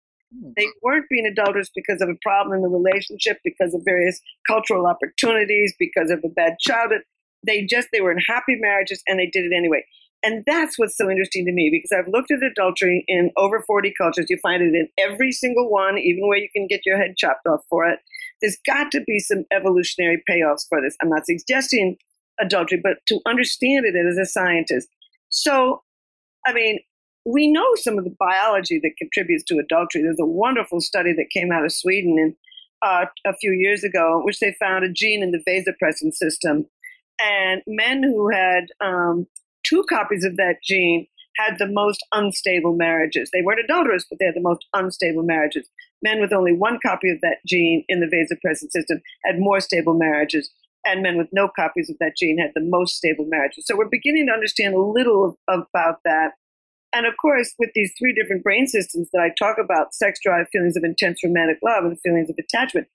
They 0.56 0.66
weren't 0.82 1.06
being 1.10 1.26
adulterous 1.26 1.70
because 1.74 2.00
of 2.00 2.08
a 2.08 2.16
problem 2.22 2.56
in 2.56 2.62
the 2.62 2.68
relationship, 2.68 3.38
because 3.44 3.74
of 3.74 3.82
various 3.84 4.20
cultural 4.46 4.86
opportunities, 4.86 5.74
because 5.78 6.10
of 6.10 6.20
a 6.24 6.28
bad 6.28 6.54
childhood. 6.60 7.02
They 7.46 7.64
just 7.64 7.88
they 7.92 8.00
were 8.00 8.10
in 8.10 8.18
happy 8.26 8.56
marriages 8.56 9.02
and 9.06 9.18
they 9.18 9.26
did 9.26 9.44
it 9.44 9.56
anyway. 9.56 9.84
And 10.22 10.42
that's 10.46 10.78
what's 10.78 10.96
so 10.96 11.08
interesting 11.08 11.44
to 11.44 11.52
me 11.52 11.70
because 11.70 11.96
I've 11.96 12.10
looked 12.10 12.30
at 12.30 12.42
adultery 12.42 13.04
in 13.06 13.30
over 13.36 13.62
40 13.66 13.92
cultures. 13.96 14.26
You 14.28 14.38
find 14.42 14.62
it 14.62 14.74
in 14.74 14.88
every 14.98 15.30
single 15.30 15.70
one, 15.70 15.98
even 15.98 16.26
where 16.26 16.38
you 16.38 16.48
can 16.52 16.66
get 16.66 16.80
your 16.84 16.98
head 16.98 17.16
chopped 17.16 17.46
off 17.46 17.60
for 17.68 17.88
it. 17.88 18.00
There's 18.40 18.58
got 18.66 18.90
to 18.92 19.02
be 19.06 19.18
some 19.18 19.44
evolutionary 19.52 20.22
payoffs 20.28 20.66
for 20.68 20.80
this. 20.80 20.96
I'm 21.00 21.10
not 21.10 21.26
suggesting 21.26 21.96
adultery, 22.40 22.80
but 22.82 22.98
to 23.08 23.20
understand 23.26 23.86
it 23.86 23.94
as 23.94 24.18
a 24.18 24.26
scientist. 24.26 24.88
So, 25.28 25.82
I 26.46 26.52
mean, 26.52 26.80
we 27.26 27.50
know 27.50 27.66
some 27.74 27.98
of 27.98 28.04
the 28.04 28.14
biology 28.18 28.78
that 28.82 28.96
contributes 28.96 29.42
to 29.44 29.58
adultery. 29.58 30.02
There's 30.02 30.20
a 30.20 30.24
wonderful 30.24 30.80
study 30.80 31.12
that 31.14 31.30
came 31.34 31.50
out 31.50 31.64
of 31.64 31.72
Sweden 31.72 32.16
in, 32.18 32.36
uh, 32.82 33.06
a 33.26 33.34
few 33.34 33.50
years 33.52 33.82
ago, 33.82 34.18
in 34.20 34.24
which 34.24 34.38
they 34.38 34.54
found 34.60 34.84
a 34.84 34.92
gene 34.92 35.24
in 35.24 35.32
the 35.32 35.42
vasopressin 35.46 36.12
system. 36.12 36.66
And 37.20 37.62
men 37.66 38.04
who 38.04 38.30
had 38.30 38.66
um, 38.80 39.26
two 39.66 39.84
copies 39.88 40.24
of 40.24 40.36
that 40.36 40.56
gene 40.62 41.08
had 41.36 41.58
the 41.58 41.66
most 41.66 42.04
unstable 42.12 42.76
marriages. 42.76 43.30
They 43.32 43.42
weren't 43.42 43.60
adulterous, 43.60 44.06
but 44.08 44.18
they 44.20 44.26
had 44.26 44.36
the 44.36 44.40
most 44.40 44.64
unstable 44.72 45.24
marriages. 45.24 45.68
Men 46.02 46.20
with 46.20 46.32
only 46.32 46.52
one 46.52 46.78
copy 46.84 47.10
of 47.10 47.20
that 47.22 47.38
gene 47.44 47.84
in 47.88 48.00
the 48.00 48.06
vasopressin 48.06 48.70
system 48.70 49.00
had 49.24 49.40
more 49.40 49.60
stable 49.60 49.94
marriages, 49.94 50.50
and 50.84 51.02
men 51.02 51.18
with 51.18 51.28
no 51.32 51.48
copies 51.48 51.90
of 51.90 51.96
that 51.98 52.16
gene 52.16 52.38
had 52.38 52.52
the 52.54 52.62
most 52.62 52.96
stable 52.96 53.26
marriages. 53.28 53.64
So 53.66 53.76
we're 53.76 53.88
beginning 53.88 54.26
to 54.28 54.32
understand 54.32 54.74
a 54.74 54.80
little 54.80 55.36
about 55.48 55.98
that. 56.04 56.32
And 56.96 57.06
of 57.06 57.14
course, 57.20 57.52
with 57.58 57.70
these 57.74 57.92
three 57.98 58.14
different 58.14 58.42
brain 58.42 58.66
systems 58.66 59.10
that 59.12 59.20
I 59.20 59.30
talk 59.38 59.58
about 59.62 59.94
sex 59.94 60.18
drive, 60.22 60.46
feelings 60.50 60.76
of 60.76 60.82
intense 60.82 61.20
romantic 61.22 61.58
love, 61.62 61.84
and 61.84 62.00
feelings 62.00 62.30
of 62.30 62.36
attachment 62.38 62.88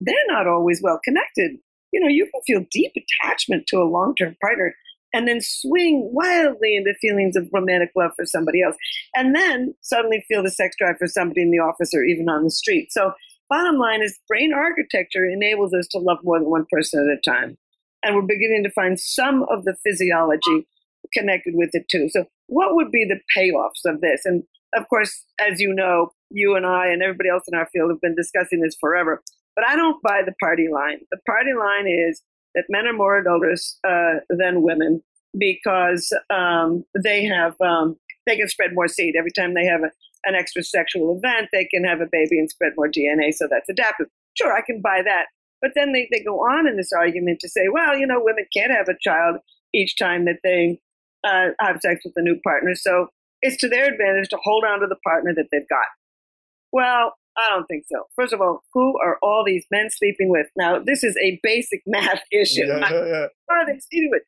they're 0.00 0.14
not 0.28 0.46
always 0.46 0.80
well 0.82 1.00
connected. 1.04 1.52
You 1.92 2.00
know, 2.00 2.08
you 2.08 2.28
can 2.30 2.42
feel 2.46 2.66
deep 2.70 2.92
attachment 3.24 3.66
to 3.68 3.78
a 3.78 3.88
long 3.88 4.14
term 4.14 4.36
partner 4.40 4.74
and 5.14 5.26
then 5.26 5.40
swing 5.40 6.10
wildly 6.12 6.76
into 6.76 6.92
feelings 7.00 7.36
of 7.36 7.48
romantic 7.52 7.90
love 7.96 8.10
for 8.16 8.26
somebody 8.26 8.60
else. 8.62 8.76
And 9.14 9.34
then 9.34 9.74
suddenly 9.80 10.24
feel 10.28 10.42
the 10.42 10.50
sex 10.50 10.76
drive 10.78 10.96
for 10.98 11.06
somebody 11.06 11.42
in 11.42 11.50
the 11.50 11.58
office 11.60 11.94
or 11.94 12.04
even 12.04 12.28
on 12.28 12.44
the 12.44 12.50
street. 12.50 12.92
So, 12.92 13.12
bottom 13.48 13.76
line 13.76 14.02
is 14.02 14.18
brain 14.28 14.52
architecture 14.52 15.24
enables 15.24 15.72
us 15.72 15.86
to 15.92 15.98
love 15.98 16.18
more 16.22 16.38
than 16.38 16.50
one 16.50 16.66
person 16.70 17.08
at 17.08 17.16
a 17.16 17.30
time. 17.30 17.56
And 18.02 18.14
we're 18.14 18.22
beginning 18.22 18.64
to 18.64 18.70
find 18.70 19.00
some 19.00 19.44
of 19.48 19.64
the 19.64 19.76
physiology 19.84 20.66
connected 21.14 21.54
with 21.56 21.70
it 21.72 21.88
too. 21.88 22.08
So, 22.10 22.26
what 22.46 22.74
would 22.74 22.90
be 22.90 23.04
the 23.04 23.20
payoffs 23.36 23.84
of 23.84 24.00
this? 24.00 24.22
And 24.24 24.42
of 24.74 24.88
course, 24.88 25.24
as 25.40 25.60
you 25.60 25.74
know, 25.74 26.10
you 26.30 26.54
and 26.54 26.66
I 26.66 26.88
and 26.88 27.02
everybody 27.02 27.28
else 27.28 27.44
in 27.48 27.56
our 27.56 27.68
field 27.72 27.90
have 27.90 28.00
been 28.00 28.16
discussing 28.16 28.60
this 28.60 28.76
forever. 28.80 29.22
But 29.54 29.66
I 29.66 29.76
don't 29.76 30.02
buy 30.02 30.22
the 30.24 30.34
party 30.40 30.68
line. 30.72 30.98
The 31.10 31.18
party 31.26 31.52
line 31.58 31.86
is 31.88 32.22
that 32.54 32.64
men 32.68 32.86
are 32.86 32.92
more 32.92 33.18
adulterous 33.18 33.78
uh, 33.86 34.20
than 34.28 34.62
women 34.62 35.02
because 35.38 36.12
um, 36.30 36.84
they 37.02 37.24
have 37.24 37.54
um, 37.60 37.96
they 38.26 38.36
can 38.36 38.48
spread 38.48 38.74
more 38.74 38.88
seed 38.88 39.14
every 39.16 39.30
time 39.30 39.54
they 39.54 39.64
have 39.64 39.82
a, 39.82 39.90
an 40.24 40.34
extra 40.34 40.62
sexual 40.62 41.16
event. 41.16 41.48
They 41.52 41.66
can 41.66 41.84
have 41.84 42.00
a 42.00 42.08
baby 42.10 42.38
and 42.38 42.50
spread 42.50 42.72
more 42.76 42.88
DNA, 42.88 43.32
so 43.32 43.46
that's 43.50 43.68
adaptive. 43.68 44.08
Sure, 44.34 44.52
I 44.52 44.62
can 44.62 44.80
buy 44.82 45.02
that. 45.04 45.26
But 45.62 45.72
then 45.74 45.92
they, 45.92 46.08
they 46.10 46.22
go 46.22 46.40
on 46.40 46.66
in 46.66 46.76
this 46.76 46.92
argument 46.92 47.40
to 47.40 47.48
say, 47.48 47.68
well, 47.72 47.96
you 47.96 48.06
know, 48.06 48.20
women 48.22 48.44
can't 48.54 48.72
have 48.72 48.88
a 48.88 48.98
child 49.00 49.36
each 49.72 49.96
time 49.98 50.26
that 50.26 50.40
they 50.44 50.78
uh, 51.26 51.48
have 51.60 51.80
sex 51.80 52.00
with 52.04 52.14
a 52.16 52.22
new 52.22 52.38
partner. 52.44 52.74
So 52.74 53.08
it's 53.42 53.56
to 53.58 53.68
their 53.68 53.86
advantage 53.86 54.28
to 54.30 54.38
hold 54.42 54.64
on 54.64 54.80
to 54.80 54.86
the 54.86 54.96
partner 55.04 55.34
that 55.34 55.46
they've 55.50 55.68
got. 55.68 55.86
Well, 56.72 57.14
I 57.36 57.50
don't 57.50 57.66
think 57.66 57.84
so. 57.90 58.04
First 58.16 58.32
of 58.32 58.40
all, 58.40 58.62
who 58.72 58.98
are 58.98 59.18
all 59.22 59.44
these 59.44 59.66
men 59.70 59.88
sleeping 59.90 60.30
with? 60.30 60.46
Now, 60.56 60.78
this 60.78 61.04
is 61.04 61.16
a 61.22 61.38
basic 61.42 61.82
math 61.86 62.22
issue. 62.32 62.66
Yeah, 62.66 62.78
yeah, 62.78 63.06
yeah. 63.06 63.26
Who 63.48 63.54
are 63.54 63.66
they 63.66 63.78
sleeping 63.90 64.10
with? 64.10 64.22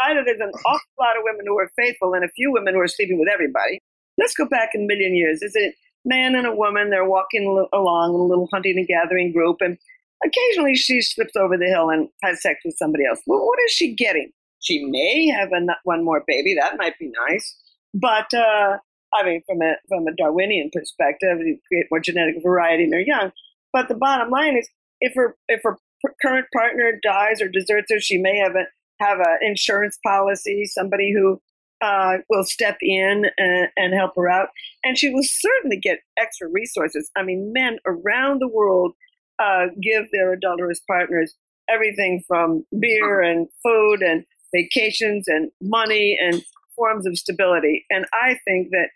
Either 0.00 0.22
there's 0.24 0.40
an 0.40 0.50
awful 0.66 0.92
lot 0.98 1.16
of 1.16 1.22
women 1.24 1.44
who 1.46 1.58
are 1.58 1.70
faithful 1.76 2.14
and 2.14 2.24
a 2.24 2.28
few 2.28 2.52
women 2.52 2.74
who 2.74 2.80
are 2.80 2.88
sleeping 2.88 3.18
with 3.18 3.28
everybody. 3.32 3.80
Let's 4.18 4.34
go 4.34 4.46
back 4.46 4.70
a 4.74 4.78
million 4.78 5.14
years. 5.14 5.42
Is 5.42 5.52
it 5.54 5.74
man 6.04 6.34
and 6.34 6.46
a 6.46 6.54
woman? 6.54 6.90
They're 6.90 7.08
walking 7.08 7.66
along 7.72 8.14
in 8.14 8.20
a 8.20 8.24
little 8.24 8.48
hunting 8.52 8.78
and 8.78 8.86
gathering 8.86 9.32
group, 9.32 9.58
and 9.60 9.76
occasionally 10.24 10.76
she 10.76 11.02
slips 11.02 11.34
over 11.36 11.56
the 11.58 11.66
hill 11.66 11.90
and 11.90 12.08
has 12.22 12.40
sex 12.40 12.60
with 12.64 12.76
somebody 12.78 13.04
else. 13.06 13.20
Well, 13.26 13.44
what 13.44 13.58
is 13.66 13.72
she 13.72 13.94
getting? 13.94 14.30
She 14.64 14.84
may 14.84 15.28
have 15.28 15.50
a, 15.52 15.76
one 15.84 16.04
more 16.04 16.24
baby. 16.26 16.56
That 16.58 16.76
might 16.76 16.98
be 16.98 17.12
nice. 17.28 17.56
But, 17.92 18.32
uh, 18.34 18.78
I 19.14 19.24
mean, 19.24 19.42
from 19.46 19.62
a, 19.62 19.74
from 19.88 20.06
a 20.06 20.14
Darwinian 20.16 20.70
perspective, 20.72 21.38
you 21.40 21.58
create 21.68 21.86
more 21.90 22.00
genetic 22.00 22.42
variety 22.42 22.84
in 22.84 22.90
their 22.90 23.00
young. 23.00 23.30
But 23.72 23.88
the 23.88 23.94
bottom 23.94 24.30
line 24.30 24.56
is, 24.56 24.68
if 25.00 25.14
her, 25.14 25.36
if 25.48 25.60
her 25.62 25.76
current 26.22 26.46
partner 26.52 26.98
dies 27.02 27.40
or 27.40 27.48
deserts 27.48 27.92
her, 27.92 28.00
she 28.00 28.18
may 28.18 28.38
have 28.38 28.54
a, 28.56 28.64
have 29.00 29.20
an 29.20 29.38
insurance 29.42 29.98
policy, 30.04 30.64
somebody 30.64 31.12
who 31.12 31.40
uh, 31.80 32.18
will 32.30 32.44
step 32.44 32.78
in 32.80 33.26
and, 33.36 33.68
and, 33.76 33.94
help 33.94 34.12
her 34.16 34.30
out. 34.30 34.48
And 34.84 34.96
she 34.96 35.12
will 35.12 35.24
certainly 35.24 35.76
get 35.76 35.98
extra 36.16 36.48
resources. 36.48 37.10
I 37.16 37.22
mean, 37.22 37.52
men 37.52 37.78
around 37.84 38.40
the 38.40 38.48
world 38.48 38.94
uh, 39.38 39.66
give 39.82 40.06
their 40.12 40.32
adulterous 40.32 40.80
partners 40.80 41.34
everything 41.68 42.22
from 42.26 42.64
beer 42.78 43.20
and 43.20 43.48
food 43.62 44.02
and 44.02 44.24
vacations 44.54 45.26
and 45.28 45.50
money 45.60 46.16
and 46.20 46.42
forms 46.76 47.06
of 47.06 47.16
stability. 47.16 47.84
And 47.90 48.06
I 48.12 48.36
think 48.46 48.68
that 48.70 48.88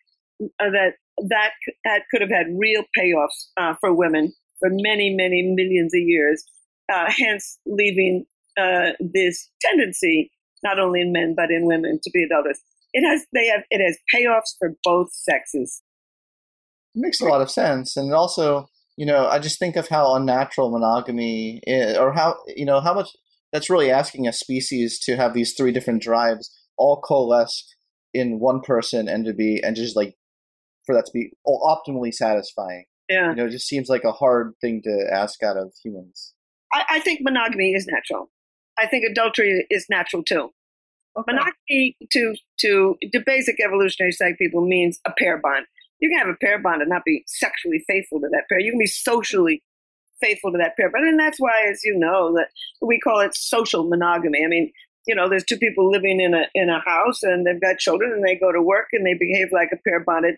uh, 0.61 0.71
that 0.71 0.93
that 1.29 1.51
that 1.85 2.03
could 2.11 2.21
have 2.21 2.31
had 2.31 2.47
real 2.57 2.85
payoffs 2.97 3.49
uh, 3.57 3.75
for 3.81 3.95
women 3.95 4.33
for 4.61 4.69
many, 4.71 5.15
many 5.15 5.43
millions 5.55 5.95
of 5.95 6.01
years. 6.01 6.45
Uh, 6.93 7.11
hence, 7.17 7.59
leaving 7.67 8.25
uh, 8.59 8.93
this 9.01 9.51
tendency, 9.61 10.31
not 10.63 10.79
only 10.79 11.01
in 11.01 11.13
men 11.13 11.35
but 11.37 11.51
in 11.51 11.67
women, 11.67 11.99
to 12.03 12.11
be 12.13 12.25
adulterous. 12.25 12.61
It 12.93 13.07
has 13.07 13.27
they 13.35 13.47
have 13.49 13.63
it 13.71 13.85
has 13.85 13.99
payoffs 14.15 14.57
for 14.59 14.75
both 14.85 15.13
sexes. 15.13 15.83
It 16.95 17.01
makes 17.01 17.21
a 17.21 17.27
lot 17.27 17.43
of 17.43 17.51
sense, 17.51 17.97
and 17.97 18.13
also, 18.15 18.69
you 18.97 19.05
know, 19.05 19.27
I 19.27 19.39
just 19.39 19.59
think 19.59 19.77
of 19.77 19.89
how 19.89 20.15
unnatural 20.15 20.71
monogamy 20.71 21.61
is, 21.67 21.99
or 21.99 22.13
how 22.13 22.37
you 22.57 22.65
know 22.65 22.81
how 22.81 22.95
much 22.95 23.09
that's 23.53 23.71
really 23.71 23.91
asking 23.91 24.27
a 24.27 24.33
species 24.33 24.99
to 25.01 25.17
have 25.17 25.35
these 25.35 25.55
three 25.55 25.73
different 25.73 26.03
drives 26.03 26.51
all 26.77 27.01
coalesce 27.01 27.75
in 28.15 28.39
one 28.39 28.61
person 28.61 29.09
and 29.09 29.25
to 29.27 29.33
be 29.33 29.61
and 29.63 29.77
just 29.77 29.97
like 29.97 30.15
for 30.87 30.95
that 30.95 31.07
to 31.07 31.13
be 31.13 31.31
optimally 31.47 32.13
satisfying. 32.13 32.85
Yeah, 33.09 33.31
you 33.31 33.37
know, 33.37 33.47
it 33.47 33.51
just 33.51 33.67
seems 33.67 33.89
like 33.89 34.05
a 34.05 34.13
hard 34.13 34.53
thing 34.61 34.83
to 34.85 35.07
ask 35.13 35.43
out 35.43 35.57
of 35.57 35.73
humans. 35.83 36.35
I, 36.73 36.85
I 36.91 37.01
think 37.01 37.21
monogamy 37.23 37.73
is 37.73 37.87
natural. 37.87 38.31
I 38.79 38.87
think 38.87 39.05
adultery 39.11 39.67
is 39.71 39.87
natural 39.89 40.23
too. 40.23 40.51
Okay. 41.19 41.33
Monogamy 41.33 41.97
to 42.13 42.35
to 42.61 42.97
the 43.13 43.23
basic 43.25 43.57
evolutionary 43.65 44.13
psych 44.13 44.39
people 44.39 44.67
means 44.67 45.01
a 45.07 45.13
pair 45.19 45.39
bond. 45.39 45.67
You 46.01 46.11
can 46.11 46.19
have 46.19 46.29
a 46.29 46.37
pair 46.41 46.61
bond 46.61 46.81
and 46.81 46.89
not 46.89 47.03
be 47.05 47.25
sexually 47.27 47.83
faithful 47.89 48.21
to 48.21 48.29
that 48.31 48.45
pair. 48.49 48.61
You 48.61 48.71
can 48.71 48.79
be 48.79 48.87
socially 48.87 49.63
faithful 50.21 50.53
to 50.53 50.59
that 50.59 50.77
pair. 50.77 50.91
But 50.91 51.03
and 51.03 51.19
that's 51.19 51.39
why, 51.39 51.67
as 51.71 51.81
you 51.85 51.97
know, 51.97 52.35
that 52.35 52.49
we 52.81 52.99
call 52.99 53.21
it 53.21 53.35
social 53.35 53.89
monogamy. 53.89 54.45
I 54.45 54.49
mean, 54.49 54.73
you 55.07 55.15
know, 55.15 55.29
there's 55.29 55.45
two 55.45 55.59
people 55.59 55.91
living 55.91 56.21
in 56.21 56.35
a 56.35 56.45
in 56.55 56.69
a 56.69 56.81
house 56.81 57.23
and 57.23 57.47
they've 57.47 57.61
got 57.61 57.79
children 57.79 58.13
and 58.13 58.25
they 58.25 58.37
go 58.37 58.53
to 58.53 58.63
work 58.63 58.89
and 58.93 59.07
they 59.07 59.15
behave 59.15 59.49
like 59.53 59.71
a 59.73 59.79
pair 59.89 60.01
bonded 60.01 60.37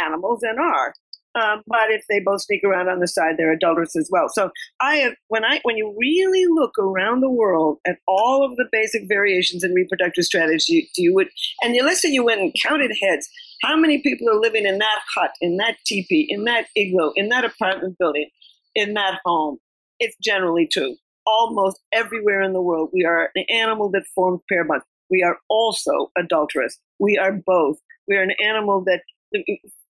animals 0.00 0.42
and 0.42 0.58
are. 0.58 0.94
Um, 1.36 1.62
but 1.66 1.90
if 1.90 2.06
they 2.08 2.18
both 2.18 2.40
sneak 2.42 2.64
around 2.64 2.88
on 2.88 3.00
the 3.00 3.06
side, 3.06 3.34
they're 3.36 3.52
adulterous 3.52 3.94
as 3.94 4.08
well. 4.10 4.28
So 4.28 4.50
I 4.80 4.96
have 4.96 5.12
when 5.28 5.44
I 5.44 5.60
when 5.64 5.76
you 5.76 5.94
really 5.98 6.46
look 6.46 6.78
around 6.78 7.20
the 7.20 7.30
world 7.30 7.78
at 7.86 7.98
all 8.06 8.44
of 8.44 8.56
the 8.56 8.64
basic 8.72 9.06
variations 9.06 9.62
in 9.62 9.74
reproductive 9.74 10.24
strategy, 10.24 10.88
you 10.96 11.12
would 11.14 11.28
and 11.62 11.74
you 11.74 11.84
listen, 11.84 12.14
you 12.14 12.24
went 12.24 12.40
and 12.40 12.54
counted 12.64 12.92
heads. 13.02 13.28
How 13.62 13.76
many 13.76 14.00
people 14.00 14.28
are 14.30 14.40
living 14.40 14.64
in 14.64 14.78
that 14.78 15.00
hut, 15.14 15.32
in 15.40 15.56
that 15.58 15.76
teepee, 15.84 16.26
in 16.28 16.44
that 16.44 16.66
igloo, 16.74 17.12
in 17.16 17.28
that 17.28 17.44
apartment 17.44 17.98
building, 17.98 18.28
in 18.76 18.94
that 18.94 19.18
home? 19.24 19.58
It's 19.98 20.16
generally 20.22 20.68
true. 20.70 20.94
Almost 21.26 21.80
everywhere 21.92 22.42
in 22.42 22.52
the 22.52 22.62
world, 22.62 22.90
we 22.92 23.04
are 23.04 23.30
an 23.34 23.44
animal 23.50 23.90
that 23.90 24.06
forms 24.14 24.42
pair 24.48 24.62
bonds. 24.62 24.84
We 25.10 25.24
are 25.24 25.38
also 25.48 26.12
adulterous. 26.16 26.78
We 27.00 27.18
are 27.18 27.32
both. 27.32 27.78
We 28.06 28.16
are 28.16 28.22
an 28.22 28.34
animal 28.40 28.84
that 28.84 29.00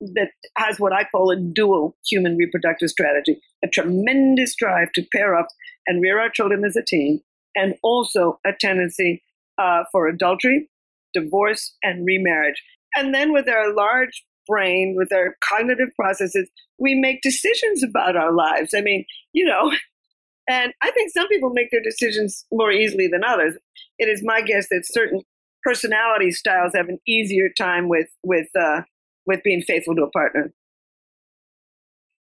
that 0.01 0.29
has 0.57 0.79
what 0.79 0.92
I 0.92 1.05
call 1.05 1.31
a 1.31 1.37
dual 1.37 1.97
human 2.09 2.37
reproductive 2.37 2.90
strategy, 2.90 3.40
a 3.64 3.68
tremendous 3.68 4.55
drive 4.55 4.92
to 4.92 5.05
pair 5.12 5.35
up 5.35 5.49
and 5.87 6.03
rear 6.03 6.20
our 6.20 6.31
children 6.31 6.64
as 6.64 6.77
a 6.77 6.85
team, 6.85 7.20
and 7.57 7.75
also 7.83 8.38
a 8.47 8.51
tendency 8.59 9.23
uh, 9.59 9.85
for 9.90 10.07
adultery, 10.07 10.68
divorce, 11.14 11.77
and 11.83 12.07
remarriage. 12.07 12.62
And 12.97 13.14
then 13.14 13.33
with 13.33 13.49
our 13.49 13.75
large 13.75 14.25
brain, 14.46 14.94
with 14.96 15.12
our 15.12 15.37
cognitive 15.48 15.88
processes, 15.96 16.48
we 16.78 16.94
make 16.94 17.22
decisions 17.22 17.83
about 17.83 18.16
our 18.16 18.33
lives. 18.33 18.74
I 18.76 18.80
mean, 18.80 19.04
you 19.33 19.44
know, 19.44 19.72
and 20.48 20.72
I 20.83 20.90
think 20.90 21.12
some 21.12 21.28
people 21.28 21.50
make 21.50 21.70
their 21.70 21.83
decisions 21.83 22.44
more 22.52 22.70
easily 22.70 23.09
than 23.09 23.24
others. 23.24 23.54
It 23.98 24.09
is 24.09 24.22
my 24.24 24.40
guess 24.42 24.68
that 24.70 24.85
certain 24.85 25.22
personality 25.62 26.30
styles 26.30 26.72
have 26.74 26.88
an 26.88 26.98
easier 27.07 27.48
time 27.57 27.88
with 27.88 28.09
with 28.22 28.48
uh, 28.59 28.83
with 29.26 29.42
being 29.42 29.62
faithful 29.62 29.94
to 29.96 30.02
a 30.02 30.11
partner. 30.11 30.52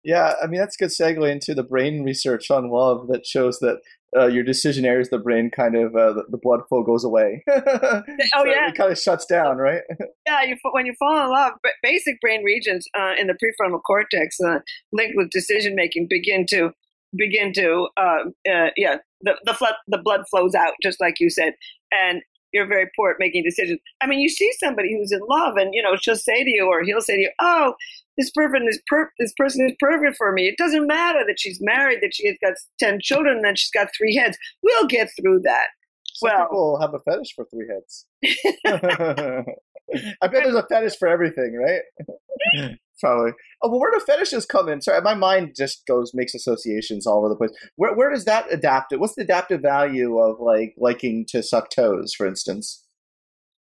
Yeah, 0.02 0.34
I 0.42 0.46
mean 0.46 0.60
that's 0.60 0.76
a 0.80 0.84
good 0.84 0.90
segue 0.90 1.30
into 1.30 1.54
the 1.54 1.64
brain 1.64 2.04
research 2.04 2.50
on 2.50 2.70
love 2.70 3.08
that 3.08 3.26
shows 3.26 3.58
that 3.58 3.80
uh, 4.16 4.26
your 4.26 4.44
decision 4.44 4.84
areas 4.84 5.10
the 5.10 5.18
brain 5.18 5.50
kind 5.50 5.76
of 5.76 5.94
uh, 5.96 6.12
the, 6.12 6.24
the, 6.30 6.38
blood 6.38 6.60
flow 6.68 6.82
goes 6.82 7.04
away. 7.04 7.42
oh 7.48 7.62
so 7.64 8.44
yeah, 8.44 8.68
it 8.68 8.74
kind 8.76 8.92
of 8.92 8.98
shuts 8.98 9.26
down, 9.26 9.56
right? 9.56 9.82
yeah, 10.26 10.42
you, 10.42 10.56
when 10.72 10.86
you 10.86 10.94
fall 10.98 11.24
in 11.24 11.30
love, 11.30 11.54
basic 11.82 12.20
brain 12.20 12.44
regions 12.44 12.86
uh, 12.98 13.12
in 13.18 13.26
the 13.26 13.34
prefrontal 13.34 13.80
cortex 13.84 14.38
uh, 14.40 14.58
linked 14.92 15.14
with 15.16 15.30
decision 15.30 15.74
making 15.74 16.06
begin 16.08 16.46
to 16.48 16.70
begin 17.16 17.52
to 17.52 17.88
uh, 17.96 18.24
uh, 18.50 18.70
yeah 18.76 18.96
the 19.22 19.34
the, 19.44 19.54
flood, 19.54 19.74
the 19.88 19.98
blood 19.98 20.22
flows 20.30 20.54
out 20.54 20.74
just 20.82 21.00
like 21.00 21.16
you 21.18 21.30
said, 21.30 21.54
and 21.90 22.22
you're 22.56 22.66
very 22.66 22.90
poor 22.96 23.10
at 23.10 23.16
making 23.18 23.44
decisions. 23.44 23.78
I 24.00 24.06
mean, 24.06 24.20
you 24.20 24.28
see 24.28 24.50
somebody 24.58 24.96
who's 24.96 25.12
in 25.12 25.20
love, 25.28 25.56
and 25.56 25.74
you 25.74 25.82
know 25.82 25.96
she'll 25.96 26.16
say 26.16 26.42
to 26.42 26.50
you, 26.50 26.66
or 26.66 26.82
he'll 26.82 27.00
say 27.00 27.16
to 27.16 27.22
you, 27.22 27.30
"Oh, 27.40 27.74
this 28.16 28.30
person 28.30 28.66
is 28.68 28.80
per- 28.86 29.12
this 29.18 29.34
person 29.36 29.66
is 29.66 29.76
perfect 29.78 30.16
for 30.16 30.32
me." 30.32 30.48
It 30.48 30.56
doesn't 30.56 30.86
matter 30.86 31.20
that 31.26 31.38
she's 31.38 31.58
married, 31.60 31.98
that 32.00 32.14
she 32.14 32.26
has 32.28 32.36
got 32.42 32.54
ten 32.78 32.98
children, 33.00 33.36
and 33.36 33.44
that 33.44 33.58
she's 33.58 33.70
got 33.70 33.88
three 33.96 34.16
heads. 34.16 34.38
We'll 34.62 34.86
get 34.86 35.10
through 35.20 35.40
that. 35.44 35.66
Some 36.14 36.30
well, 36.30 36.46
people 36.46 36.80
have 36.80 36.94
a 36.94 37.00
fetish 37.00 37.34
for 37.34 37.44
three 37.44 37.68
heads. 37.68 38.06
I 40.22 40.28
bet 40.28 40.44
there's 40.44 40.54
a 40.54 40.66
fetish 40.68 40.96
for 40.98 41.08
everything, 41.08 41.54
right? 41.54 42.76
Probably. 43.00 43.32
Oh, 43.62 43.70
well, 43.70 43.80
where 43.80 43.90
do 43.90 44.00
fetishes 44.00 44.46
come 44.46 44.68
in? 44.68 44.80
Sorry, 44.80 45.00
my 45.02 45.14
mind 45.14 45.54
just 45.56 45.86
goes 45.86 46.12
makes 46.14 46.34
associations 46.34 47.06
all 47.06 47.18
over 47.18 47.28
the 47.28 47.36
place. 47.36 47.50
Where 47.76 47.94
where 47.94 48.10
does 48.10 48.24
that 48.24 48.50
adapt? 48.52 48.96
What's 48.96 49.14
the 49.14 49.22
adaptive 49.22 49.60
value 49.60 50.18
of 50.18 50.40
like 50.40 50.74
liking 50.78 51.26
to 51.28 51.42
suck 51.42 51.70
toes, 51.70 52.14
for 52.14 52.26
instance? 52.26 52.84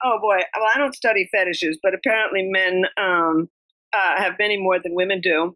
Oh 0.04 0.19
boy, 0.21 0.38
well, 0.56 0.69
I 0.73 0.78
don't 0.78 0.93
study 0.93 1.28
fetishes, 1.32 1.80
but 1.82 1.95
apparently 1.95 2.43
men 2.43 2.84
um, 2.97 3.49
uh, 3.93 4.17
have 4.17 4.34
many 4.38 4.58
more 4.58 4.80
than 4.80 4.93
women 4.93 5.21
do. 5.21 5.56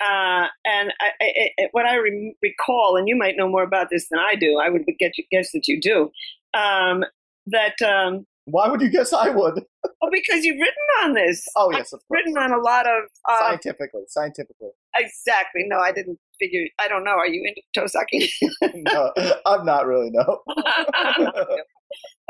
Uh, 0.00 0.46
and 0.64 0.92
I, 1.00 1.10
I, 1.20 1.48
I, 1.58 1.66
what 1.70 1.86
I 1.86 1.94
re- 1.96 2.36
recall, 2.42 2.96
and 2.98 3.08
you 3.08 3.16
might 3.16 3.36
know 3.36 3.48
more 3.48 3.62
about 3.62 3.88
this 3.90 4.08
than 4.10 4.18
I 4.18 4.34
do, 4.34 4.58
I 4.62 4.68
would 4.68 4.84
get 4.98 5.16
you, 5.16 5.24
guess 5.30 5.52
that 5.52 5.68
you 5.68 5.80
do, 5.80 6.10
um, 6.52 7.04
that 7.46 7.80
um, 7.82 8.26
why 8.46 8.68
would 8.68 8.80
you 8.80 8.88
guess 8.88 9.12
I 9.12 9.30
would? 9.30 9.64
Well, 10.00 10.10
because 10.12 10.44
you've 10.44 10.60
written 10.60 11.04
on 11.04 11.14
this. 11.14 11.46
Oh 11.56 11.70
yes, 11.72 11.92
of 11.92 12.00
course. 12.06 12.20
Written 12.24 12.36
on 12.36 12.52
a 12.52 12.60
lot 12.60 12.86
of 12.86 13.04
uh, 13.28 13.38
scientifically. 13.38 14.02
Scientifically. 14.08 14.70
Exactly. 14.96 15.62
No, 15.66 15.78
I 15.78 15.92
didn't 15.92 16.18
figure. 16.38 16.66
I 16.78 16.88
don't 16.88 17.04
know. 17.04 17.12
Are 17.12 17.26
you 17.26 17.42
into 17.46 17.62
toe 17.74 17.86
sucking? 17.86 18.28
no, 18.92 19.12
I'm 19.46 19.64
not 19.64 19.86
really. 19.86 20.10
No. 20.10 20.42
well, 20.46 21.46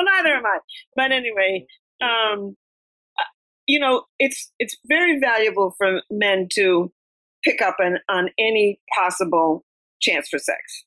neither 0.01 0.37
am 0.37 0.47
I. 0.47 0.59
But 0.95 1.13
anyway, 1.13 1.67
um, 2.01 2.57
uh, 3.19 3.31
you 3.67 3.81
know, 3.81 4.05
it's 4.19 4.53
it's 4.59 4.77
very 4.87 5.19
valuable 5.19 5.75
for 5.77 6.03
men 6.11 6.49
to 6.55 6.93
pick 7.45 7.61
up 7.61 7.77
on 7.81 7.99
on 8.09 8.31
any 8.39 8.81
possible 8.95 9.65
chance 10.01 10.29
for 10.29 10.39
sex 10.39 10.85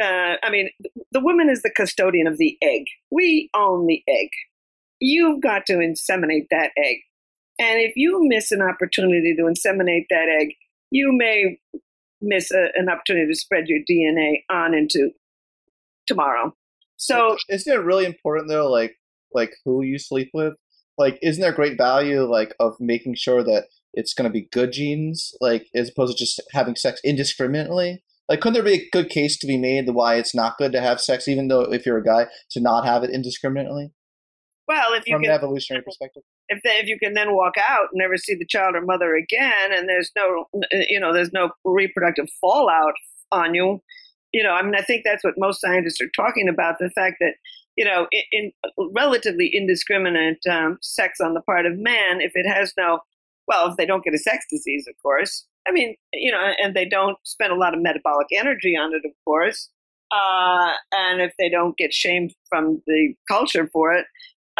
uh, 0.00 0.36
I 0.42 0.50
mean, 0.50 0.70
the 1.12 1.20
woman 1.20 1.48
is 1.50 1.62
the 1.62 1.70
custodian 1.70 2.26
of 2.26 2.38
the 2.38 2.56
egg. 2.62 2.84
We 3.10 3.50
own 3.54 3.86
the 3.86 4.02
egg. 4.08 4.28
You've 5.00 5.40
got 5.40 5.66
to 5.66 5.74
inseminate 5.74 6.46
that 6.50 6.70
egg. 6.76 6.98
And 7.58 7.80
if 7.80 7.92
you 7.96 8.20
miss 8.22 8.52
an 8.52 8.62
opportunity 8.62 9.34
to 9.36 9.42
inseminate 9.42 10.06
that 10.10 10.28
egg, 10.40 10.54
you 10.90 11.12
may 11.12 11.58
miss 12.20 12.50
a, 12.50 12.68
an 12.74 12.88
opportunity 12.88 13.26
to 13.26 13.38
spread 13.38 13.64
your 13.66 13.80
DNA 13.90 14.44
on 14.50 14.74
into 14.74 15.10
tomorrow. 16.06 16.54
So, 16.96 17.36
isn't 17.48 17.72
it 17.72 17.82
really 17.82 18.04
important 18.04 18.48
though, 18.48 18.70
like 18.70 18.96
like 19.32 19.52
who 19.64 19.82
you 19.82 19.98
sleep 19.98 20.30
with? 20.34 20.54
Like, 20.98 21.18
isn't 21.22 21.40
there 21.40 21.52
great 21.52 21.78
value 21.78 22.22
like 22.24 22.54
of 22.60 22.74
making 22.78 23.14
sure 23.16 23.42
that 23.42 23.68
it's 23.94 24.12
going 24.12 24.28
to 24.28 24.32
be 24.32 24.48
good 24.52 24.72
genes, 24.72 25.34
like 25.40 25.66
as 25.74 25.88
opposed 25.88 26.16
to 26.16 26.24
just 26.24 26.42
having 26.52 26.76
sex 26.76 27.00
indiscriminately? 27.04 28.02
Like, 28.28 28.40
couldn't 28.40 28.54
there 28.54 28.62
be 28.62 28.82
a 28.82 28.88
good 28.92 29.08
case 29.08 29.38
to 29.38 29.46
be 29.46 29.56
made 29.56 29.88
why 29.88 30.16
it's 30.16 30.34
not 30.34 30.58
good 30.58 30.72
to 30.72 30.80
have 30.80 31.00
sex, 31.00 31.26
even 31.26 31.48
though 31.48 31.62
if 31.62 31.84
you're 31.84 31.98
a 31.98 32.04
guy, 32.04 32.26
to 32.50 32.60
not 32.60 32.84
have 32.84 33.02
it 33.02 33.10
indiscriminately? 33.10 33.92
Well, 34.70 34.92
if 34.92 35.02
you 35.08 35.16
from 35.16 35.22
can, 35.22 35.32
an 35.32 35.36
evolutionary 35.36 35.82
perspective, 35.82 36.22
if 36.48 36.62
they, 36.62 36.78
if 36.78 36.86
you 36.86 36.96
can 36.96 37.14
then 37.14 37.34
walk 37.34 37.54
out 37.58 37.88
and 37.90 37.98
never 37.98 38.16
see 38.16 38.36
the 38.36 38.46
child 38.46 38.76
or 38.76 38.82
mother 38.82 39.16
again, 39.16 39.72
and 39.72 39.88
there's 39.88 40.12
no 40.14 40.44
you 40.70 41.00
know 41.00 41.12
there's 41.12 41.32
no 41.32 41.50
reproductive 41.64 42.28
fallout 42.40 42.94
on 43.32 43.52
you, 43.52 43.82
you 44.32 44.44
know, 44.44 44.52
I 44.52 44.62
mean, 44.62 44.76
I 44.76 44.82
think 44.82 45.02
that's 45.04 45.24
what 45.24 45.34
most 45.36 45.60
scientists 45.60 46.00
are 46.00 46.10
talking 46.14 46.48
about: 46.48 46.76
the 46.78 46.88
fact 46.90 47.16
that 47.18 47.34
you 47.76 47.84
know, 47.84 48.06
in, 48.12 48.22
in 48.30 48.52
relatively 48.94 49.50
indiscriminate 49.52 50.38
um, 50.48 50.78
sex 50.82 51.20
on 51.20 51.34
the 51.34 51.40
part 51.40 51.66
of 51.66 51.76
man, 51.76 52.20
if 52.20 52.30
it 52.36 52.46
has 52.46 52.72
no, 52.78 53.00
well, 53.48 53.70
if 53.70 53.76
they 53.76 53.86
don't 53.86 54.04
get 54.04 54.14
a 54.14 54.18
sex 54.18 54.44
disease, 54.48 54.86
of 54.88 54.94
course, 55.02 55.48
I 55.66 55.72
mean, 55.72 55.96
you 56.12 56.30
know, 56.30 56.52
and 56.62 56.76
they 56.76 56.88
don't 56.88 57.18
spend 57.24 57.52
a 57.52 57.56
lot 57.56 57.74
of 57.74 57.82
metabolic 57.82 58.28
energy 58.32 58.76
on 58.76 58.94
it, 58.94 59.02
of 59.04 59.12
course. 59.24 59.68
Uh, 60.12 60.72
and 60.92 61.20
if 61.20 61.32
they 61.40 61.48
don't 61.48 61.76
get 61.76 61.92
shamed 61.92 62.34
from 62.48 62.82
the 62.86 63.14
culture 63.28 63.68
for 63.72 63.92
it, 63.94 64.06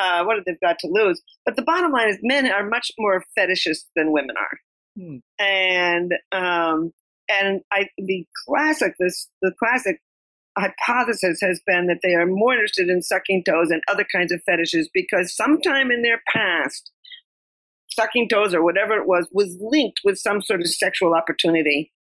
uh, 0.00 0.24
what 0.24 0.36
have 0.36 0.44
they 0.44 0.56
got 0.62 0.78
to 0.80 0.88
lose? 0.88 1.20
But 1.44 1.56
the 1.56 1.62
bottom 1.62 1.92
line 1.92 2.08
is, 2.08 2.18
men 2.22 2.50
are 2.50 2.68
much 2.68 2.90
more 2.98 3.24
fetishist 3.38 3.84
than 3.96 4.12
women 4.12 4.36
are, 4.36 4.58
hmm. 4.96 5.16
and 5.38 6.12
um, 6.32 6.92
and 7.28 7.60
I 7.72 7.88
the 7.98 8.26
classic 8.46 8.94
this 8.98 9.28
the 9.42 9.52
classic 9.58 10.00
hypothesis 10.58 11.38
has 11.40 11.60
been 11.66 11.86
that 11.86 12.00
they 12.02 12.14
are 12.14 12.26
more 12.26 12.52
interested 12.54 12.88
in 12.88 13.02
sucking 13.02 13.44
toes 13.44 13.70
and 13.70 13.82
other 13.88 14.04
kinds 14.12 14.32
of 14.32 14.42
fetishes 14.44 14.90
because 14.92 15.34
sometime 15.34 15.90
in 15.90 16.02
their 16.02 16.20
past 16.28 16.90
sucking 17.90 18.28
toes 18.28 18.54
or 18.54 18.62
whatever 18.62 18.94
it 18.94 19.06
was 19.06 19.28
was 19.32 19.56
linked 19.60 20.00
with 20.04 20.18
some 20.18 20.42
sort 20.42 20.60
of 20.60 20.68
sexual 20.68 21.14
opportunity. 21.14 21.92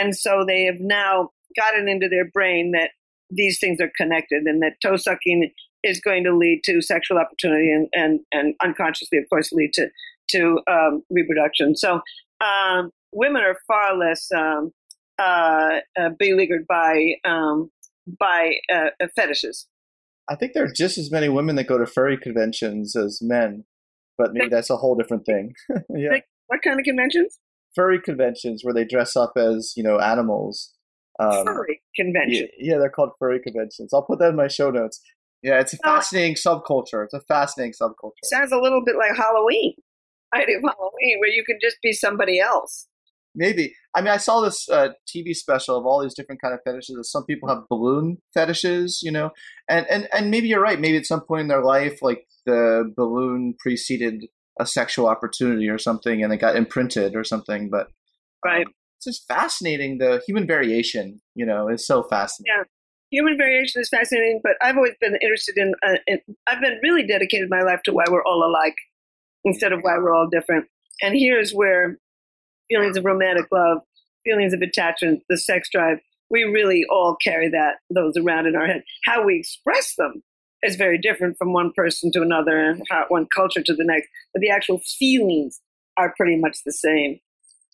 And 0.00 0.16
so 0.16 0.44
they 0.46 0.64
have 0.64 0.80
now 0.80 1.30
gotten 1.56 1.88
into 1.88 2.08
their 2.08 2.28
brain 2.30 2.72
that 2.72 2.90
these 3.30 3.58
things 3.58 3.80
are 3.80 3.90
connected 3.96 4.44
and 4.44 4.62
that 4.62 4.76
toe 4.82 4.96
sucking 4.96 5.50
is 5.82 6.00
going 6.00 6.24
to 6.24 6.36
lead 6.36 6.62
to 6.64 6.80
sexual 6.80 7.18
opportunity 7.18 7.70
and, 7.70 7.88
and, 7.92 8.20
and 8.32 8.54
unconsciously, 8.62 9.18
of 9.18 9.24
course, 9.28 9.52
lead 9.52 9.72
to, 9.74 9.88
to 10.30 10.60
um, 10.70 11.02
reproduction. 11.10 11.76
So 11.76 12.00
um, 12.40 12.90
women 13.12 13.42
are 13.42 13.56
far 13.66 13.96
less 13.96 14.28
um, 14.32 14.72
uh, 15.18 15.80
uh, 15.98 16.10
beleaguered 16.18 16.66
by, 16.66 17.14
um, 17.24 17.70
by 18.18 18.54
uh, 18.72 19.06
fetishes. 19.14 19.66
I 20.28 20.36
think 20.36 20.52
there 20.54 20.64
are 20.64 20.72
just 20.72 20.98
as 20.98 21.10
many 21.10 21.28
women 21.28 21.56
that 21.56 21.66
go 21.66 21.78
to 21.78 21.86
furry 21.86 22.16
conventions 22.16 22.94
as 22.96 23.20
men 23.20 23.64
but 24.18 24.32
maybe 24.32 24.48
that's 24.48 24.70
a 24.70 24.76
whole 24.76 24.94
different 24.94 25.24
thing. 25.26 25.54
yeah. 25.90 26.10
Like 26.10 26.26
what 26.46 26.62
kind 26.62 26.78
of 26.78 26.84
conventions? 26.84 27.38
Furry 27.74 28.00
conventions 28.00 28.62
where 28.62 28.74
they 28.74 28.84
dress 28.84 29.16
up 29.16 29.32
as 29.36 29.72
you 29.76 29.82
know 29.82 29.98
animals. 29.98 30.72
Um, 31.18 31.44
furry 31.44 31.82
convention. 31.96 32.48
Yeah, 32.58 32.74
yeah, 32.74 32.78
they're 32.78 32.90
called 32.90 33.10
furry 33.18 33.40
conventions. 33.40 33.92
I'll 33.92 34.02
put 34.02 34.18
that 34.20 34.30
in 34.30 34.36
my 34.36 34.48
show 34.48 34.70
notes. 34.70 35.00
Yeah, 35.42 35.58
it's 35.58 35.72
a 35.72 35.78
fascinating 35.78 36.36
subculture. 36.36 37.04
It's 37.04 37.14
a 37.14 37.20
fascinating 37.20 37.72
subculture. 37.72 38.12
Sounds 38.24 38.52
a 38.52 38.58
little 38.58 38.82
bit 38.84 38.94
like 38.96 39.16
Halloween. 39.16 39.74
variety 40.32 40.54
of 40.54 40.62
Halloween 40.62 41.18
where 41.18 41.30
you 41.30 41.44
can 41.44 41.58
just 41.60 41.76
be 41.82 41.92
somebody 41.92 42.38
else. 42.38 42.86
Maybe. 43.34 43.74
I 43.94 44.02
mean, 44.02 44.10
I 44.10 44.18
saw 44.18 44.42
this 44.42 44.68
uh, 44.68 44.90
TV 45.08 45.34
special 45.34 45.76
of 45.76 45.86
all 45.86 46.02
these 46.02 46.14
different 46.14 46.40
kind 46.40 46.54
of 46.54 46.60
fetishes. 46.64 47.10
Some 47.10 47.24
people 47.24 47.48
have 47.48 47.68
balloon 47.68 48.18
fetishes, 48.34 49.00
you 49.02 49.10
know, 49.10 49.30
and 49.68 49.86
and 49.90 50.06
and 50.12 50.30
maybe 50.30 50.48
you're 50.48 50.60
right. 50.60 50.78
Maybe 50.78 50.98
at 50.98 51.06
some 51.06 51.22
point 51.22 51.42
in 51.42 51.48
their 51.48 51.64
life, 51.64 52.02
like 52.02 52.26
the 52.44 52.92
balloon 52.94 53.54
preceded 53.58 54.26
a 54.60 54.66
sexual 54.66 55.06
opportunity 55.06 55.68
or 55.68 55.78
something, 55.78 56.22
and 56.22 56.30
it 56.30 56.38
got 56.38 56.56
imprinted 56.56 57.16
or 57.16 57.24
something. 57.24 57.70
But 57.70 57.88
right, 58.44 58.66
um, 58.66 58.72
it's 58.98 59.06
just 59.06 59.26
fascinating. 59.26 59.96
The 59.96 60.22
human 60.26 60.46
variation, 60.46 61.22
you 61.34 61.46
know, 61.46 61.68
is 61.68 61.86
so 61.86 62.02
fascinating. 62.02 62.54
Yeah 62.58 62.64
human 63.12 63.36
variation 63.36 63.80
is 63.80 63.88
fascinating, 63.88 64.40
but 64.42 64.54
I've 64.60 64.76
always 64.76 64.94
been 65.00 65.16
interested 65.22 65.56
in, 65.56 65.74
uh, 65.86 65.98
in, 66.06 66.18
I've 66.48 66.60
been 66.60 66.80
really 66.82 67.06
dedicated 67.06 67.48
my 67.50 67.62
life 67.62 67.80
to 67.84 67.92
why 67.92 68.04
we're 68.10 68.24
all 68.24 68.42
alike 68.42 68.74
instead 69.44 69.72
of 69.72 69.80
why 69.82 69.98
we're 69.98 70.14
all 70.14 70.28
different. 70.28 70.66
And 71.02 71.14
here's 71.14 71.52
where 71.52 71.98
feelings 72.68 72.96
of 72.96 73.04
romantic 73.04 73.46
love, 73.52 73.78
feelings 74.24 74.54
of 74.54 74.62
attachment, 74.62 75.22
the 75.28 75.36
sex 75.36 75.68
drive, 75.70 75.98
we 76.30 76.44
really 76.44 76.84
all 76.90 77.16
carry 77.22 77.50
that, 77.50 77.74
those 77.94 78.16
around 78.16 78.46
in 78.46 78.56
our 78.56 78.66
head. 78.66 78.82
How 79.04 79.24
we 79.24 79.38
express 79.38 79.94
them 79.96 80.22
is 80.62 80.76
very 80.76 80.96
different 80.96 81.36
from 81.36 81.52
one 81.52 81.72
person 81.76 82.10
to 82.12 82.22
another 82.22 82.58
and 82.58 82.82
how, 82.90 83.04
one 83.08 83.26
culture 83.34 83.62
to 83.62 83.74
the 83.74 83.84
next, 83.84 84.08
but 84.32 84.40
the 84.40 84.48
actual 84.48 84.80
feelings 84.98 85.60
are 85.98 86.14
pretty 86.16 86.36
much 86.36 86.58
the 86.64 86.72
same. 86.72 87.18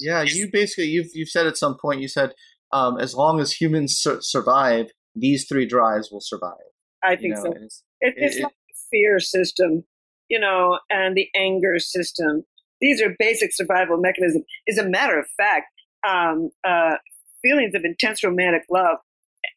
Yeah, 0.00 0.22
you 0.22 0.48
basically, 0.50 0.86
you've, 0.86 1.10
you've 1.14 1.28
said 1.28 1.46
at 1.46 1.56
some 1.56 1.76
point, 1.80 2.00
you 2.00 2.08
said, 2.08 2.32
um, 2.72 2.98
as 2.98 3.14
long 3.14 3.40
as 3.40 3.52
humans 3.52 3.96
sur- 3.98 4.20
survive, 4.20 4.90
these 5.20 5.46
three 5.48 5.66
drives 5.66 6.10
will 6.10 6.20
survive. 6.20 6.54
I 7.02 7.16
think 7.16 7.22
you 7.22 7.34
know, 7.34 7.42
so. 7.42 7.52
It's, 7.52 7.82
it, 8.00 8.14
it's 8.16 8.36
it, 8.36 8.42
like 8.42 8.52
the 8.52 8.74
fear 8.90 9.20
system, 9.20 9.84
you 10.28 10.38
know, 10.38 10.78
and 10.90 11.16
the 11.16 11.28
anger 11.34 11.78
system. 11.78 12.44
These 12.80 13.02
are 13.02 13.14
basic 13.18 13.54
survival 13.54 13.98
mechanisms. 13.98 14.44
As 14.68 14.78
a 14.78 14.88
matter 14.88 15.18
of 15.18 15.26
fact, 15.36 15.66
um, 16.08 16.50
uh, 16.64 16.96
feelings 17.42 17.74
of 17.74 17.84
intense 17.84 18.22
romantic 18.22 18.62
love 18.70 18.98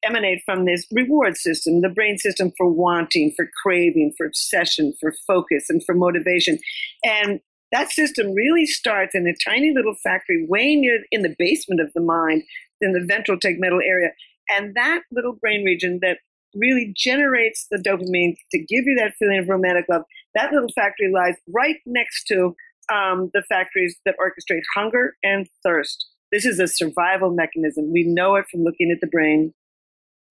emanate 0.03 0.41
from 0.45 0.65
this 0.65 0.85
reward 0.91 1.37
system, 1.37 1.81
the 1.81 1.89
brain 1.89 2.17
system 2.17 2.51
for 2.57 2.67
wanting, 2.67 3.33
for 3.35 3.49
craving, 3.61 4.13
for 4.17 4.25
obsession, 4.25 4.93
for 4.99 5.13
focus, 5.27 5.65
and 5.69 5.83
for 5.85 5.93
motivation. 5.93 6.57
And 7.03 7.39
that 7.71 7.91
system 7.91 8.33
really 8.33 8.65
starts 8.65 9.15
in 9.15 9.27
a 9.27 9.49
tiny 9.49 9.71
little 9.73 9.95
factory 10.03 10.45
way 10.47 10.75
near 10.75 10.99
in 11.11 11.21
the 11.21 11.35
basement 11.37 11.81
of 11.81 11.91
the 11.93 12.01
mind, 12.01 12.43
in 12.81 12.93
the 12.93 13.05
ventral 13.05 13.37
tegmental 13.37 13.79
area. 13.85 14.09
And 14.51 14.75
that 14.75 15.01
little 15.11 15.33
brain 15.33 15.63
region 15.63 15.99
that 16.01 16.17
really 16.55 16.93
generates 16.95 17.67
the 17.71 17.77
dopamine 17.77 18.35
to 18.51 18.57
give 18.59 18.85
you 18.85 18.95
that 18.97 19.13
feeling 19.17 19.39
of 19.39 19.47
romantic 19.47 19.85
love, 19.89 20.03
that 20.35 20.51
little 20.51 20.69
factory 20.75 21.11
lies 21.13 21.35
right 21.53 21.77
next 21.85 22.25
to 22.25 22.55
um, 22.93 23.29
the 23.33 23.43
factories 23.47 23.97
that 24.05 24.15
orchestrate 24.19 24.63
hunger 24.75 25.15
and 25.23 25.47
thirst. 25.63 26.07
This 26.31 26.45
is 26.45 26.59
a 26.59 26.67
survival 26.67 27.31
mechanism. 27.31 27.91
We 27.91 28.03
know 28.05 28.35
it 28.35 28.45
from 28.51 28.63
looking 28.63 28.91
at 28.91 28.99
the 29.01 29.07
brain. 29.07 29.53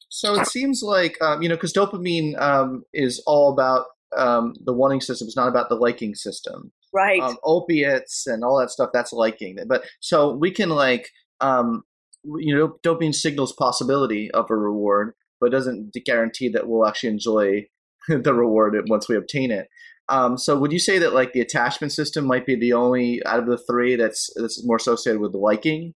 So 0.09 0.39
it 0.41 0.49
seems 0.49 0.83
like, 0.83 1.17
um, 1.23 1.41
you 1.41 1.49
know, 1.49 1.55
because 1.55 1.73
dopamine 1.73 2.39
um, 2.41 2.85
is 2.93 3.23
all 3.27 3.53
about 3.53 3.87
um, 4.17 4.55
the 4.65 4.73
wanting 4.73 5.01
system, 5.01 5.27
it's 5.27 5.37
not 5.37 5.49
about 5.49 5.69
the 5.69 5.77
liking 5.77 6.15
system. 6.15 6.73
Right. 6.93 7.23
Um, 7.23 7.37
opiates 7.45 8.27
and 8.27 8.43
all 8.43 8.59
that 8.59 8.71
stuff, 8.71 8.91
that's 8.93 9.13
liking. 9.13 9.59
But 9.69 9.85
so 10.01 10.35
we 10.35 10.51
can 10.51 10.69
like 10.71 11.11
um, 11.41 11.85
you 12.25 12.55
know, 12.55 12.77
dopamine 12.85 13.15
signals 13.15 13.53
possibility 13.53 14.31
of 14.33 14.51
a 14.51 14.57
reward, 14.57 15.15
but 15.41 15.51
doesn't 15.51 15.95
guarantee 16.05 16.49
that 16.51 16.69
we'll 16.69 16.87
actually 16.87 17.11
enjoy 17.11 17.67
the 18.09 18.35
reward 18.35 18.77
once 18.89 19.09
we 19.09 19.17
obtain 19.17 19.51
it. 19.51 19.69
Um, 20.09 20.37
so, 20.37 20.59
would 20.59 20.73
you 20.73 20.81
say 20.81 20.99
that 20.99 21.15
like 21.15 21.33
the 21.33 21.41
attachment 21.41 21.93
system 21.93 22.27
might 22.27 22.45
be 22.45 22.57
the 22.57 22.73
only 22.73 23.23
out 23.25 23.39
of 23.39 23.47
the 23.47 23.59
three 23.59 23.95
that's 23.95 24.29
that's 24.35 24.65
more 24.67 24.77
associated 24.77 25.21
with 25.21 25.35
liking? 25.35 25.95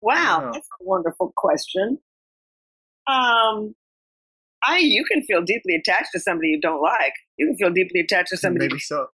Wow, 0.00 0.50
that's 0.52 0.68
a 0.80 0.84
wonderful 0.84 1.32
question. 1.36 1.98
Um, 3.06 3.74
I 4.66 4.78
you 4.78 5.04
can 5.04 5.22
feel 5.22 5.42
deeply 5.42 5.74
attached 5.74 6.10
to 6.14 6.20
somebody 6.20 6.48
you 6.48 6.60
don't 6.60 6.80
like. 6.80 7.12
You 7.36 7.48
can 7.48 7.56
feel 7.56 7.70
deeply 7.70 8.00
attached 8.00 8.30
to 8.30 8.36
somebody. 8.38 8.68
Maybe 8.68 8.80
so. 8.80 9.06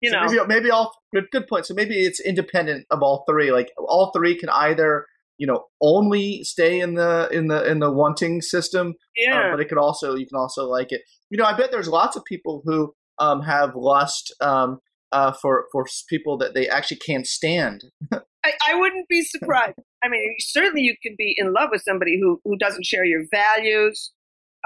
You 0.00 0.10
so 0.10 0.20
know, 0.20 0.26
maybe, 0.26 0.46
maybe 0.46 0.70
all 0.70 0.92
good, 1.12 1.24
good 1.32 1.48
point. 1.48 1.66
So 1.66 1.74
maybe 1.74 2.04
it's 2.04 2.20
independent 2.20 2.86
of 2.90 3.02
all 3.02 3.24
three. 3.28 3.50
Like 3.50 3.72
all 3.78 4.12
three 4.14 4.36
can 4.36 4.48
either 4.50 5.06
you 5.38 5.46
know 5.46 5.64
only 5.80 6.42
stay 6.44 6.80
in 6.80 6.94
the 6.94 7.28
in 7.32 7.48
the 7.48 7.68
in 7.70 7.78
the 7.80 7.90
wanting 7.90 8.40
system 8.40 8.88
uh, 8.88 8.92
yeah. 9.16 9.50
but 9.50 9.60
it 9.60 9.68
could 9.68 9.78
also 9.78 10.14
you 10.14 10.26
can 10.26 10.38
also 10.38 10.64
like 10.64 10.92
it 10.92 11.02
you 11.30 11.38
know 11.38 11.44
i 11.44 11.56
bet 11.56 11.70
there's 11.70 11.88
lots 11.88 12.16
of 12.16 12.24
people 12.24 12.62
who 12.64 12.92
um, 13.20 13.42
have 13.42 13.76
lust 13.76 14.34
um, 14.40 14.80
uh, 15.12 15.32
for 15.40 15.66
for 15.70 15.86
people 16.08 16.36
that 16.36 16.54
they 16.54 16.68
actually 16.68 16.96
can't 16.96 17.26
stand 17.26 17.84
I, 18.12 18.52
I 18.68 18.74
wouldn't 18.74 19.08
be 19.08 19.22
surprised 19.22 19.78
i 20.02 20.08
mean 20.08 20.34
certainly 20.40 20.82
you 20.82 20.96
can 21.02 21.14
be 21.16 21.34
in 21.36 21.52
love 21.52 21.68
with 21.70 21.82
somebody 21.82 22.18
who 22.20 22.40
who 22.44 22.56
doesn't 22.56 22.86
share 22.86 23.04
your 23.04 23.24
values 23.30 24.12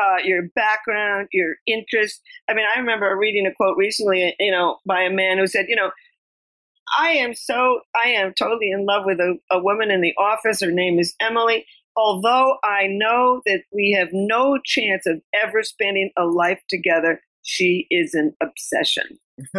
uh, 0.00 0.18
your 0.22 0.42
background, 0.54 1.28
your 1.32 1.56
interests. 1.66 2.20
I 2.48 2.54
mean, 2.54 2.64
I 2.72 2.78
remember 2.78 3.16
reading 3.16 3.46
a 3.46 3.54
quote 3.54 3.76
recently, 3.76 4.34
you 4.38 4.52
know, 4.52 4.78
by 4.86 5.02
a 5.02 5.10
man 5.10 5.38
who 5.38 5.46
said, 5.46 5.66
you 5.68 5.76
know, 5.76 5.90
I 6.98 7.10
am 7.10 7.34
so, 7.34 7.80
I 7.94 8.10
am 8.10 8.32
totally 8.38 8.70
in 8.70 8.86
love 8.86 9.04
with 9.04 9.20
a, 9.20 9.36
a 9.50 9.62
woman 9.62 9.90
in 9.90 10.00
the 10.00 10.14
office. 10.18 10.60
Her 10.60 10.70
name 10.70 10.98
is 10.98 11.14
Emily. 11.20 11.66
Although 11.96 12.58
I 12.62 12.86
know 12.86 13.42
that 13.46 13.62
we 13.72 13.96
have 13.98 14.08
no 14.12 14.58
chance 14.64 15.04
of 15.06 15.20
ever 15.34 15.62
spending 15.64 16.10
a 16.16 16.24
life 16.24 16.60
together, 16.68 17.20
she 17.42 17.86
is 17.90 18.14
an 18.14 18.34
obsession. 18.40 19.18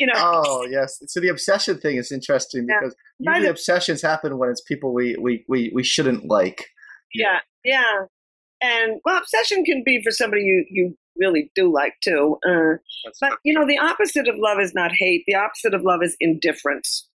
you 0.00 0.06
know. 0.06 0.14
Oh 0.16 0.66
yes. 0.68 1.00
So 1.06 1.20
the 1.20 1.28
obsession 1.28 1.78
thing 1.78 1.96
is 1.96 2.10
interesting 2.10 2.66
yeah. 2.68 2.78
because 2.80 2.96
usually 3.18 3.48
obsessions 3.48 4.02
happen 4.02 4.38
when 4.38 4.50
it's 4.50 4.60
people 4.60 4.92
we 4.92 5.16
we 5.20 5.44
we, 5.48 5.70
we 5.74 5.82
shouldn't 5.82 6.26
like. 6.26 6.66
Yeah, 7.12 7.40
yeah. 7.64 8.06
And 8.62 9.00
well, 9.04 9.18
obsession 9.18 9.64
can 9.64 9.82
be 9.84 10.02
for 10.02 10.10
somebody 10.10 10.42
you 10.42 10.64
you 10.70 10.96
really 11.16 11.50
do 11.54 11.72
like 11.72 11.94
too. 12.02 12.38
Uh, 12.46 12.78
but 13.20 13.38
you 13.44 13.54
know, 13.54 13.66
the 13.66 13.78
opposite 13.78 14.28
of 14.28 14.34
love 14.38 14.60
is 14.60 14.74
not 14.74 14.92
hate. 14.92 15.24
The 15.26 15.34
opposite 15.34 15.74
of 15.74 15.82
love 15.82 16.00
is 16.02 16.16
indifference. 16.20 17.08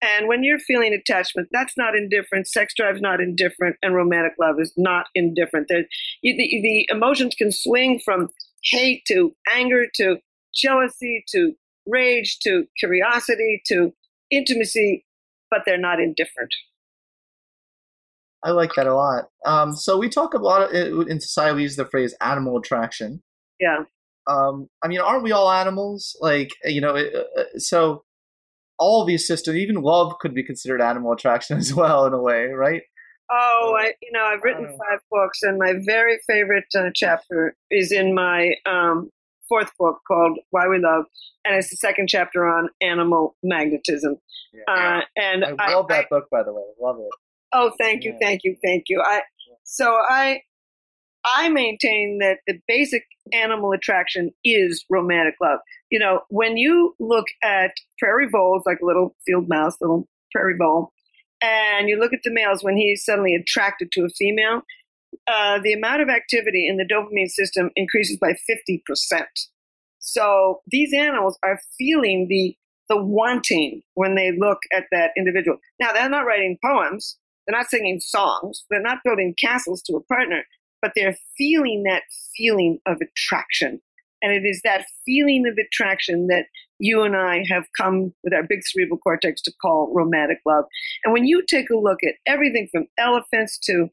And 0.00 0.28
when 0.28 0.44
you're 0.44 0.60
feeling 0.60 0.92
attachment, 0.94 1.48
that's 1.50 1.76
not 1.76 1.96
indifferent. 1.96 2.46
Sex 2.46 2.72
drive's 2.76 3.00
not 3.00 3.20
indifferent, 3.20 3.76
and 3.82 3.94
romantic 3.94 4.34
love 4.38 4.60
is 4.60 4.72
not 4.76 5.06
indifferent. 5.14 5.66
The, 5.68 5.84
the, 6.22 6.36
the 6.36 6.86
emotions 6.90 7.34
can 7.34 7.50
swing 7.50 8.00
from 8.04 8.28
hate 8.62 9.02
to 9.08 9.34
anger 9.52 9.86
to 9.96 10.18
jealousy 10.54 11.24
to 11.30 11.52
rage 11.86 12.38
to 12.40 12.66
curiosity 12.78 13.62
to 13.66 13.92
intimacy, 14.30 15.04
but 15.50 15.62
they're 15.66 15.78
not 15.78 16.00
indifferent. 16.00 16.54
I 18.44 18.50
like 18.50 18.74
that 18.74 18.86
a 18.86 18.94
lot. 18.94 19.30
Um, 19.44 19.74
so 19.74 19.98
we 19.98 20.08
talk 20.08 20.34
a 20.34 20.38
lot 20.38 20.72
of, 20.72 21.08
in 21.08 21.20
society. 21.20 21.56
We 21.56 21.62
use 21.62 21.76
the 21.76 21.84
phrase 21.84 22.14
"animal 22.20 22.56
attraction," 22.56 23.22
Yeah. 23.60 23.84
Um, 24.26 24.68
I 24.82 24.88
mean, 24.88 25.00
aren't 25.00 25.22
we 25.22 25.32
all 25.32 25.50
animals? 25.50 26.16
Like, 26.20 26.50
you 26.64 26.80
know, 26.80 26.96
uh, 26.96 27.40
uh, 27.40 27.44
so 27.58 28.04
all 28.78 29.04
these 29.04 29.26
systems, 29.26 29.56
even 29.56 29.76
love 29.76 30.18
could 30.20 30.34
be 30.34 30.44
considered 30.44 30.80
animal 30.80 31.12
attraction 31.12 31.58
as 31.58 31.74
well, 31.74 32.06
in 32.06 32.12
a 32.12 32.20
way, 32.20 32.46
right? 32.46 32.82
Oh, 33.30 33.76
I, 33.78 33.92
you 34.00 34.10
know, 34.12 34.22
I've 34.22 34.42
written 34.42 34.66
five 34.66 35.00
books, 35.10 35.42
and 35.42 35.58
my 35.58 35.74
very 35.84 36.18
favorite 36.26 36.64
uh, 36.74 36.90
chapter 36.94 37.54
is 37.70 37.92
in 37.92 38.14
my 38.14 38.54
um, 38.64 39.10
fourth 39.48 39.70
book 39.78 39.98
called 40.06 40.38
Why 40.50 40.66
We 40.66 40.78
Love, 40.78 41.04
and 41.44 41.54
it's 41.56 41.68
the 41.68 41.76
second 41.76 42.08
chapter 42.08 42.46
on 42.46 42.70
animal 42.80 43.36
magnetism. 43.42 44.16
Yeah. 44.54 44.74
Uh, 44.74 45.00
and 45.16 45.44
I 45.44 45.74
love 45.74 45.86
I, 45.90 45.94
that 45.94 46.04
I, 46.06 46.08
book, 46.08 46.24
by 46.30 46.42
the 46.42 46.54
way. 46.54 46.62
Love 46.80 46.96
it. 47.00 47.10
Oh, 47.52 47.72
thank 47.78 48.04
you, 48.04 48.12
yeah. 48.12 48.26
thank 48.26 48.40
you, 48.44 48.56
thank 48.64 48.84
you. 48.88 49.02
I 49.04 49.22
so 49.64 49.98
I 50.08 50.40
I 51.24 51.48
maintain 51.48 52.18
that 52.20 52.38
the 52.46 52.60
basic 52.66 53.04
animal 53.32 53.72
attraction 53.72 54.30
is 54.44 54.84
romantic 54.88 55.34
love. 55.42 55.58
You 55.90 55.98
know, 55.98 56.20
when 56.28 56.56
you 56.56 56.94
look 56.98 57.26
at 57.42 57.72
prairie 57.98 58.28
voles, 58.30 58.62
like 58.66 58.78
a 58.82 58.86
little 58.86 59.14
field 59.26 59.48
mouse, 59.48 59.76
little 59.80 60.08
prairie 60.32 60.56
vole, 60.58 60.92
and 61.42 61.88
you 61.88 61.98
look 61.98 62.12
at 62.12 62.20
the 62.24 62.32
males 62.32 62.62
when 62.62 62.76
he's 62.76 63.04
suddenly 63.04 63.34
attracted 63.34 63.92
to 63.92 64.04
a 64.04 64.08
female, 64.08 64.62
uh, 65.26 65.58
the 65.62 65.72
amount 65.72 66.02
of 66.02 66.08
activity 66.08 66.66
in 66.68 66.76
the 66.76 66.84
dopamine 66.84 67.28
system 67.28 67.70
increases 67.76 68.16
by 68.18 68.32
50%. 68.48 68.80
So 69.98 70.60
these 70.66 70.92
animals 70.92 71.38
are 71.42 71.60
feeling 71.76 72.26
the 72.28 72.56
the 72.88 72.96
wanting 72.96 73.82
when 73.94 74.14
they 74.14 74.32
look 74.32 74.60
at 74.72 74.84
that 74.90 75.10
individual. 75.14 75.58
Now 75.78 75.92
they're 75.92 76.08
not 76.08 76.24
writing 76.24 76.56
poems, 76.64 77.18
they're 77.46 77.58
not 77.58 77.68
singing 77.68 78.00
songs, 78.00 78.64
they're 78.70 78.80
not 78.80 79.00
building 79.04 79.34
castles 79.38 79.82
to 79.82 79.96
a 79.96 80.02
partner, 80.04 80.42
but 80.80 80.92
they're 80.94 81.16
feeling 81.36 81.84
that 81.84 82.02
feeling 82.36 82.78
of 82.86 82.98
attraction. 83.00 83.80
And 84.20 84.32
it 84.32 84.44
is 84.44 84.60
that 84.64 84.86
feeling 85.06 85.46
of 85.46 85.56
attraction 85.58 86.26
that 86.26 86.46
you 86.80 87.02
and 87.02 87.16
I 87.16 87.44
have 87.48 87.64
come 87.76 88.12
with 88.24 88.32
our 88.32 88.42
big 88.42 88.60
cerebral 88.64 88.98
cortex 88.98 89.40
to 89.42 89.52
call 89.62 89.92
romantic 89.94 90.38
love. 90.46 90.64
And 91.04 91.12
when 91.12 91.24
you 91.24 91.44
take 91.48 91.70
a 91.70 91.76
look 91.76 91.98
at 92.02 92.14
everything 92.26 92.68
from 92.72 92.86
elephants 92.98 93.58
to, 93.64 93.88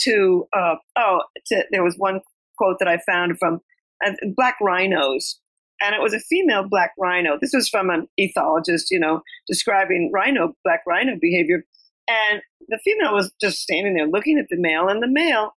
to, 0.00 0.46
uh, 0.54 0.76
oh, 0.96 1.20
to, 1.46 1.64
there 1.70 1.84
was 1.84 1.96
one 1.96 2.20
quote 2.56 2.76
that 2.78 2.88
I 2.88 2.98
found 3.06 3.38
from 3.38 3.60
uh, 4.04 4.12
black 4.34 4.56
rhinos. 4.62 5.38
and 5.80 5.94
it 5.94 6.00
was 6.00 6.14
a 6.14 6.20
female 6.20 6.68
black 6.68 6.92
rhino. 6.98 7.38
This 7.40 7.52
was 7.52 7.68
from 7.68 7.90
an 7.90 8.08
ethologist, 8.18 8.86
you 8.90 8.98
know, 8.98 9.22
describing 9.46 10.10
rhino, 10.12 10.54
black 10.64 10.80
rhino 10.86 11.12
behavior. 11.20 11.64
And 12.08 12.40
the 12.68 12.78
female 12.84 13.14
was 13.14 13.32
just 13.40 13.58
standing 13.58 13.94
there 13.94 14.06
looking 14.06 14.38
at 14.38 14.46
the 14.48 14.56
male, 14.58 14.88
and 14.88 15.02
the 15.02 15.08
male 15.08 15.52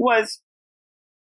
was 0.00 0.40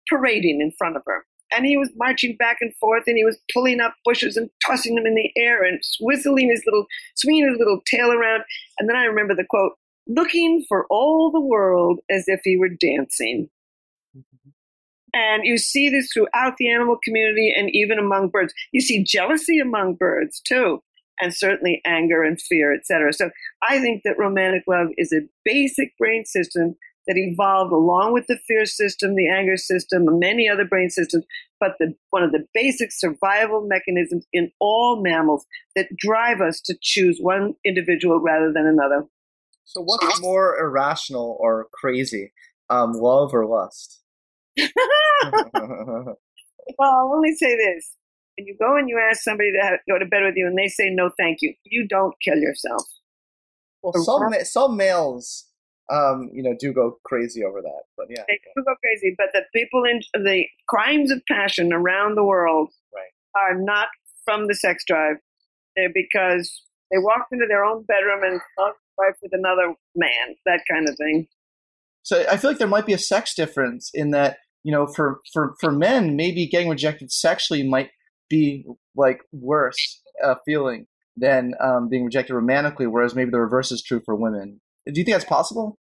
parading 0.08 0.60
in 0.60 0.72
front 0.76 0.96
of 0.96 1.02
her. 1.06 1.24
And 1.52 1.66
he 1.66 1.76
was 1.76 1.90
marching 1.96 2.36
back 2.36 2.56
and 2.60 2.74
forth, 2.76 3.04
and 3.06 3.16
he 3.16 3.24
was 3.24 3.38
pulling 3.52 3.78
up 3.78 3.94
bushes 4.04 4.36
and 4.36 4.50
tossing 4.66 4.96
them 4.96 5.06
in 5.06 5.14
the 5.14 5.30
air 5.36 5.62
and 5.62 5.78
whistling 6.00 6.48
his 6.48 6.62
little, 6.66 6.86
swinging 7.14 7.48
his 7.48 7.58
little 7.58 7.80
tail 7.86 8.10
around. 8.10 8.42
And 8.78 8.88
then 8.88 8.96
I 8.96 9.04
remember 9.04 9.34
the 9.34 9.44
quote, 9.48 9.72
looking 10.08 10.64
for 10.68 10.86
all 10.90 11.30
the 11.30 11.40
world 11.40 12.00
as 12.10 12.24
if 12.26 12.40
he 12.42 12.56
were 12.56 12.70
dancing. 12.70 13.48
And 15.12 15.44
you 15.44 15.58
see 15.58 15.88
this 15.88 16.10
throughout 16.12 16.56
the 16.58 16.70
animal 16.70 16.98
community 17.04 17.54
and 17.56 17.70
even 17.72 17.98
among 18.00 18.30
birds. 18.30 18.52
You 18.72 18.80
see 18.80 19.04
jealousy 19.04 19.60
among 19.60 19.94
birds 19.94 20.40
too, 20.40 20.82
and 21.20 21.32
certainly 21.32 21.80
anger 21.86 22.24
and 22.24 22.40
fear, 22.40 22.74
etc. 22.74 23.12
So 23.12 23.30
I 23.62 23.78
think 23.78 24.02
that 24.02 24.18
romantic 24.18 24.64
love 24.66 24.88
is 24.96 25.12
a 25.12 25.28
basic 25.44 25.96
brain 25.98 26.24
system 26.24 26.74
that 27.06 27.16
evolved 27.16 27.72
along 27.72 28.12
with 28.12 28.26
the 28.26 28.38
fear 28.48 28.66
system, 28.66 29.14
the 29.14 29.28
anger 29.28 29.56
system, 29.56 30.08
and 30.08 30.18
many 30.18 30.48
other 30.48 30.64
brain 30.64 30.90
systems. 30.90 31.24
But 31.60 31.76
the, 31.78 31.94
one 32.10 32.22
of 32.22 32.32
the 32.32 32.46
basic 32.52 32.92
survival 32.92 33.66
mechanisms 33.66 34.26
in 34.32 34.50
all 34.60 35.02
mammals 35.02 35.46
that 35.76 35.88
drive 35.96 36.40
us 36.40 36.60
to 36.62 36.76
choose 36.80 37.18
one 37.20 37.54
individual 37.64 38.20
rather 38.20 38.52
than 38.52 38.66
another. 38.66 39.04
So, 39.64 39.80
what's 39.80 40.20
more 40.20 40.58
irrational 40.58 41.36
or 41.40 41.68
crazy, 41.72 42.32
um, 42.68 42.92
love 42.92 43.34
or 43.34 43.46
lust? 43.46 44.02
well, 44.56 46.16
I'll 46.80 47.12
only 47.14 47.34
say 47.34 47.56
this. 47.56 47.96
When 48.36 48.46
you 48.46 48.56
go 48.58 48.76
and 48.76 48.88
you 48.88 48.98
ask 48.98 49.22
somebody 49.22 49.52
to 49.52 49.78
go 49.88 49.98
to 49.98 50.04
bed 50.06 50.22
with 50.24 50.34
you 50.36 50.46
and 50.46 50.58
they 50.58 50.68
say 50.68 50.90
no 50.90 51.10
thank 51.16 51.38
you, 51.40 51.54
you 51.64 51.86
don't 51.86 52.14
kill 52.22 52.36
yourself. 52.36 52.82
Well, 53.82 53.92
some, 54.02 54.32
some 54.44 54.76
males, 54.76 55.46
um, 55.90 56.30
you 56.32 56.42
know, 56.42 56.54
do 56.58 56.72
go 56.72 56.98
crazy 57.04 57.44
over 57.44 57.60
that. 57.60 57.82
But 57.96 58.06
yeah. 58.10 58.24
They 58.28 58.40
do 58.56 58.64
go 58.64 58.74
crazy. 58.76 59.14
But 59.16 59.28
the 59.32 59.42
people 59.54 59.84
in 59.84 60.00
the 60.14 60.46
crimes 60.68 61.10
of 61.10 61.20
passion 61.28 61.72
around 61.72 62.16
the 62.16 62.24
world 62.24 62.70
right. 62.94 63.40
are 63.40 63.58
not 63.58 63.88
from 64.24 64.48
the 64.48 64.54
sex 64.54 64.84
drive. 64.86 65.16
They're 65.76 65.90
because 65.92 66.62
they 66.90 66.98
walked 66.98 67.32
into 67.32 67.46
their 67.48 67.64
own 67.64 67.84
bedroom 67.84 68.22
and 68.22 68.40
wife 68.96 69.16
with 69.22 69.32
another 69.32 69.74
man, 69.96 70.36
that 70.46 70.60
kind 70.70 70.88
of 70.88 70.96
thing. 70.96 71.26
So 72.02 72.24
I 72.30 72.36
feel 72.36 72.50
like 72.50 72.58
there 72.58 72.68
might 72.68 72.86
be 72.86 72.92
a 72.92 72.98
sex 72.98 73.34
difference 73.34 73.90
in 73.92 74.10
that 74.10 74.36
you 74.64 74.72
know, 74.72 74.86
for 74.86 75.20
for 75.32 75.54
for 75.60 75.70
men, 75.70 76.16
maybe 76.16 76.48
getting 76.48 76.68
rejected 76.68 77.12
sexually 77.12 77.62
might 77.62 77.90
be 78.28 78.64
like 78.96 79.20
worse 79.30 80.02
uh, 80.24 80.34
feeling 80.46 80.86
than 81.16 81.52
um, 81.60 81.88
being 81.88 82.04
rejected 82.04 82.34
romantically, 82.34 82.86
whereas 82.86 83.14
maybe 83.14 83.30
the 83.30 83.38
reverse 83.38 83.70
is 83.70 83.82
true 83.82 84.00
for 84.04 84.16
women. 84.16 84.60
Do 84.86 84.98
you 85.00 85.04
think 85.04 85.14
that's 85.14 85.24
possible? 85.24 85.78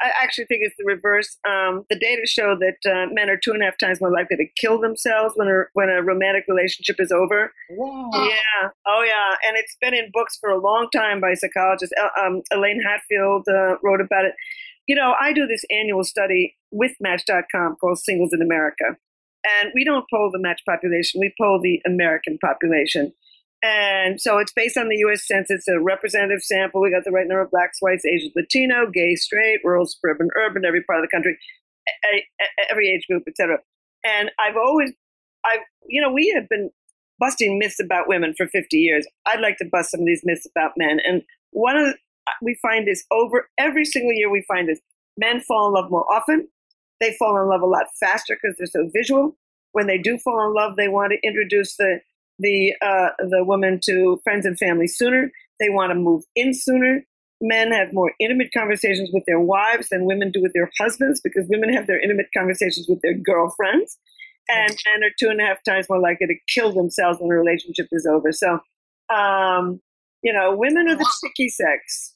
I 0.00 0.10
actually 0.22 0.46
think 0.46 0.62
it's 0.62 0.76
the 0.78 0.84
reverse. 0.86 1.36
Um, 1.46 1.84
the 1.90 1.98
data 1.98 2.26
show 2.26 2.56
that 2.58 2.90
uh, 2.90 3.12
men 3.12 3.28
are 3.28 3.36
two 3.36 3.52
and 3.52 3.62
a 3.62 3.66
half 3.66 3.76
times 3.76 4.00
more 4.00 4.10
likely 4.10 4.36
to 4.38 4.46
kill 4.58 4.80
themselves 4.80 5.34
when 5.36 5.48
a 5.48 5.64
when 5.74 5.90
a 5.90 6.02
romantic 6.02 6.44
relationship 6.48 6.96
is 6.98 7.12
over. 7.12 7.52
Wow. 7.70 8.10
Yeah. 8.14 8.68
Oh, 8.86 9.04
yeah. 9.06 9.34
And 9.46 9.58
it's 9.58 9.76
been 9.80 9.94
in 9.94 10.10
books 10.12 10.38
for 10.40 10.48
a 10.48 10.58
long 10.58 10.88
time 10.94 11.20
by 11.20 11.34
psychologists. 11.34 11.94
Um, 12.18 12.42
Elaine 12.50 12.80
Hatfield 12.82 13.46
uh, 13.46 13.76
wrote 13.82 14.00
about 14.00 14.24
it. 14.24 14.34
You 14.86 14.96
know, 14.96 15.14
I 15.20 15.32
do 15.32 15.46
this 15.46 15.64
annual 15.70 16.04
study 16.04 16.56
with 16.70 16.92
Match.com 17.00 17.76
called 17.80 17.98
Singles 17.98 18.32
in 18.32 18.40
America. 18.40 18.96
And 19.44 19.70
we 19.74 19.84
don't 19.84 20.06
poll 20.10 20.30
the 20.32 20.38
match 20.38 20.62
population, 20.66 21.20
we 21.20 21.34
poll 21.38 21.60
the 21.62 21.80
American 21.86 22.38
population. 22.38 23.12
And 23.64 24.20
so 24.20 24.36
it's 24.36 24.52
based 24.52 24.76
on 24.76 24.90
the 24.90 24.96
US 25.08 25.26
Census, 25.26 25.66
a 25.68 25.80
representative 25.80 26.42
sample. 26.42 26.82
We 26.82 26.90
got 26.90 27.04
the 27.04 27.10
right 27.10 27.26
number 27.26 27.40
of 27.40 27.50
blacks, 27.50 27.78
whites, 27.80 28.04
Asians, 28.04 28.34
Latino, 28.36 28.86
gay, 28.92 29.14
straight, 29.14 29.60
rural, 29.64 29.86
suburban, 29.86 30.28
urban, 30.36 30.66
every 30.66 30.82
part 30.82 30.98
of 30.98 31.04
the 31.04 31.08
country, 31.08 31.38
every 32.70 32.90
age 32.90 33.06
group, 33.08 33.22
etc. 33.26 33.56
And 34.04 34.30
I've 34.38 34.56
always, 34.56 34.92
I've, 35.46 35.60
you 35.86 36.02
know, 36.02 36.12
we 36.12 36.30
have 36.34 36.46
been 36.50 36.68
busting 37.18 37.58
myths 37.58 37.80
about 37.80 38.06
women 38.06 38.34
for 38.36 38.46
50 38.46 38.76
years. 38.76 39.06
I'd 39.24 39.40
like 39.40 39.56
to 39.58 39.68
bust 39.72 39.92
some 39.92 40.00
of 40.00 40.06
these 40.06 40.22
myths 40.24 40.46
about 40.54 40.72
men. 40.76 40.98
And 41.02 41.22
one 41.52 41.78
of 41.78 41.86
the, 41.86 41.92
uh, 42.26 42.32
we 42.42 42.58
find 42.60 42.86
this 42.86 43.04
over 43.10 43.48
every 43.56 43.86
single 43.86 44.12
year. 44.12 44.30
We 44.30 44.44
find 44.46 44.68
this 44.68 44.80
men 45.16 45.40
fall 45.40 45.68
in 45.68 45.74
love 45.74 45.90
more 45.90 46.04
often. 46.12 46.48
They 47.00 47.16
fall 47.18 47.40
in 47.40 47.48
love 47.48 47.62
a 47.62 47.66
lot 47.66 47.86
faster 47.98 48.36
because 48.36 48.56
they're 48.58 48.66
so 48.66 48.90
visual. 48.94 49.38
When 49.72 49.86
they 49.86 49.98
do 49.98 50.18
fall 50.18 50.46
in 50.46 50.54
love, 50.54 50.76
they 50.76 50.88
want 50.88 51.12
to 51.12 51.26
introduce 51.26 51.76
the 51.76 52.00
the 52.38 52.74
uh, 52.82 53.10
the 53.18 53.44
woman 53.44 53.80
to 53.84 54.20
friends 54.24 54.46
and 54.46 54.58
family 54.58 54.86
sooner. 54.86 55.30
They 55.60 55.68
want 55.68 55.90
to 55.90 55.94
move 55.94 56.24
in 56.34 56.52
sooner. 56.54 57.04
Men 57.40 57.72
have 57.72 57.92
more 57.92 58.12
intimate 58.20 58.50
conversations 58.56 59.10
with 59.12 59.24
their 59.26 59.40
wives 59.40 59.88
than 59.90 60.06
women 60.06 60.30
do 60.30 60.40
with 60.40 60.52
their 60.54 60.70
husbands 60.80 61.20
because 61.22 61.46
women 61.48 61.72
have 61.72 61.86
their 61.86 62.00
intimate 62.00 62.26
conversations 62.36 62.86
with 62.88 63.00
their 63.02 63.14
girlfriends. 63.14 63.98
And 64.48 64.70
men 64.70 65.04
are 65.04 65.12
two 65.18 65.28
and 65.28 65.40
a 65.40 65.44
half 65.44 65.62
times 65.64 65.86
more 65.88 66.00
likely 66.00 66.26
to 66.26 66.34
kill 66.48 66.72
themselves 66.72 67.18
when 67.20 67.30
a 67.30 67.34
relationship 67.34 67.86
is 67.92 68.06
over. 68.06 68.30
So, 68.30 68.58
um, 69.14 69.80
you 70.22 70.32
know, 70.32 70.54
women 70.54 70.88
are 70.88 70.96
the 70.96 71.10
picky 71.22 71.48
sex. 71.48 72.14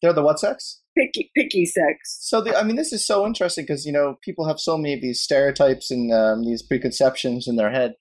They're 0.00 0.12
the 0.12 0.22
what 0.22 0.40
sex? 0.40 0.80
Picky, 0.96 1.30
picky 1.36 1.66
sex. 1.66 2.18
So, 2.20 2.40
the, 2.40 2.56
I 2.56 2.62
mean, 2.62 2.76
this 2.76 2.92
is 2.92 3.06
so 3.06 3.26
interesting 3.26 3.64
because 3.64 3.84
you 3.84 3.92
know 3.92 4.16
people 4.22 4.46
have 4.48 4.58
so 4.58 4.76
many 4.76 4.94
of 4.94 5.00
these 5.00 5.20
stereotypes 5.20 5.90
and 5.90 6.12
um, 6.12 6.44
these 6.44 6.62
preconceptions 6.62 7.46
in 7.46 7.56
their 7.56 7.70
head. 7.70 7.94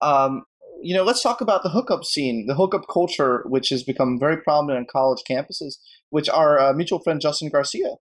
Um, 0.00 0.44
you 0.82 0.94
know, 0.94 1.04
let's 1.04 1.22
talk 1.22 1.40
about 1.40 1.62
the 1.62 1.68
hookup 1.68 2.04
scene, 2.04 2.46
the 2.46 2.54
hookup 2.54 2.86
culture, 2.92 3.42
which 3.46 3.68
has 3.70 3.82
become 3.82 4.18
very 4.18 4.36
prominent 4.38 4.78
on 4.78 4.86
college 4.90 5.22
campuses. 5.28 5.74
Which 6.10 6.28
our 6.28 6.58
uh, 6.58 6.72
mutual 6.72 7.00
friend 7.00 7.20
Justin 7.20 7.48
Garcia. 7.48 7.96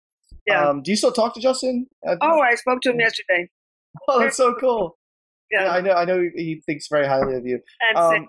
Yeah. 0.47 0.69
Um, 0.69 0.83
do 0.83 0.91
you 0.91 0.97
still 0.97 1.11
talk 1.11 1.33
to 1.33 1.41
Justin? 1.41 1.87
Oh, 2.21 2.39
I 2.39 2.55
spoke 2.55 2.81
to 2.81 2.91
him 2.91 2.99
yesterday. 2.99 3.49
Oh, 4.09 4.19
that's 4.19 4.35
so 4.35 4.53
cool. 4.59 4.97
Yeah. 5.49 5.63
yeah, 5.63 5.71
I 5.71 5.79
know. 5.79 5.93
I 5.93 6.03
know 6.03 6.21
he 6.35 6.61
thinks 6.65 6.87
very 6.91 7.07
highly 7.07 7.35
of 7.35 7.45
you. 7.45 7.61
Um, 7.95 8.27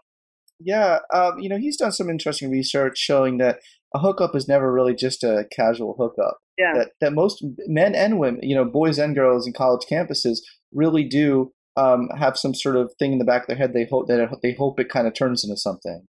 yeah, 0.61 1.01
um, 1.13 1.39
you 1.39 1.49
know, 1.49 1.59
he's 1.59 1.77
done 1.77 1.93
some 1.93 2.09
interesting 2.09 2.51
research 2.51 2.99
showing 2.99 3.39
that 3.39 3.59
a 3.95 3.99
hookup 3.99 4.35
is 4.35 4.49
never 4.49 4.73
really 4.73 4.95
just 4.95 5.25
a 5.25 5.45
casual 5.55 5.97
hookup. 5.99 6.39
Yeah. 6.59 6.73
That 6.75 6.93
that 7.01 7.13
most 7.13 7.45
men 7.67 7.95
and 7.95 8.19
women, 8.19 8.41
you 8.43 8.55
know, 8.55 8.65
boys 8.65 8.99
and 8.99 9.15
girls 9.15 9.47
in 9.47 9.53
college 9.53 9.87
campuses 9.91 10.39
really 10.73 11.05
do 11.05 11.53
um, 11.77 12.09
have 12.19 12.37
some 12.37 12.55
sort 12.55 12.77
of 12.77 12.93
thing 12.99 13.13
in 13.13 13.19
the 13.19 13.25
back 13.25 13.43
of 13.43 13.49
their 13.49 13.57
head. 13.57 13.73
They 13.73 13.87
hope 13.91 14.07
that 14.09 14.39
they 14.43 14.53
hope 14.53 14.81
it 14.81 14.89
kind 14.89 15.07
of 15.07 15.15
turns 15.15 15.45
into 15.45 15.57
something. 15.57 16.07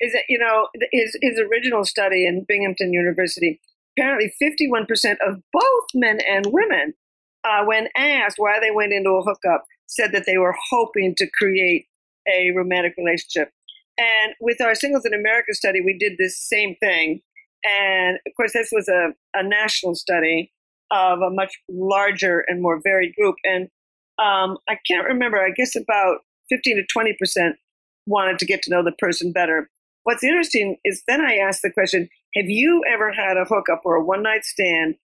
Is 0.00 0.14
it 0.14 0.24
you 0.28 0.38
know 0.38 0.68
his 0.92 1.16
his 1.22 1.38
original 1.38 1.84
study 1.84 2.26
in 2.26 2.44
Binghamton 2.46 2.92
University? 2.92 3.60
Apparently, 3.96 4.32
fifty 4.38 4.68
one 4.68 4.86
percent 4.86 5.18
of 5.26 5.40
both 5.52 5.86
men 5.94 6.18
and 6.28 6.46
women, 6.50 6.94
uh, 7.44 7.64
when 7.64 7.88
asked 7.96 8.36
why 8.38 8.58
they 8.60 8.70
went 8.70 8.92
into 8.92 9.10
a 9.10 9.22
hookup, 9.22 9.64
said 9.86 10.12
that 10.12 10.24
they 10.26 10.38
were 10.38 10.56
hoping 10.70 11.14
to 11.16 11.30
create 11.38 11.86
a 12.26 12.50
romantic 12.56 12.94
relationship. 12.96 13.50
And 13.96 14.34
with 14.40 14.60
our 14.60 14.74
Singles 14.74 15.04
in 15.04 15.14
America 15.14 15.54
study, 15.54 15.80
we 15.80 15.96
did 15.96 16.18
this 16.18 16.36
same 16.36 16.74
thing. 16.80 17.20
And 17.64 18.18
of 18.26 18.32
course, 18.36 18.52
this 18.52 18.70
was 18.72 18.88
a, 18.88 19.10
a 19.34 19.42
national 19.42 19.94
study 19.94 20.52
of 20.90 21.20
a 21.20 21.30
much 21.30 21.54
larger 21.68 22.44
and 22.48 22.60
more 22.60 22.80
varied 22.82 23.14
group. 23.14 23.36
And 23.44 23.68
um, 24.18 24.58
I 24.68 24.78
can't 24.86 25.06
remember, 25.06 25.38
I 25.38 25.50
guess 25.50 25.74
about 25.76 26.18
15 26.50 26.76
to 26.76 26.98
20% 26.98 27.52
wanted 28.06 28.38
to 28.38 28.46
get 28.46 28.62
to 28.62 28.70
know 28.70 28.84
the 28.84 28.92
person 28.92 29.32
better. 29.32 29.70
What's 30.04 30.22
interesting 30.22 30.76
is 30.84 31.02
then 31.08 31.20
I 31.20 31.36
asked 31.36 31.62
the 31.62 31.70
question 31.70 32.08
Have 32.34 32.48
you 32.48 32.82
ever 32.90 33.12
had 33.12 33.36
a 33.36 33.44
hookup 33.44 33.82
or 33.84 33.96
a 33.96 34.04
one 34.04 34.22
night 34.22 34.44
stand 34.44 34.96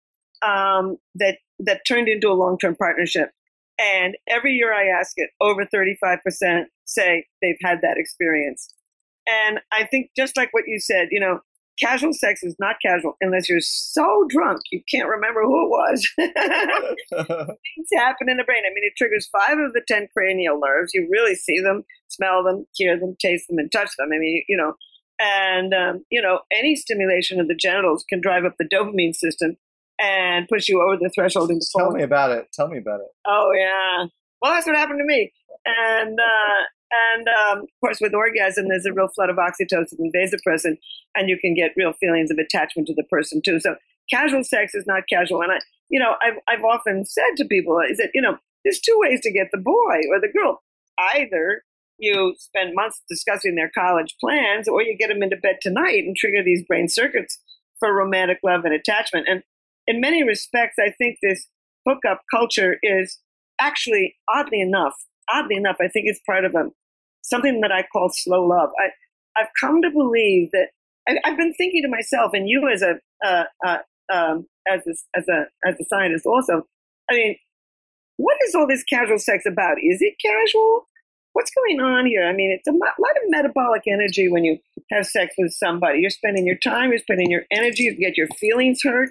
um, 0.43 0.99
that, 1.15 1.39
that 1.61 1.83
turned 1.87 2.09
into 2.09 2.29
a 2.29 2.35
long 2.35 2.59
term 2.59 2.75
partnership? 2.77 3.31
And 3.79 4.17
every 4.29 4.55
year 4.55 4.75
I 4.75 4.87
ask 4.87 5.13
it, 5.17 5.31
over 5.41 5.65
35% 5.65 6.65
say 6.85 7.27
they've 7.41 7.59
had 7.63 7.81
that 7.83 7.97
experience. 7.97 8.75
And 9.29 9.61
I 9.71 9.85
think 9.85 10.11
just 10.17 10.37
like 10.37 10.53
what 10.53 10.65
you 10.67 10.81
said, 10.81 11.09
you 11.11 11.21
know, 11.21 11.41
casual 11.81 12.13
sex 12.13 12.43
is 12.43 12.57
not 12.59 12.77
casual 12.85 13.17
unless 13.21 13.49
you're 13.49 13.61
so 13.61 14.27
drunk 14.29 14.61
you 14.71 14.83
can't 14.91 15.09
remember 15.09 15.43
who 15.43 15.65
it 15.65 15.71
was. 15.71 16.09
Things 16.19 17.89
happen 17.95 18.29
in 18.29 18.37
the 18.37 18.45
brain. 18.45 18.63
I 18.65 18.75
mean, 18.75 18.85
it 18.85 18.95
triggers 18.97 19.29
five 19.29 19.59
of 19.59 19.73
the 19.73 19.83
10 19.87 20.09
cranial 20.17 20.61
nerves. 20.61 20.93
You 20.95 21.09
really 21.11 21.35
see 21.35 21.61
them, 21.61 21.85
smell 22.09 22.43
them, 22.45 22.67
hear 22.75 22.99
them, 22.99 23.17
taste 23.21 23.49
them, 23.49 23.59
and 23.59 23.71
touch 23.71 23.91
them. 23.99 24.09
I 24.13 24.19
mean, 24.19 24.45
you 24.49 24.57
know, 24.57 24.75
and, 25.21 25.75
um, 25.75 26.05
you 26.11 26.23
know, 26.23 26.41
any 26.53 26.77
stimulation 26.77 27.41
of 27.41 27.49
the 27.49 27.55
genitals 27.55 28.05
can 28.09 28.21
drive 28.21 28.45
up 28.45 28.55
the 28.59 28.69
dopamine 28.69 29.15
system 29.15 29.57
and 30.01 30.47
push 30.49 30.69
you 30.69 30.81
over 30.81 30.97
the 30.97 31.11
threshold 31.15 31.51
into 31.51 31.67
Tell 31.77 31.91
me 31.91 32.03
about 32.03 32.31
it. 32.31 32.47
Tell 32.53 32.69
me 32.69 32.79
about 32.79 33.01
it. 33.01 33.09
Oh, 33.27 33.53
yeah. 33.53 34.07
Well, 34.41 34.53
that's 34.53 34.67
what 34.67 34.77
happened 34.77 35.01
to 35.01 35.05
me. 35.05 35.33
And, 35.67 36.19
uh, 36.19 36.63
and 36.91 37.29
um, 37.29 37.59
of 37.63 37.69
course, 37.81 37.99
with 38.01 38.15
orgasm, 38.15 38.69
there's 38.69 38.87
a 38.87 38.93
real 38.93 39.09
flood 39.09 39.31
of 39.31 39.37
oxytocin 39.37 39.99
and 39.99 40.13
vasopressin, 40.13 40.79
and 41.15 41.29
you 41.29 41.39
can 41.39 41.55
get 41.55 41.73
real 41.77 41.93
feelings 41.93 42.31
of 42.31 42.39
attachment 42.39 42.89
to 42.89 42.95
the 42.95 43.05
person 43.05 43.43
too. 43.45 43.61
So 43.61 43.77
casual 44.11 44.45
sex 44.45 44.75
is 44.75 44.87
not 44.87 45.05
casual. 45.09 45.43
And 45.43 45.53
I, 45.53 45.59
you 45.91 46.01
know, 46.01 46.15
I've, 46.23 46.39
I've 46.49 46.65
often 46.65 47.05
said 47.05 47.37
to 47.37 47.45
people 47.45 47.79
is 47.81 47.99
that, 47.99 48.11
you 48.15 48.23
know, 48.23 48.39
there's 48.65 48.81
two 48.81 48.97
ways 48.99 49.21
to 49.23 49.33
get 49.33 49.49
the 49.53 49.59
boy 49.59 50.01
or 50.11 50.21
the 50.21 50.33
girl. 50.33 50.63
Either 51.15 51.63
you 51.99 52.35
spend 52.39 52.75
months 52.75 53.03
discussing 53.09 53.55
their 53.55 53.71
college 53.77 54.15
plans, 54.21 54.69
or 54.69 54.83
you 54.83 54.97
get 54.97 55.09
them 55.09 55.23
into 55.23 55.37
bed 55.37 55.59
tonight 55.61 56.05
and 56.05 56.17
trigger 56.17 56.43
these 56.45 56.65
brain 56.65 56.89
circuits 56.89 57.41
for 57.79 57.95
romantic 57.95 58.39
love 58.45 58.65
and 58.65 58.75
attachment. 58.75 59.27
And 59.29 59.43
in 59.87 60.01
many 60.01 60.23
respects, 60.23 60.77
I 60.79 60.91
think 60.97 61.19
this 61.23 61.49
hookup 61.87 62.23
culture 62.31 62.79
is 62.83 63.19
actually, 63.61 64.17
oddly 64.29 64.61
enough, 64.61 64.95
oddly 65.33 65.57
enough, 65.57 65.77
I 65.81 65.89
think 65.89 66.07
it's 66.07 66.21
part 66.27 66.45
of 66.45 66.55
a 66.55 66.71
something 67.23 67.61
that 67.61 67.73
I 67.73 67.85
call 67.93 68.11
slow 68.13 68.45
love. 68.45 68.71
I, 68.79 69.41
I've 69.41 69.49
come 69.61 69.83
to 69.83 69.91
believe 69.91 70.51
that 70.53 70.69
I, 71.09 71.17
have 71.25 71.37
been 71.37 71.55
thinking 71.55 71.83
to 71.83 71.89
myself, 71.89 72.33
and 72.35 72.49
you 72.49 72.69
as 72.73 72.83
a 72.83 72.95
uh, 73.25 73.45
uh, 73.67 73.79
um, 74.13 74.47
as 74.69 74.83
a, 74.87 75.19
as 75.19 75.29
a 75.29 75.45
as 75.67 75.75
a 75.81 75.85
scientist 75.89 76.27
also. 76.27 76.67
I 77.11 77.15
mean, 77.15 77.37
what 78.17 78.37
is 78.47 78.55
all 78.55 78.67
this 78.67 78.85
casual 78.85 79.19
sex 79.19 79.45
about? 79.47 79.77
Is 79.83 79.99
it 80.01 80.15
casual? 80.25 80.87
What's 81.33 81.51
going 81.53 81.81
on 81.81 82.07
here? 82.07 82.27
I 82.27 82.33
mean, 82.33 82.51
it's 82.51 82.67
a 82.67 82.73
lot 82.73 82.91
of 82.99 83.23
metabolic 83.29 83.83
energy 83.87 84.29
when 84.29 84.45
you 84.45 84.59
have 84.91 85.07
sex 85.07 85.35
with 85.39 85.53
somebody. 85.53 86.01
You're 86.01 86.11
spending 86.11 86.47
your 86.47 86.57
time, 86.57 86.91
you're 86.91 86.99
spending 86.99 87.31
your 87.31 87.43
energy, 87.53 87.85
you 87.85 87.97
get 87.97 88.17
your 88.17 88.27
feelings 88.39 88.81
hurt. 88.83 89.11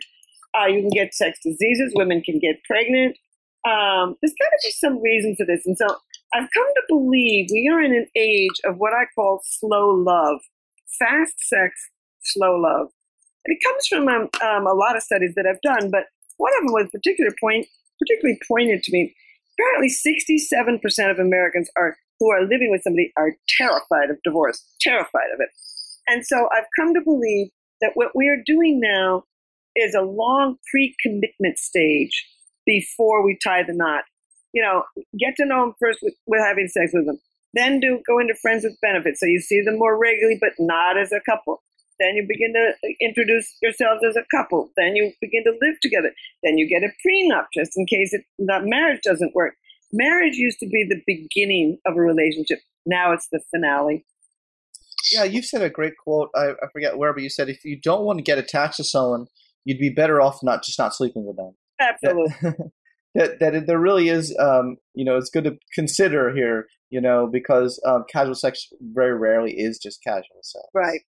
Uh, 0.57 0.65
you 0.65 0.81
can 0.81 0.89
get 0.89 1.13
sex 1.13 1.39
diseases. 1.43 1.93
Women 1.95 2.21
can 2.21 2.39
get 2.39 2.63
pregnant. 2.63 3.17
Um, 3.67 4.15
there's 4.21 4.33
got 4.39 4.49
to 4.49 4.59
be 4.63 4.71
some 4.71 5.01
reason 5.01 5.35
for 5.35 5.45
this. 5.45 5.65
And 5.65 5.77
so 5.77 5.87
I've 6.33 6.49
come 6.53 6.67
to 6.75 6.81
believe 6.87 7.47
we 7.51 7.69
are 7.71 7.81
in 7.81 7.93
an 7.93 8.07
age 8.15 8.59
of 8.65 8.77
what 8.77 8.93
I 8.93 9.05
call 9.13 9.41
slow 9.43 9.89
love, 9.89 10.39
fast 10.99 11.35
sex, 11.39 11.73
slow 12.21 12.55
love. 12.55 12.87
And 13.45 13.55
it 13.55 13.63
comes 13.65 13.87
from 13.87 14.07
um, 14.07 14.29
um, 14.41 14.67
a 14.67 14.73
lot 14.73 14.95
of 14.95 15.03
studies 15.03 15.33
that 15.35 15.45
I've 15.45 15.61
done, 15.61 15.89
but 15.91 16.05
one 16.37 16.51
of 16.57 16.65
them 16.65 16.73
was 16.73 16.89
particular 16.91 17.31
point, 17.41 17.67
particularly 17.99 18.39
pointed 18.47 18.83
to 18.83 18.91
me. 18.91 19.15
Apparently, 19.57 19.89
67% 19.89 21.11
of 21.11 21.19
Americans 21.19 21.69
are 21.75 21.97
who 22.19 22.31
are 22.31 22.41
living 22.41 22.71
with 22.71 22.81
somebody 22.81 23.11
are 23.15 23.35
terrified 23.57 24.09
of 24.09 24.17
divorce, 24.23 24.65
terrified 24.81 25.29
of 25.33 25.39
it. 25.39 25.49
And 26.07 26.25
so 26.25 26.49
I've 26.51 26.65
come 26.79 26.93
to 26.93 27.01
believe 27.01 27.49
that 27.81 27.91
what 27.93 28.15
we 28.15 28.27
are 28.27 28.41
doing 28.43 28.79
now 28.79 29.23
is 29.75 29.93
a 29.93 30.01
long 30.01 30.57
pre-commitment 30.71 31.59
stage 31.59 32.25
before 32.67 33.25
we 33.25 33.39
tie 33.43 33.63
the 33.63 33.73
knot. 33.73 34.03
You 34.53 34.61
know, 34.61 34.83
get 35.19 35.35
to 35.37 35.45
know 35.45 35.65
them 35.65 35.73
first 35.79 35.99
with, 36.03 36.13
with 36.27 36.41
having 36.45 36.67
sex 36.67 36.91
with 36.93 37.07
them. 37.07 37.17
Then 37.53 37.79
do 37.79 37.99
go 38.05 38.19
into 38.19 38.35
friends 38.35 38.63
with 38.63 38.77
benefits. 38.81 39.19
So 39.19 39.25
you 39.25 39.39
see 39.39 39.61
them 39.61 39.79
more 39.79 39.97
regularly, 39.97 40.37
but 40.39 40.51
not 40.59 40.97
as 40.99 41.11
a 41.11 41.21
couple. 41.25 41.63
Then 41.99 42.15
you 42.15 42.27
begin 42.27 42.53
to 42.53 42.73
uh, 42.87 42.93
introduce 43.01 43.57
yourselves 43.61 44.03
as 44.07 44.15
a 44.15 44.25
couple. 44.29 44.69
Then 44.77 44.95
you 44.95 45.11
begin 45.19 45.43
to 45.45 45.51
live 45.61 45.79
together. 45.81 46.11
Then 46.43 46.57
you 46.57 46.69
get 46.69 46.83
a 46.83 46.91
prenup 47.05 47.45
just 47.53 47.71
in 47.75 47.87
case 47.87 48.13
it, 48.13 48.21
that 48.39 48.65
marriage 48.65 49.01
doesn't 49.03 49.33
work. 49.33 49.55
Marriage 49.91 50.35
used 50.35 50.59
to 50.59 50.67
be 50.67 50.85
the 50.87 51.01
beginning 51.07 51.79
of 51.85 51.95
a 51.95 52.01
relationship. 52.01 52.59
Now 52.85 53.13
it's 53.13 53.27
the 53.31 53.39
finale. 53.49 54.05
Yeah, 55.11 55.23
you've 55.23 55.45
said 55.45 55.61
a 55.61 55.69
great 55.69 55.93
quote. 55.97 56.29
I, 56.35 56.51
I 56.51 56.67
forget 56.71 56.97
where, 56.97 57.13
but 57.13 57.23
you 57.23 57.29
said 57.29 57.49
if 57.49 57.63
you 57.63 57.79
don't 57.81 58.03
want 58.03 58.19
to 58.19 58.23
get 58.23 58.37
attached 58.37 58.77
to 58.77 58.83
someone, 58.83 59.27
you'd 59.63 59.79
be 59.79 59.89
better 59.89 60.21
off 60.21 60.39
not 60.43 60.63
just 60.63 60.77
not 60.77 60.93
sleeping 60.93 61.25
with 61.25 61.37
them. 61.37 61.55
Absolutely. 61.79 62.33
That, 63.15 63.39
that, 63.39 63.53
that 63.53 63.65
there 63.65 63.79
really 63.79 64.09
is, 64.09 64.37
um, 64.37 64.77
you 64.93 65.03
know, 65.03 65.17
it's 65.17 65.31
good 65.31 65.45
to 65.45 65.57
consider 65.73 66.35
here, 66.35 66.67
you 66.91 67.01
know, 67.01 67.25
because 67.25 67.81
um, 67.83 68.03
casual 68.11 68.35
sex 68.35 68.67
very 68.79 69.17
rarely 69.17 69.53
is 69.53 69.79
just 69.79 70.03
casual 70.03 70.41
sex. 70.43 70.65
Right. 70.71 70.99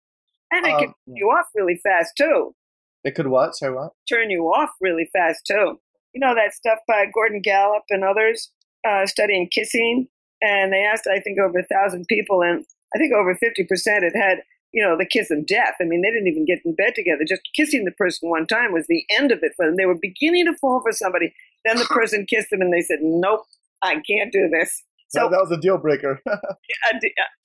And 0.52 0.66
it 0.66 0.74
um, 0.74 0.80
can 0.80 0.88
turn 0.88 1.16
you 1.16 1.28
off 1.28 1.46
really 1.54 1.80
fast 1.84 2.14
too. 2.18 2.56
It 3.04 3.16
could 3.16 3.28
what? 3.28 3.56
Sorry, 3.56 3.74
what? 3.74 3.92
Turn 4.08 4.30
you 4.30 4.46
off 4.46 4.72
really 4.82 5.10
fast 5.14 5.46
too. 5.46 5.80
You 6.14 6.20
know 6.20 6.34
that 6.34 6.54
stuff 6.54 6.80
by 6.88 7.06
Gordon 7.14 7.42
Gallup 7.42 7.84
and 7.90 8.04
others 8.04 8.52
uh, 8.88 9.06
studying 9.06 9.48
kissing, 9.54 10.08
and 10.42 10.74
they 10.74 10.84
asked 10.84 11.08
I 11.08 11.20
think 11.20 11.40
over 11.40 11.60
a 11.60 11.66
thousand 11.66 12.06
people, 12.08 12.42
and 12.42 12.66
I 12.96 12.98
think 12.98 13.14
over 13.14 13.36
fifty 13.36 13.64
percent 13.64 14.04
had 14.04 14.16
had 14.16 14.38
you 14.72 14.84
know, 14.84 14.98
the 14.98 15.06
kiss 15.06 15.32
of 15.32 15.46
death. 15.46 15.76
I 15.82 15.86
mean, 15.86 16.02
they 16.02 16.12
didn't 16.12 16.28
even 16.28 16.46
get 16.46 16.60
in 16.64 16.76
bed 16.76 16.94
together. 16.96 17.24
Just 17.28 17.42
kissing 17.56 17.86
the 17.86 17.92
person 17.92 18.30
one 18.30 18.46
time 18.46 18.72
was 18.72 18.86
the 18.88 19.04
end 19.10 19.32
of 19.32 19.40
it 19.42 19.54
for 19.56 19.66
them. 19.66 19.76
They 19.78 19.86
were 19.86 19.98
beginning 20.00 20.46
to 20.46 20.58
fall 20.58 20.82
for 20.82 20.92
somebody. 20.92 21.34
Then 21.66 21.78
the 21.78 21.86
person 21.90 22.26
kissed 22.30 22.50
them 22.52 22.62
and 22.62 22.74
they 22.74 22.82
said, 22.82 23.00
nope, 23.02 23.42
I 23.82 23.96
can't 24.08 24.32
do 24.32 24.50
this. 24.50 24.84
So 25.10 25.22
that, 25.22 25.32
that 25.32 25.42
was 25.42 25.52
a 25.52 25.60
deal 25.60 25.78
breaker. 25.78 26.22
uh, 26.30 26.38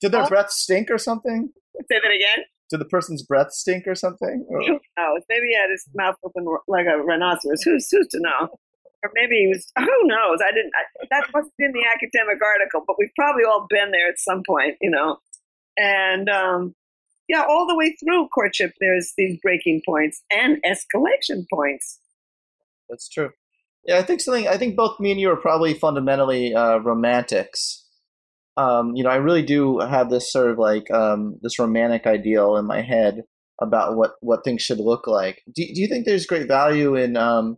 Did 0.01 0.11
their 0.11 0.23
oh, 0.23 0.27
breath 0.27 0.51
stink 0.51 0.91
or 0.91 0.99
something? 0.99 1.49
Say 1.91 1.99
that 2.01 2.11
again. 2.11 2.45
Did 2.69 2.79
the 2.79 2.85
person's 2.85 3.23
breath 3.23 3.51
stink 3.51 3.87
or 3.87 3.95
something? 3.95 4.45
Or? 4.49 4.59
Who 4.61 4.79
knows? 4.97 5.21
Maybe 5.29 5.47
he 5.49 5.55
had 5.55 5.69
his 5.71 5.87
mouth 5.95 6.15
open 6.23 6.45
like 6.67 6.85
a 6.85 6.97
rhinoceros. 6.97 7.63
Who's, 7.63 7.87
who's 7.89 8.07
to 8.09 8.19
know? 8.19 8.49
Or 9.03 9.11
maybe 9.13 9.35
he 9.35 9.47
was, 9.47 9.71
who 9.77 10.07
knows? 10.07 10.39
I 10.43 10.51
didn't, 10.51 10.71
I, 10.75 11.05
that 11.11 11.25
wasn't 11.33 11.53
in 11.59 11.71
the 11.73 11.85
academic 11.93 12.41
article, 12.41 12.83
but 12.85 12.95
we've 12.97 13.13
probably 13.15 13.43
all 13.43 13.65
been 13.69 13.91
there 13.91 14.09
at 14.09 14.19
some 14.19 14.41
point, 14.47 14.77
you 14.81 14.89
know. 14.89 15.17
And 15.77 16.29
um, 16.29 16.75
yeah, 17.27 17.43
all 17.47 17.65
the 17.67 17.75
way 17.75 17.95
through 17.99 18.27
courtship, 18.29 18.73
there's 18.79 19.13
these 19.17 19.39
breaking 19.41 19.81
points 19.85 20.23
and 20.31 20.57
escalation 20.65 21.45
points. 21.51 21.99
That's 22.89 23.09
true. 23.09 23.31
Yeah, 23.85 23.97
I 23.97 24.03
think 24.03 24.21
something. 24.21 24.47
I 24.47 24.57
think 24.57 24.75
both 24.75 24.99
me 24.99 25.11
and 25.11 25.19
you 25.19 25.29
are 25.31 25.35
probably 25.35 25.73
fundamentally 25.73 26.53
uh, 26.53 26.77
romantics. 26.77 27.83
Um, 28.57 28.95
you 28.95 29.03
know, 29.03 29.09
I 29.09 29.15
really 29.15 29.43
do 29.43 29.79
have 29.79 30.09
this 30.09 30.31
sort 30.31 30.49
of 30.49 30.57
like 30.57 30.89
um, 30.91 31.37
this 31.41 31.59
romantic 31.59 32.07
ideal 32.07 32.55
in 32.57 32.65
my 32.65 32.81
head 32.81 33.23
about 33.61 33.95
what 33.95 34.13
what 34.21 34.43
things 34.43 34.61
should 34.61 34.79
look 34.79 35.07
like. 35.07 35.41
Do 35.53 35.63
Do 35.65 35.81
you 35.81 35.87
think 35.87 36.05
there's 36.05 36.25
great 36.25 36.47
value 36.47 36.95
in 36.95 37.17
um, 37.17 37.57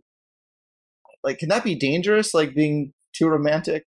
like 1.22 1.38
can 1.38 1.48
that 1.50 1.64
be 1.64 1.74
dangerous? 1.74 2.34
Like 2.34 2.54
being 2.54 2.92
too 3.14 3.28
romantic? 3.28 3.84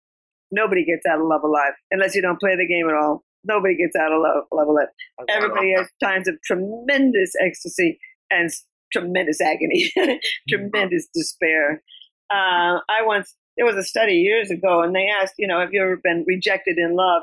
Nobody 0.51 0.85
gets 0.85 1.07
out 1.07 1.21
of 1.21 1.27
love 1.27 1.43
alive 1.43 1.73
unless 1.91 2.15
you 2.15 2.23
don't 2.23 2.39
play 2.39 2.57
the 2.57 2.67
game 2.67 2.89
at 2.89 2.95
all 2.95 3.25
nobody 3.45 3.77
gets 3.77 3.97
out 3.97 4.13
of 4.13 4.21
love, 4.21 4.45
level 4.51 4.79
it. 4.79 4.89
Everybody 5.29 5.73
has 5.73 5.89
times 6.03 6.29
of 6.29 6.37
tremendous 6.45 7.33
ecstasy 7.41 7.99
and 8.31 8.51
tremendous 8.93 9.41
agony, 9.41 9.91
tremendous 10.49 11.09
despair. 11.15 11.83
Uh, 12.31 12.81
I 12.89 13.03
once 13.03 13.35
there 13.57 13.67
was 13.67 13.77
a 13.77 13.83
study 13.83 14.15
years 14.15 14.51
ago, 14.51 14.83
and 14.83 14.95
they 14.95 15.09
asked, 15.09 15.35
you 15.39 15.47
know, 15.47 15.61
have 15.61 15.73
you 15.73 15.83
ever 15.83 15.97
been 15.97 16.25
rejected 16.27 16.79
in 16.79 16.97
love? 16.97 17.23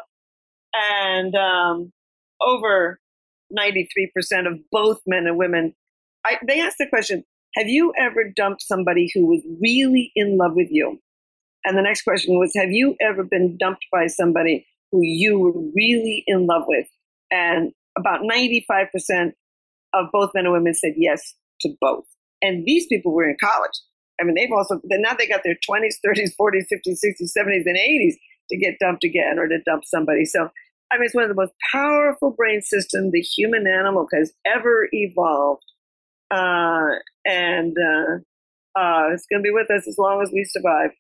And 0.74 1.36
um, 1.36 1.92
over 2.42 3.00
ninety 3.50 3.90
three 3.94 4.10
percent 4.14 4.48
of 4.48 4.60
both 4.72 5.02
men 5.06 5.28
and 5.28 5.38
women, 5.38 5.74
I, 6.26 6.38
they 6.48 6.62
asked 6.62 6.78
the 6.78 6.88
question: 6.88 7.24
Have 7.56 7.68
you 7.68 7.94
ever 7.98 8.26
dumped 8.36 8.62
somebody 8.62 9.12
who 9.14 9.26
was 9.28 9.42
really 9.62 10.12
in 10.16 10.38
love 10.38 10.54
with 10.56 10.70
you? 10.72 11.00
And 11.66 11.78
the 11.78 11.82
next 11.82 12.04
question 12.04 12.40
was: 12.40 12.54
Have 12.56 12.72
you 12.72 12.96
ever 13.02 13.24
been 13.24 13.58
dumped 13.58 13.86
by 13.92 14.08
somebody 14.08 14.66
who 14.92 15.00
you 15.02 15.40
were 15.40 15.60
really 15.76 16.24
in 16.28 16.48
love 16.48 16.64
with. 16.68 16.88
And 17.32 17.72
about 17.98 18.22
95% 18.22 19.32
of 19.94 20.06
both 20.12 20.32
men 20.34 20.46
and 20.46 20.54
women 20.54 20.74
said 20.74 20.94
yes 20.98 21.36
to 21.62 21.70
both. 21.80 22.06
And 22.42 22.66
these 22.66 22.88
people 22.88 23.14
were 23.14 23.30
in 23.30 23.38
college. 23.42 23.80
I 24.20 24.24
mean, 24.24 24.36
they've 24.36 24.52
also, 24.52 24.80
now 24.84 25.14
they 25.14 25.28
got 25.28 25.42
their 25.44 25.56
20s, 25.56 25.96
30s, 26.06 26.32
40s, 26.40 26.66
50s, 26.72 26.98
60s, 27.04 27.32
70s, 27.38 27.64
and 27.66 27.78
80s 27.78 28.14
to 28.50 28.58
get 28.58 28.78
dumped 28.80 29.04
again 29.04 29.40
or 29.40 29.48
to 29.48 29.60
dump 29.66 29.84
somebody. 29.86 30.26
So, 30.26 30.50
I 30.92 30.98
mean, 30.98 31.06
it's 31.06 31.16
one 31.16 31.24
of 31.24 31.30
the 31.30 31.36
most 31.36 31.54
powerful 31.72 32.32
brain 32.32 32.62
systems 32.62 33.12
the 33.12 33.22
human 33.22 33.66
animal 33.68 34.08
has 34.14 34.34
ever 34.46 34.88
evolved. 34.92 35.64
Uh, 36.30 37.00
and 37.26 37.76
uh, 37.78 38.80
uh, 38.80 39.10
it's 39.14 39.26
going 39.30 39.42
to 39.42 39.44
be 39.44 39.52
with 39.52 39.72
us 39.72 39.88
as 39.88 39.98
long 39.98 40.22
as 40.22 40.32
we 40.32 40.44
survive. 40.44 40.92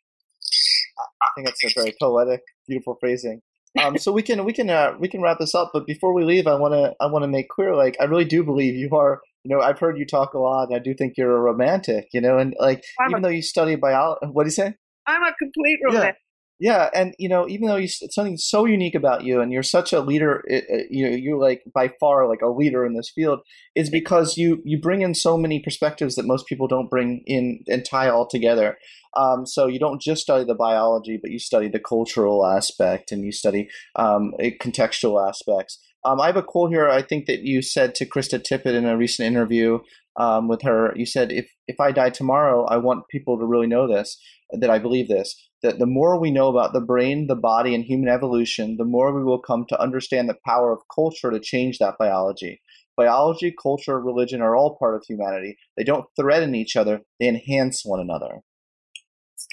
I 1.21 1.27
think 1.35 1.47
that's 1.47 1.63
a 1.63 1.79
very 1.79 1.95
poetic, 1.99 2.41
beautiful 2.67 2.97
phrasing. 2.99 3.41
Um, 3.79 3.97
so 3.97 4.11
we 4.11 4.21
can 4.21 4.43
we 4.43 4.51
can 4.51 4.69
uh, 4.69 4.95
we 4.99 5.07
can 5.07 5.21
wrap 5.21 5.39
this 5.39 5.55
up. 5.55 5.71
But 5.73 5.87
before 5.87 6.13
we 6.13 6.25
leave, 6.25 6.45
I 6.45 6.55
want 6.55 6.73
to 6.73 6.93
I 6.99 7.05
want 7.07 7.23
to 7.23 7.27
make 7.27 7.47
clear, 7.47 7.75
like 7.75 7.95
I 7.99 8.03
really 8.03 8.25
do 8.25 8.43
believe 8.43 8.75
you 8.75 8.89
are. 8.95 9.21
You 9.43 9.55
know, 9.55 9.61
I've 9.61 9.79
heard 9.79 9.97
you 9.97 10.05
talk 10.05 10.33
a 10.33 10.39
lot. 10.39 10.67
And 10.69 10.75
I 10.75 10.79
do 10.79 10.93
think 10.93 11.13
you're 11.17 11.35
a 11.35 11.39
romantic. 11.39 12.07
You 12.13 12.21
know, 12.21 12.37
and 12.37 12.53
like 12.59 12.83
I'm 12.99 13.11
even 13.11 13.23
a, 13.23 13.27
though 13.27 13.33
you 13.33 13.41
study 13.41 13.75
biology, 13.75 14.27
what 14.31 14.43
do 14.43 14.47
you 14.47 14.51
say? 14.51 14.75
I'm 15.07 15.23
a 15.23 15.33
complete 15.39 15.79
romantic. 15.85 16.17
Yeah. 16.59 16.73
yeah, 16.73 16.89
and 16.93 17.15
you 17.17 17.29
know, 17.29 17.47
even 17.47 17.67
though 17.67 17.77
you 17.77 17.87
something 17.87 18.37
so 18.37 18.65
unique 18.65 18.93
about 18.93 19.23
you, 19.23 19.39
and 19.39 19.51
you're 19.53 19.63
such 19.63 19.93
a 19.93 20.01
leader, 20.01 20.43
you 20.89 21.09
know, 21.09 21.15
you're 21.15 21.39
like 21.39 21.63
by 21.73 21.91
far 21.99 22.27
like 22.27 22.41
a 22.41 22.49
leader 22.49 22.85
in 22.85 22.93
this 22.93 23.09
field, 23.13 23.39
is 23.73 23.89
because 23.89 24.37
you 24.37 24.61
you 24.65 24.79
bring 24.79 25.01
in 25.01 25.15
so 25.15 25.37
many 25.37 25.59
perspectives 25.59 26.15
that 26.15 26.25
most 26.25 26.45
people 26.45 26.67
don't 26.67 26.89
bring 26.89 27.23
in 27.25 27.63
and 27.67 27.85
tie 27.85 28.09
all 28.09 28.27
together. 28.27 28.77
Um, 29.15 29.45
so 29.45 29.67
you 29.67 29.79
don't 29.79 30.01
just 30.01 30.21
study 30.21 30.45
the 30.45 30.55
biology, 30.55 31.19
but 31.21 31.31
you 31.31 31.39
study 31.39 31.67
the 31.67 31.79
cultural 31.79 32.45
aspect 32.45 33.11
and 33.11 33.25
you 33.25 33.31
study 33.31 33.69
um, 33.95 34.33
contextual 34.39 35.27
aspects. 35.27 35.79
Um, 36.03 36.19
I 36.19 36.27
have 36.27 36.37
a 36.37 36.43
quote 36.43 36.71
here. 36.71 36.89
I 36.89 37.01
think 37.01 37.27
that 37.27 37.41
you 37.41 37.61
said 37.61 37.93
to 37.95 38.05
Krista 38.05 38.41
Tippett 38.41 38.73
in 38.73 38.85
a 38.85 38.97
recent 38.97 39.27
interview 39.27 39.79
um, 40.15 40.47
with 40.47 40.63
her. 40.63 40.93
You 40.95 41.05
said, 41.05 41.31
"If 41.31 41.51
if 41.67 41.79
I 41.79 41.91
die 41.91 42.09
tomorrow, 42.09 42.65
I 42.65 42.77
want 42.77 43.07
people 43.09 43.37
to 43.37 43.45
really 43.45 43.67
know 43.67 43.87
this. 43.87 44.17
That 44.51 44.69
I 44.69 44.79
believe 44.79 45.07
this. 45.07 45.35
That 45.61 45.77
the 45.77 45.85
more 45.85 46.19
we 46.19 46.31
know 46.31 46.49
about 46.49 46.73
the 46.73 46.81
brain, 46.81 47.27
the 47.27 47.35
body, 47.35 47.75
and 47.75 47.83
human 47.83 48.09
evolution, 48.09 48.77
the 48.77 48.85
more 48.85 49.13
we 49.13 49.23
will 49.23 49.39
come 49.39 49.65
to 49.69 49.79
understand 49.79 50.27
the 50.27 50.37
power 50.45 50.71
of 50.71 50.79
culture 50.93 51.31
to 51.31 51.39
change 51.39 51.77
that 51.77 51.97
biology." 51.99 52.61
Biology, 52.97 53.53
culture, 53.61 53.99
religion 53.99 54.41
are 54.41 54.55
all 54.55 54.77
part 54.77 54.95
of 54.95 55.03
humanity. 55.07 55.55
They 55.77 55.83
don't 55.83 56.07
threaten 56.19 56.55
each 56.55 56.75
other; 56.75 57.01
they 57.19 57.27
enhance 57.27 57.83
one 57.85 57.99
another 57.99 58.41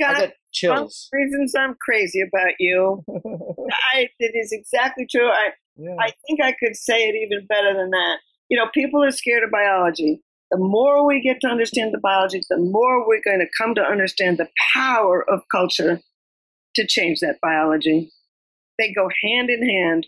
Scott, 0.01 0.17
I 0.17 0.21
get 0.21 0.37
chills. 0.53 1.09
reasons 1.13 1.55
I'm 1.59 1.77
crazy 1.81 2.21
about 2.21 2.55
you. 2.59 3.05
I, 3.95 4.09
it 4.19 4.33
is 4.35 4.53
exactly 4.53 5.07
true. 5.11 5.29
I, 5.29 5.51
yeah. 5.77 5.97
I 5.99 6.13
think 6.27 6.41
I 6.43 6.53
could 6.53 6.77
say 6.77 7.09
it 7.09 7.15
even 7.15 7.47
better 7.47 7.75
than 7.75 7.91
that. 7.91 8.19
You 8.49 8.59
know, 8.59 8.67
people 8.73 9.03
are 9.05 9.11
scared 9.11 9.45
of 9.45 9.51
biology. 9.51 10.23
The 10.51 10.59
more 10.59 11.07
we 11.07 11.21
get 11.21 11.41
to 11.43 11.49
understand 11.49 11.93
the 11.93 11.99
biology, 11.99 12.41
the 12.49 12.57
more 12.57 13.07
we're 13.07 13.23
going 13.23 13.41
to 13.41 13.49
come 13.59 13.75
to 13.75 13.83
understand 13.83 14.39
the 14.39 14.49
power 14.75 15.29
of 15.29 15.43
culture 15.53 16.01
to 16.75 16.87
change 16.87 17.21
that 17.21 17.39
biology. 17.43 18.11
They 18.79 18.93
go 18.93 19.09
hand 19.23 19.51
in 19.51 19.69
hand. 19.69 20.07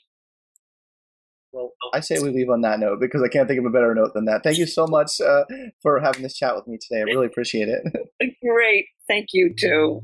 Well, 1.52 1.72
I 1.92 2.00
say 2.00 2.20
we 2.20 2.30
leave 2.30 2.48
on 2.48 2.60
that 2.60 2.78
note 2.78 3.00
because 3.00 3.22
I 3.22 3.28
can't 3.28 3.48
think 3.48 3.58
of 3.58 3.66
a 3.66 3.70
better 3.70 3.92
note 3.92 4.14
than 4.14 4.26
that. 4.26 4.44
Thank 4.44 4.58
you 4.58 4.66
so 4.66 4.86
much 4.86 5.20
uh, 5.20 5.44
for 5.82 5.98
having 5.98 6.22
this 6.22 6.36
chat 6.36 6.54
with 6.54 6.68
me 6.68 6.78
today. 6.80 7.00
I 7.00 7.04
really 7.04 7.26
appreciate 7.26 7.68
it. 7.68 8.36
Great. 8.42 8.86
Thank 9.10 9.30
you, 9.32 9.52
too. 9.58 10.02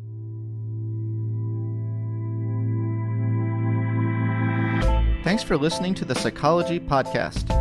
Thanks 5.23 5.45
for 5.45 5.57
listening 5.57 5.95
to 5.95 6.05
the 6.05 6.17
Psychology 6.17 6.81
Podcast. 6.81 7.53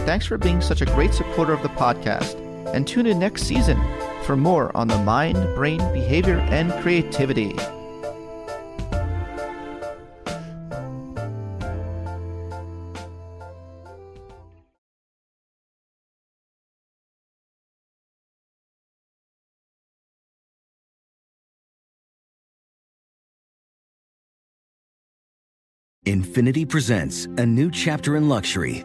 Thanks 0.05 0.27
for 0.27 0.37
being 0.37 0.61
such 0.61 0.81
a 0.81 0.87
great 0.87 1.15
supporter 1.15 1.53
of 1.53 1.63
the 1.63 1.69
podcast, 1.69 2.42
and 2.73 2.87
tune 2.87 3.07
in 3.07 3.19
next 3.19 3.43
season 3.43 3.81
for 4.25 4.37
more 4.37 4.75
on 4.77 4.89
the 4.89 4.99
mind, 4.99 5.37
brain, 5.55 5.79
behavior, 5.93 6.39
and 6.51 6.73
creativity. 6.83 7.55
Infiniti 26.05 26.69
presents 26.69 27.27
a 27.37 27.47
new 27.47 27.71
chapter 27.71 28.17
in 28.17 28.29
luxury, 28.29 28.85